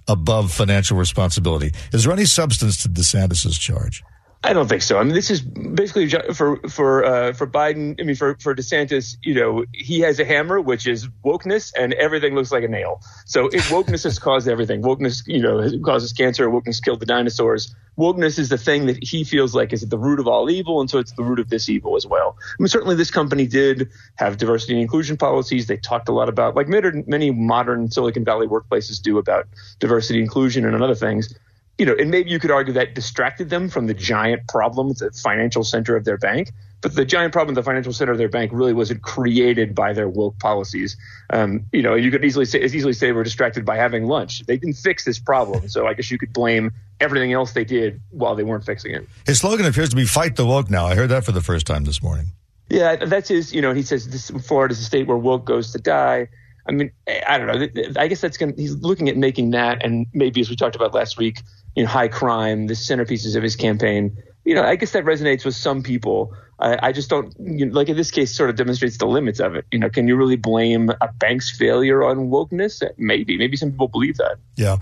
above 0.08 0.52
financial 0.52 0.96
responsibility. 0.96 1.72
Is 1.92 2.04
there 2.04 2.12
any 2.12 2.24
substance 2.24 2.82
to 2.82 2.88
DeSantis' 2.88 3.58
charge? 3.58 4.02
I 4.44 4.52
don't 4.52 4.68
think 4.68 4.82
so. 4.82 4.98
I 4.98 5.02
mean, 5.02 5.14
this 5.14 5.30
is 5.30 5.40
basically 5.40 6.08
for 6.32 6.58
for 6.68 7.04
uh, 7.04 7.32
for 7.32 7.46
Biden. 7.46 8.00
I 8.00 8.04
mean, 8.04 8.14
for 8.14 8.36
for 8.40 8.54
DeSantis, 8.54 9.16
you 9.20 9.34
know, 9.34 9.64
he 9.72 10.00
has 10.00 10.20
a 10.20 10.24
hammer, 10.24 10.60
which 10.60 10.86
is 10.86 11.08
wokeness, 11.24 11.72
and 11.76 11.92
everything 11.94 12.36
looks 12.36 12.52
like 12.52 12.62
a 12.62 12.68
nail. 12.68 13.02
So 13.26 13.48
if 13.48 13.68
wokeness 13.68 14.04
has 14.04 14.20
caused 14.20 14.46
everything, 14.46 14.80
wokeness, 14.80 15.24
you 15.26 15.42
know, 15.42 15.68
causes 15.84 16.12
cancer. 16.12 16.48
Wokeness 16.48 16.82
killed 16.82 17.00
the 17.00 17.06
dinosaurs. 17.06 17.74
Wokeness 17.98 18.38
is 18.38 18.48
the 18.48 18.58
thing 18.58 18.86
that 18.86 19.02
he 19.02 19.24
feels 19.24 19.56
like 19.56 19.72
is 19.72 19.82
at 19.82 19.90
the 19.90 19.98
root 19.98 20.20
of 20.20 20.28
all 20.28 20.48
evil, 20.48 20.80
and 20.80 20.88
so 20.88 20.98
it's 20.98 21.12
the 21.12 21.24
root 21.24 21.40
of 21.40 21.50
this 21.50 21.68
evil 21.68 21.96
as 21.96 22.06
well. 22.06 22.36
I 22.38 22.62
mean, 22.62 22.68
certainly 22.68 22.94
this 22.94 23.10
company 23.10 23.48
did 23.48 23.90
have 24.14 24.36
diversity 24.36 24.74
and 24.74 24.82
inclusion 24.82 25.16
policies. 25.16 25.66
They 25.66 25.78
talked 25.78 26.08
a 26.08 26.12
lot 26.12 26.28
about, 26.28 26.54
like 26.54 26.68
many, 26.68 27.02
many 27.08 27.32
modern 27.32 27.90
Silicon 27.90 28.24
Valley 28.24 28.46
workplaces 28.46 29.02
do, 29.02 29.18
about 29.18 29.48
diversity, 29.80 30.20
inclusion, 30.20 30.64
and 30.64 30.80
other 30.80 30.94
things 30.94 31.34
you 31.78 31.86
know, 31.86 31.94
and 31.98 32.10
maybe 32.10 32.30
you 32.30 32.40
could 32.40 32.50
argue 32.50 32.74
that 32.74 32.94
distracted 32.94 33.50
them 33.50 33.68
from 33.68 33.86
the 33.86 33.94
giant 33.94 34.46
problem, 34.48 34.88
the 34.88 35.10
financial 35.12 35.62
center 35.62 35.96
of 35.96 36.04
their 36.04 36.18
bank. 36.18 36.50
But 36.80 36.94
the 36.94 37.04
giant 37.04 37.32
problem, 37.32 37.54
the 37.54 37.62
financial 37.62 37.92
center 37.92 38.12
of 38.12 38.18
their 38.18 38.28
bank, 38.28 38.52
really 38.52 38.72
wasn't 38.72 39.02
created 39.02 39.74
by 39.74 39.92
their 39.92 40.08
woke 40.08 40.38
policies. 40.38 40.96
Um, 41.30 41.64
you 41.72 41.82
know, 41.82 41.94
you 41.94 42.10
could 42.10 42.24
easily 42.24 42.44
say, 42.44 42.60
as 42.60 42.74
easily 42.74 42.92
say, 42.92 43.10
we're 43.10 43.24
distracted 43.24 43.64
by 43.64 43.76
having 43.76 44.06
lunch. 44.06 44.44
They 44.46 44.56
didn't 44.56 44.76
fix 44.76 45.04
this 45.04 45.18
problem, 45.18 45.68
so 45.68 45.86
I 45.88 45.94
guess 45.94 46.10
you 46.10 46.18
could 46.18 46.32
blame 46.32 46.72
everything 47.00 47.32
else 47.32 47.52
they 47.52 47.64
did 47.64 48.00
while 48.10 48.36
they 48.36 48.44
weren't 48.44 48.64
fixing 48.64 48.92
it. 48.94 49.08
His 49.26 49.38
slogan 49.40 49.66
appears 49.66 49.88
to 49.88 49.96
be 49.96 50.04
"Fight 50.04 50.36
the 50.36 50.46
woke." 50.46 50.70
Now, 50.70 50.86
I 50.86 50.94
heard 50.94 51.08
that 51.08 51.24
for 51.24 51.32
the 51.32 51.40
first 51.40 51.66
time 51.66 51.84
this 51.84 52.00
morning. 52.00 52.26
Yeah, 52.70 52.96
that's 52.96 53.28
his. 53.28 53.52
You 53.52 53.62
know, 53.62 53.72
he 53.72 53.82
says 53.82 54.08
this 54.08 54.30
is 54.30 54.50
a 54.50 54.74
state 54.74 55.06
where 55.08 55.16
woke 55.16 55.44
goes 55.44 55.72
to 55.72 55.78
die. 55.78 56.28
I 56.68 56.72
mean, 56.72 56.92
I 57.26 57.38
don't 57.38 57.46
know. 57.46 57.92
I 57.96 58.08
guess 58.08 58.20
that's 58.20 58.36
going. 58.36 58.54
He's 58.56 58.76
looking 58.76 59.08
at 59.08 59.16
making 59.16 59.50
that, 59.52 59.84
and 59.84 60.06
maybe 60.12 60.40
as 60.40 60.50
we 60.50 60.54
talked 60.54 60.76
about 60.76 60.92
last 60.94 61.16
week, 61.16 61.40
you 61.78 61.84
know, 61.84 61.88
high 61.88 62.08
crime, 62.08 62.66
the 62.66 62.74
centerpieces 62.74 63.36
of 63.36 63.42
his 63.44 63.54
campaign. 63.54 64.20
You 64.44 64.56
know, 64.56 64.64
I 64.64 64.74
guess 64.74 64.90
that 64.92 65.04
resonates 65.04 65.44
with 65.44 65.54
some 65.54 65.84
people. 65.84 66.34
I, 66.58 66.88
I 66.88 66.92
just 66.92 67.08
don't 67.08 67.32
you 67.38 67.66
know, 67.66 67.72
like 67.72 67.88
in 67.88 67.96
this 67.96 68.10
case. 68.10 68.34
Sort 68.34 68.50
of 68.50 68.56
demonstrates 68.56 68.98
the 68.98 69.06
limits 69.06 69.38
of 69.38 69.54
it. 69.54 69.64
You 69.70 69.78
know, 69.78 69.88
can 69.88 70.08
you 70.08 70.16
really 70.16 70.34
blame 70.34 70.90
a 71.00 71.12
bank's 71.12 71.56
failure 71.56 72.02
on 72.02 72.30
wokeness? 72.30 72.82
Maybe. 72.96 73.38
Maybe 73.38 73.56
some 73.56 73.70
people 73.70 73.86
believe 73.86 74.16
that. 74.16 74.38
Yeah. 74.56 74.78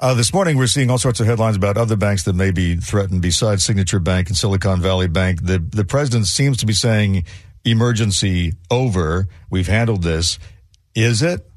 Uh, 0.00 0.14
this 0.14 0.34
morning, 0.34 0.56
we're 0.56 0.66
seeing 0.66 0.90
all 0.90 0.98
sorts 0.98 1.20
of 1.20 1.26
headlines 1.26 1.54
about 1.54 1.76
other 1.76 1.94
banks 1.94 2.24
that 2.24 2.32
may 2.32 2.50
be 2.50 2.74
threatened 2.74 3.22
besides 3.22 3.62
Signature 3.62 4.00
Bank 4.00 4.26
and 4.26 4.36
Silicon 4.36 4.80
Valley 4.80 5.06
Bank. 5.06 5.44
The, 5.44 5.60
the 5.60 5.84
president 5.84 6.26
seems 6.26 6.56
to 6.58 6.66
be 6.66 6.72
saying 6.72 7.26
emergency 7.64 8.54
over. 8.72 9.28
We've 9.50 9.68
handled 9.68 10.02
this. 10.02 10.40
Is 10.96 11.22
it? 11.22 11.48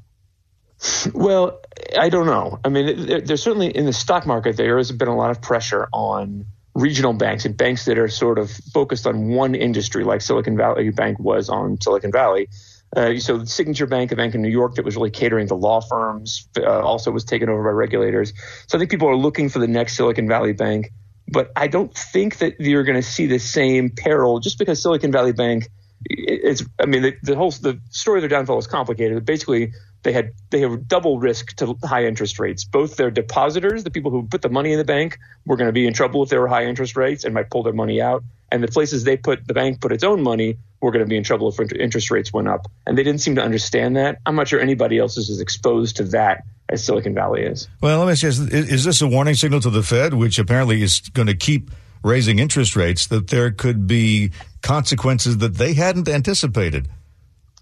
Well, 1.14 1.60
I 1.98 2.08
don't 2.08 2.26
know. 2.26 2.58
I 2.64 2.68
mean, 2.68 3.24
there's 3.24 3.42
certainly 3.42 3.68
in 3.68 3.86
the 3.86 3.92
stock 3.92 4.26
market 4.26 4.56
there 4.56 4.76
has 4.76 4.92
been 4.92 5.08
a 5.08 5.16
lot 5.16 5.30
of 5.30 5.40
pressure 5.40 5.88
on 5.92 6.46
regional 6.74 7.12
banks 7.12 7.44
and 7.44 7.56
banks 7.56 7.84
that 7.84 7.98
are 7.98 8.08
sort 8.08 8.38
of 8.38 8.50
focused 8.50 9.06
on 9.06 9.28
one 9.28 9.54
industry, 9.54 10.04
like 10.04 10.20
Silicon 10.20 10.56
Valley 10.56 10.90
Bank 10.90 11.18
was 11.18 11.48
on 11.48 11.80
Silicon 11.80 12.10
Valley. 12.10 12.48
Uh, 12.96 13.16
so 13.18 13.44
Signature 13.44 13.86
Bank, 13.86 14.12
a 14.12 14.16
bank 14.16 14.34
in 14.34 14.42
New 14.42 14.50
York 14.50 14.76
that 14.76 14.84
was 14.84 14.96
really 14.96 15.10
catering 15.10 15.48
to 15.48 15.54
law 15.54 15.80
firms, 15.80 16.48
uh, 16.58 16.80
also 16.80 17.10
was 17.10 17.24
taken 17.24 17.48
over 17.48 17.62
by 17.64 17.70
regulators. 17.70 18.32
So 18.68 18.76
I 18.76 18.78
think 18.78 18.90
people 18.90 19.08
are 19.08 19.16
looking 19.16 19.48
for 19.48 19.58
the 19.58 19.66
next 19.66 19.96
Silicon 19.96 20.28
Valley 20.28 20.52
Bank, 20.52 20.90
but 21.28 21.50
I 21.56 21.66
don't 21.66 21.92
think 21.92 22.38
that 22.38 22.60
you're 22.60 22.84
going 22.84 23.00
to 23.00 23.02
see 23.02 23.26
the 23.26 23.38
same 23.38 23.90
peril 23.90 24.38
just 24.38 24.58
because 24.58 24.82
Silicon 24.82 25.10
Valley 25.10 25.32
Bank. 25.32 25.68
It's, 26.06 26.62
I 26.78 26.86
mean, 26.86 27.02
the, 27.02 27.14
the 27.22 27.34
whole 27.34 27.50
the 27.50 27.80
story 27.90 28.18
of 28.18 28.22
their 28.22 28.28
downfall 28.28 28.58
is 28.58 28.66
complicated. 28.66 29.24
Basically, 29.24 29.72
they 30.04 30.12
had 30.12 30.32
they 30.50 30.60
have 30.60 30.86
double 30.86 31.18
risk 31.18 31.56
to 31.56 31.76
high 31.82 32.04
interest 32.04 32.38
rates. 32.38 32.64
Both 32.64 32.96
their 32.96 33.10
depositors, 33.10 33.82
the 33.82 33.90
people 33.90 34.10
who 34.10 34.26
put 34.28 34.42
the 34.42 34.48
money 34.48 34.72
in 34.72 34.78
the 34.78 34.84
bank, 34.84 35.18
were 35.44 35.56
going 35.56 35.68
to 35.68 35.72
be 35.72 35.86
in 35.86 35.92
trouble 35.92 36.22
if 36.22 36.28
there 36.28 36.40
were 36.40 36.48
high 36.48 36.66
interest 36.66 36.96
rates 36.96 37.24
and 37.24 37.34
might 37.34 37.50
pull 37.50 37.64
their 37.64 37.72
money 37.72 38.00
out. 38.00 38.22
And 38.52 38.62
the 38.62 38.68
places 38.68 39.02
they 39.02 39.16
put 39.16 39.48
the 39.48 39.54
bank 39.54 39.80
put 39.80 39.90
its 39.90 40.04
own 40.04 40.22
money 40.22 40.58
were 40.80 40.92
going 40.92 41.04
to 41.04 41.08
be 41.08 41.16
in 41.16 41.24
trouble 41.24 41.48
if 41.48 41.72
interest 41.72 42.10
rates 42.10 42.32
went 42.32 42.46
up. 42.46 42.70
And 42.86 42.96
they 42.96 43.02
didn't 43.02 43.20
seem 43.20 43.34
to 43.34 43.42
understand 43.42 43.96
that. 43.96 44.18
I'm 44.26 44.36
not 44.36 44.46
sure 44.46 44.60
anybody 44.60 44.98
else 44.98 45.16
is 45.16 45.28
as 45.30 45.40
exposed 45.40 45.96
to 45.96 46.04
that 46.04 46.44
as 46.68 46.84
Silicon 46.84 47.14
Valley 47.14 47.42
is. 47.42 47.66
Well, 47.80 47.98
let 47.98 48.06
me 48.06 48.12
ask 48.12 48.22
you: 48.22 48.28
is, 48.28 48.38
is 48.40 48.84
this 48.84 49.02
a 49.02 49.08
warning 49.08 49.34
signal 49.34 49.60
to 49.60 49.70
the 49.70 49.82
Fed, 49.82 50.14
which 50.14 50.38
apparently 50.38 50.82
is 50.82 51.00
going 51.00 51.26
to 51.26 51.34
keep 51.34 51.70
raising 52.02 52.38
interest 52.38 52.76
rates, 52.76 53.06
that 53.06 53.28
there 53.28 53.50
could 53.50 53.86
be 53.86 54.30
consequences 54.62 55.38
that 55.38 55.54
they 55.54 55.72
hadn't 55.72 56.08
anticipated? 56.08 56.88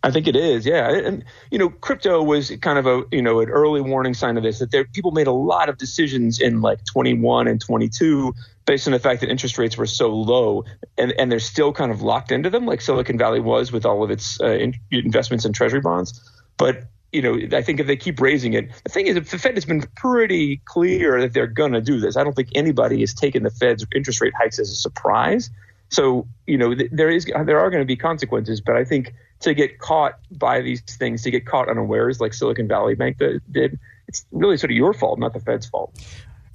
I 0.05 0.11
think 0.11 0.27
it 0.27 0.35
is, 0.35 0.67
yeah. 0.67 0.91
And 0.91 1.25
you 1.51 1.59
know, 1.59 1.69
crypto 1.69 2.23
was 2.23 2.51
kind 2.61 2.79
of 2.79 2.87
a 2.87 3.05
you 3.12 3.23
know 3.23 3.41
an 3.41 3.49
early 3.49 3.81
warning 3.81 4.15
sign 4.15 4.37
of 4.37 4.43
this 4.43 4.59
that 4.59 4.71
there 4.71 4.85
people 4.85 5.12
made 5.12 5.29
a 5.29 5.33
lot 5.33 5.69
of 5.69 5.79
decisions 5.79 6.41
in 6.41 6.61
like 6.61 6.85
21 6.85 7.47
and 7.47 7.61
22 7.61 8.35
based 8.67 8.87
on 8.87 8.93
the 8.93 8.99
fact 8.99 9.21
that 9.21 9.31
interest 9.31 9.59
rates 9.59 9.77
were 9.77 9.87
so 9.87 10.12
low, 10.12 10.65
and 10.99 11.12
and 11.12 11.31
they're 11.31 11.38
still 11.38 11.73
kind 11.73 11.93
of 11.93 12.03
locked 12.03 12.33
into 12.33 12.51
them, 12.51 12.67
like 12.67 12.81
Silicon 12.81 13.17
Valley 13.17 13.41
was 13.41 13.71
with 13.71 13.87
all 13.87 14.03
of 14.03 14.11
its 14.11 14.41
uh, 14.41 14.49
in, 14.49 14.75
investments 14.91 15.45
in 15.45 15.53
Treasury 15.53 15.81
bonds. 15.81 16.21
But 16.57 16.85
you 17.12 17.23
know, 17.23 17.57
I 17.57 17.62
think 17.62 17.79
if 17.79 17.87
they 17.87 17.97
keep 17.97 18.21
raising 18.21 18.55
it, 18.55 18.71
the 18.85 18.91
thing 18.91 19.07
is, 19.07 19.15
the 19.15 19.38
Fed 19.38 19.55
has 19.55 19.67
been 19.67 19.83
pretty 19.97 20.62
clear 20.65 21.21
that 21.21 21.35
they're 21.35 21.47
going 21.47 21.73
to 21.73 21.81
do 21.81 22.01
this, 22.01 22.17
I 22.17 22.25
don't 22.25 22.35
think 22.35 22.49
anybody 22.55 23.01
has 23.01 23.12
taken 23.12 23.43
the 23.43 23.51
Fed's 23.51 23.87
interest 23.95 24.21
rate 24.21 24.33
hikes 24.37 24.59
as 24.59 24.71
a 24.71 24.75
surprise. 24.75 25.51
So 25.93 26.27
you 26.47 26.57
know, 26.57 26.75
there 26.91 27.11
is 27.11 27.27
there 27.27 27.61
are 27.61 27.71
going 27.71 27.83
to 27.83 27.87
be 27.87 27.97
consequences, 27.97 28.61
but 28.61 28.77
I 28.77 28.85
think 28.85 29.15
to 29.41 29.55
get 29.55 29.79
caught 29.79 30.19
by 30.31 30.63
these 30.63 30.81
things, 30.81 31.23
to 31.23 31.31
get 31.31 31.47
caught 31.47 31.69
unawares 31.69 32.19
like 32.19 32.33
Silicon 32.33 32.67
Valley 32.67 32.95
Bank 32.95 33.19
did, 33.19 33.79
it's 34.09 34.25
really 34.33 34.57
sort 34.57 34.71
of 34.71 34.77
your 34.77 34.95
fault, 34.95 35.19
not 35.19 35.35
the 35.35 35.41
Fed's 35.41 35.67
fault. 35.67 35.95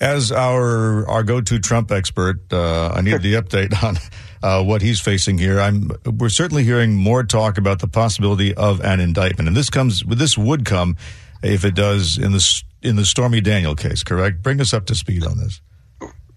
As 0.01 0.31
our 0.31 1.07
our 1.07 1.23
go-to 1.23 1.59
Trump 1.59 1.91
expert, 1.91 2.51
uh, 2.51 2.89
I 2.89 3.01
need 3.01 3.21
the 3.21 3.35
update 3.35 3.83
on 3.83 3.97
uh, 4.41 4.63
what 4.63 4.81
he's 4.81 4.99
facing 4.99 5.37
here. 5.37 5.59
I'm 5.59 5.91
we're 6.03 6.29
certainly 6.29 6.63
hearing 6.63 6.95
more 6.95 7.23
talk 7.23 7.59
about 7.59 7.79
the 7.79 7.87
possibility 7.87 8.55
of 8.55 8.81
an 8.81 8.99
indictment, 8.99 9.47
and 9.47 9.55
this 9.55 9.69
comes 9.69 10.03
this 10.07 10.35
would 10.35 10.65
come 10.65 10.97
if 11.43 11.63
it 11.63 11.75
does 11.75 12.17
in 12.17 12.31
the 12.31 12.63
in 12.81 12.95
the 12.95 13.05
Stormy 13.05 13.41
Daniel 13.41 13.75
case. 13.75 14.03
Correct? 14.03 14.41
Bring 14.41 14.59
us 14.61 14.73
up 14.73 14.85
to 14.87 14.95
speed 14.95 15.25
on 15.25 15.37
this. 15.37 15.61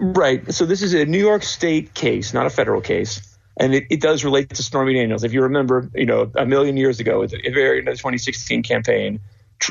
Right. 0.01 0.53
So 0.53 0.65
this 0.65 0.83
is 0.83 0.95
a 0.95 1.05
New 1.05 1.19
York 1.19 1.43
State 1.43 1.95
case, 1.95 2.33
not 2.33 2.47
a 2.47 2.51
federal 2.51 2.81
case 2.81 3.31
and 3.61 3.75
it, 3.75 3.85
it, 3.91 4.01
does 4.01 4.25
relate 4.25 4.49
to 4.49 4.63
Stormy 4.63 4.95
Daniels. 4.95 5.23
If 5.23 5.35
you 5.35 5.43
remember, 5.43 5.91
you 5.95 6.07
know, 6.07 6.33
a 6.35 6.47
million 6.47 6.79
years 6.79 6.99
ago, 6.99 7.23
at 7.23 7.31
the 7.31 7.51
very 7.51 7.83
the 7.83 7.91
2016 7.91 8.63
campaign, 8.63 9.21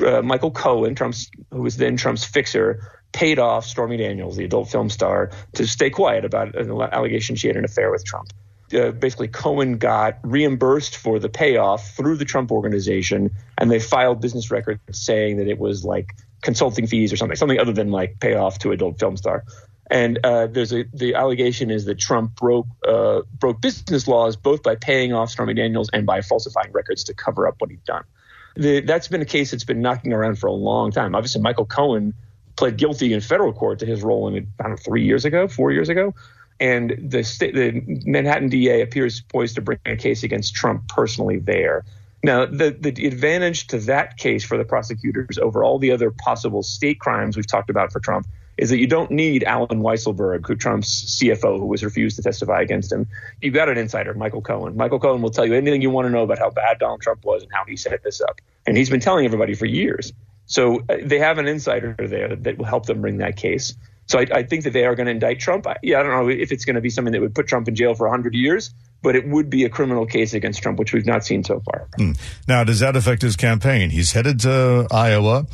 uh, 0.06 0.22
Michael 0.22 0.52
Cohen, 0.52 0.94
Trump's 0.96 1.30
who 1.52 1.64
was 1.64 1.78
then 1.78 1.98
Trump's 1.98 2.24
fixer, 2.24 2.92
paid 3.12 3.40
off 3.40 3.66
Stormy 3.66 3.98
Daniels, 3.98 4.38
the 4.38 4.46
adult 4.46 4.70
film 4.70 4.90
star, 4.90 5.32
to 5.54 5.66
stay 5.66 5.90
quiet 5.90 6.24
about 6.24 6.56
an 6.56 6.70
allegation 6.72 7.36
she 7.36 7.48
had 7.48 7.58
an 7.58 7.66
affair 7.66 7.90
with 7.90 8.06
Trump. 8.06 8.30
Uh, 8.72 8.92
basically, 8.92 9.28
Cohen 9.28 9.80
got 9.80 10.20
reimbursed 10.22 10.96
for 10.96 11.18
the 11.18 11.30
payoff 11.30 11.96
through 11.96 12.18
the 12.18 12.26
Trump 12.26 12.52
organization, 12.52 13.32
and 13.58 13.72
they 13.72 13.80
filed 13.80 14.22
business 14.22 14.52
records 14.52 14.80
saying 14.92 15.38
that 15.38 15.48
it 15.48 15.58
was 15.58 15.84
like 15.84 16.14
consulting 16.44 16.86
fees 16.86 17.12
or 17.12 17.18
something, 17.18 17.36
something 17.36 17.60
other 17.60 17.74
than 17.74 17.90
like 17.90 18.20
payoff 18.20 18.60
to 18.60 18.72
adult 18.72 19.00
film 19.00 19.18
star. 19.18 19.44
And 19.90 20.20
uh, 20.24 20.48
there's 20.48 20.72
a 20.72 20.86
the 20.94 21.16
allegation 21.16 21.72
is 21.72 21.86
that 21.86 21.96
Trump 21.96 22.36
broke 22.36 22.68
uh, 22.88 23.22
broke 23.34 23.60
business 23.60 24.08
laws 24.08 24.36
both 24.36 24.62
by 24.62 24.76
paying 24.76 25.14
off 25.14 25.32
Stormy 25.32 25.56
Daniels 25.56 25.90
and 25.92 26.06
by 26.06 26.22
falsifying 26.22 26.72
records 26.72 27.04
to 27.06 27.14
cover 27.14 27.48
up 27.48 27.56
what 27.58 27.72
he'd 27.72 27.84
done. 27.86 28.04
The, 28.56 28.82
that's 28.82 29.08
been 29.08 29.22
a 29.22 29.26
case 29.26 29.52
that's 29.52 29.64
been 29.64 29.82
knocking 29.82 30.14
around 30.14 30.38
for 30.38 30.48
a 30.48 30.54
long 30.54 30.92
time. 30.92 31.16
Obviously, 31.16 31.42
Michael 31.42 31.66
Cohen 31.66 32.14
pled 32.56 32.78
guilty 32.78 33.14
in 33.14 33.22
federal 33.22 33.54
court 33.54 33.80
to 33.80 33.86
his 33.86 34.04
role 34.04 34.28
in 34.28 34.36
it, 34.36 34.46
I 34.60 34.64
don't 34.64 34.72
know, 34.72 34.78
three 34.78 35.04
years 35.04 35.26
ago, 35.26 35.48
four 35.48 35.72
years 35.72 35.90
ago. 35.90 36.14
And 36.60 36.94
the, 37.00 37.24
state, 37.24 37.56
the 37.56 37.82
Manhattan 38.06 38.50
DA 38.50 38.82
appears 38.82 39.22
poised 39.22 39.56
to 39.56 39.62
bring 39.62 39.80
a 39.86 39.96
case 39.96 40.24
against 40.24 40.56
Trump 40.56 40.90
personally 40.90 41.40
there. 41.40 41.86
Now, 42.22 42.46
the, 42.46 42.72
the 42.78 43.08
advantage 43.08 43.68
to 43.68 43.80
that 43.80 44.18
case 44.18 44.44
for 44.44 44.58
the 44.58 44.66
prosecutors 44.66 45.38
over 45.38 45.64
all 45.64 45.80
the 45.80 45.92
other 45.92 46.12
possible 46.12 46.64
state 46.64 47.00
crimes 47.00 47.38
we've 47.38 47.48
talked 47.48 47.70
about 47.70 47.94
for 47.94 48.02
Trump 48.02 48.28
is 48.60 48.70
that 48.70 48.78
you 48.78 48.88
don't 48.88 49.10
need 49.10 49.44
Allen 49.44 49.82
Weisselberg, 49.82 50.46
who 50.46 50.56
Trump's 50.56 51.18
CFO, 51.20 51.60
who 51.60 51.66
was 51.66 51.84
refused 51.84 52.18
to 52.18 52.22
testify 52.22 52.62
against 52.62 52.92
him. 52.92 53.08
You've 53.42 53.54
got 53.54 53.70
an 53.70 53.78
insider, 53.78 54.14
Michael 54.14 54.42
Cohen. 54.42 54.76
Michael 54.76 55.00
Cohen 55.00 55.22
will 55.22 55.32
tell 55.32 55.46
you 55.46 55.54
anything 55.54 55.82
you 55.82 55.90
want 55.90 56.08
to 56.08 56.12
know 56.12 56.24
about 56.24 56.40
how 56.40 56.50
bad 56.50 56.80
Donald 56.80 57.02
Trump 57.02 57.24
was 57.24 57.44
and 57.44 57.52
how 57.54 57.64
he 57.66 57.78
set 57.78 58.04
this 58.04 58.22
up. 58.22 58.42
And 58.68 58.76
he's 58.76 58.90
been 58.90 59.00
telling 59.00 59.26
everybody 59.26 59.56
for 59.56 59.66
years. 59.66 60.12
So 60.46 60.82
uh, 60.90 60.98
they 61.02 61.20
have 61.20 61.38
an 61.38 61.48
insider 61.48 61.96
there 61.98 62.36
that 62.36 62.58
will 62.58 62.66
help 62.66 62.86
them 62.86 63.02
bring 63.02 63.18
that 63.18 63.38
case. 63.38 63.76
So 64.08 64.20
I, 64.20 64.26
I 64.34 64.44
think 64.44 64.64
that 64.64 64.74
they 64.74 64.86
are 64.86 64.96
going 64.96 65.06
to 65.06 65.12
indict 65.12 65.40
Trump. 65.40 65.68
I, 65.68 65.78
yeah, 65.84 66.00
I 66.00 66.04
don't 66.04 66.12
know 66.12 66.30
if 66.30 66.52
it's 66.52 66.66
going 66.66 66.76
to 66.76 66.82
be 66.82 66.90
something 66.90 67.14
that 67.14 67.22
would 67.22 67.36
put 67.36 67.48
Trump 67.48 67.68
in 67.68 67.76
jail 67.76 67.94
for 67.94 68.08
100 68.08 68.34
years, 68.34 68.74
but 69.02 69.16
it 69.16 69.28
would 69.28 69.50
be 69.50 69.64
a 69.66 69.70
criminal 69.70 70.06
case 70.06 70.34
against 70.34 70.62
Trump, 70.62 70.80
which 70.80 70.92
we've 70.92 71.06
not 71.06 71.24
seen 71.24 71.44
so 71.44 71.62
far. 71.62 71.88
Hmm. 71.96 72.14
Now, 72.48 72.64
does 72.64 72.80
that 72.80 72.96
affect 72.96 73.22
his 73.22 73.36
campaign? 73.36 73.92
He's 73.92 74.12
headed 74.14 74.40
to 74.42 74.88
Iowa. 74.92 75.46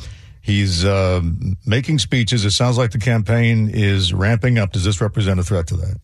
He's 0.46 0.84
uh, 0.84 1.22
making 1.66 1.98
speeches. 1.98 2.44
It 2.44 2.52
sounds 2.52 2.78
like 2.78 2.92
the 2.92 3.00
campaign 3.00 3.68
is 3.68 4.14
ramping 4.14 4.58
up. 4.58 4.70
Does 4.70 4.84
this 4.84 5.00
represent 5.00 5.40
a 5.40 5.42
threat 5.42 5.66
to 5.66 5.76
that? 5.78 5.96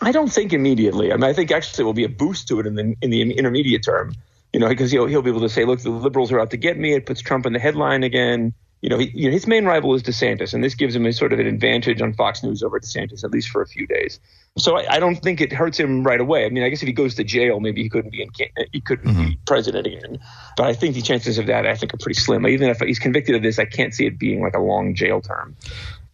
I 0.00 0.12
don't 0.12 0.32
think 0.32 0.52
immediately. 0.52 1.12
I 1.12 1.16
mean, 1.16 1.24
I 1.24 1.32
think 1.32 1.50
actually 1.50 1.82
it 1.82 1.86
will 1.86 1.92
be 1.92 2.04
a 2.04 2.08
boost 2.08 2.46
to 2.48 2.60
it 2.60 2.68
in 2.68 2.76
the 2.76 2.94
in 3.02 3.10
the 3.10 3.32
intermediate 3.32 3.82
term. 3.82 4.14
You 4.52 4.60
know, 4.60 4.68
because 4.68 4.92
he'll 4.92 5.06
he'll 5.06 5.22
be 5.22 5.30
able 5.30 5.40
to 5.40 5.48
say, 5.48 5.64
"Look, 5.64 5.80
the 5.80 5.90
liberals 5.90 6.30
are 6.30 6.38
out 6.38 6.52
to 6.52 6.56
get 6.56 6.78
me." 6.78 6.92
It 6.92 7.04
puts 7.04 7.20
Trump 7.20 7.46
in 7.46 7.52
the 7.52 7.58
headline 7.58 8.04
again. 8.04 8.54
You 8.84 8.90
know, 8.90 8.98
he, 8.98 9.10
you 9.14 9.28
know, 9.28 9.32
his 9.32 9.46
main 9.46 9.64
rival 9.64 9.94
is 9.94 10.02
DeSantis, 10.02 10.52
and 10.52 10.62
this 10.62 10.74
gives 10.74 10.94
him 10.94 11.06
a 11.06 11.12
sort 11.14 11.32
of 11.32 11.38
an 11.38 11.46
advantage 11.46 12.02
on 12.02 12.12
Fox 12.12 12.42
News 12.42 12.62
over 12.62 12.78
DeSantis, 12.78 13.24
at 13.24 13.30
least 13.30 13.48
for 13.48 13.62
a 13.62 13.66
few 13.66 13.86
days. 13.86 14.20
So 14.58 14.76
I, 14.76 14.96
I, 14.96 14.98
don't 14.98 15.16
think 15.16 15.40
it 15.40 15.54
hurts 15.54 15.80
him 15.80 16.04
right 16.04 16.20
away. 16.20 16.44
I 16.44 16.50
mean, 16.50 16.62
I 16.62 16.68
guess 16.68 16.82
if 16.82 16.86
he 16.86 16.92
goes 16.92 17.14
to 17.14 17.24
jail, 17.24 17.60
maybe 17.60 17.82
he 17.82 17.88
couldn't 17.88 18.10
be 18.10 18.20
in, 18.20 18.28
he 18.72 18.82
couldn't 18.82 19.10
mm-hmm. 19.10 19.28
be 19.28 19.38
president 19.46 19.86
again. 19.86 20.18
But 20.58 20.66
I 20.66 20.74
think 20.74 20.96
the 20.96 21.00
chances 21.00 21.38
of 21.38 21.46
that 21.46 21.66
I 21.66 21.74
think 21.76 21.94
are 21.94 21.96
pretty 21.96 22.20
slim. 22.20 22.46
Even 22.46 22.68
if 22.68 22.78
he's 22.80 22.98
convicted 22.98 23.34
of 23.34 23.42
this, 23.42 23.58
I 23.58 23.64
can't 23.64 23.94
see 23.94 24.04
it 24.04 24.18
being 24.18 24.42
like 24.42 24.54
a 24.54 24.60
long 24.60 24.94
jail 24.94 25.22
term. 25.22 25.56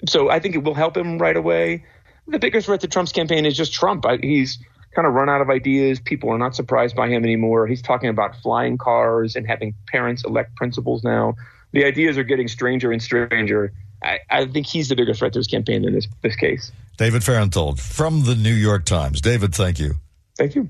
So 0.07 0.31
I 0.31 0.39
think 0.39 0.55
it 0.55 0.63
will 0.63 0.75
help 0.75 0.97
him 0.97 1.19
right 1.19 1.37
away. 1.37 1.85
The 2.29 2.39
biggest 2.39 2.67
threat 2.67 2.83
to 2.83 2.87
Trump's 2.87 3.11
campaign 3.11 3.47
is 3.47 3.57
just 3.57 3.73
Trump. 3.73 4.05
He's 4.23 4.61
kind 4.95 5.09
of 5.09 5.15
run 5.15 5.29
out 5.29 5.41
of 5.41 5.51
ideas. 5.51 5.99
People 5.99 6.31
are 6.31 6.39
not 6.39 6.55
surprised 6.55 6.95
by 6.95 7.09
him 7.09 7.25
anymore. 7.25 7.67
He's 7.67 7.83
talking 7.83 8.11
about 8.11 8.37
flying 8.37 8.79
cars 8.79 9.35
and 9.35 9.45
having 9.45 9.75
parents 9.89 10.25
elect 10.25 10.55
principals 10.55 11.03
now. 11.03 11.35
The 11.73 11.85
ideas 11.85 12.19
are 12.19 12.25
getting 12.25 12.49
stranger 12.49 12.93
and 12.93 13.03
stranger. 13.03 13.73
I, 14.03 14.19
I 14.31 14.47
think 14.47 14.67
he's 14.67 14.89
the 14.89 14.97
bigger 14.97 15.15
threat 15.15 15.33
to 15.35 15.39
his 15.39 15.47
campaign 15.47 15.85
in 15.85 15.93
this 15.93 16.09
this 16.23 16.37
case. 16.37 16.73
David 16.97 17.23
Fahrenthold 17.23 17.81
from 17.81 18.25
the 18.25 18.35
New 18.35 18.55
York 18.55 18.85
Times. 18.85 19.21
David, 19.21 19.55
thank 19.55 19.79
you. 19.79 19.95
Thank 20.37 20.55
you. 20.55 20.69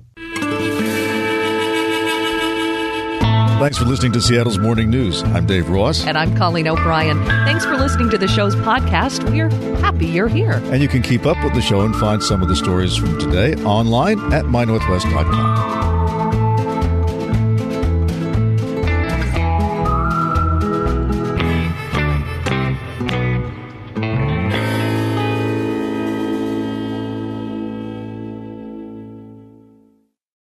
Thanks 3.61 3.77
for 3.77 3.85
listening 3.85 4.13
to 4.13 4.23
Seattle's 4.23 4.59
Morning 4.59 4.89
News. 4.89 5.23
I'm 5.23 5.45
Dave 5.45 5.69
Ross. 5.69 6.07
And 6.07 6.17
I'm 6.17 6.35
Colleen 6.35 6.67
O'Brien. 6.67 7.23
Thanks 7.27 7.63
for 7.65 7.77
listening 7.77 8.09
to 8.09 8.17
the 8.17 8.27
show's 8.27 8.57
podcast. 8.57 9.31
We're 9.31 9.51
happy 9.81 10.07
you're 10.07 10.29
here. 10.29 10.53
And 10.53 10.81
you 10.81 10.89
can 10.89 11.03
keep 11.03 11.27
up 11.27 11.37
with 11.45 11.53
the 11.53 11.61
show 11.61 11.83
and 11.83 11.95
find 11.95 12.23
some 12.23 12.41
of 12.41 12.49
the 12.49 12.57
stories 12.57 12.97
from 12.97 13.19
today 13.19 13.55
online 13.63 14.33
at 14.33 14.47
mynorthwest.com. 14.47 15.89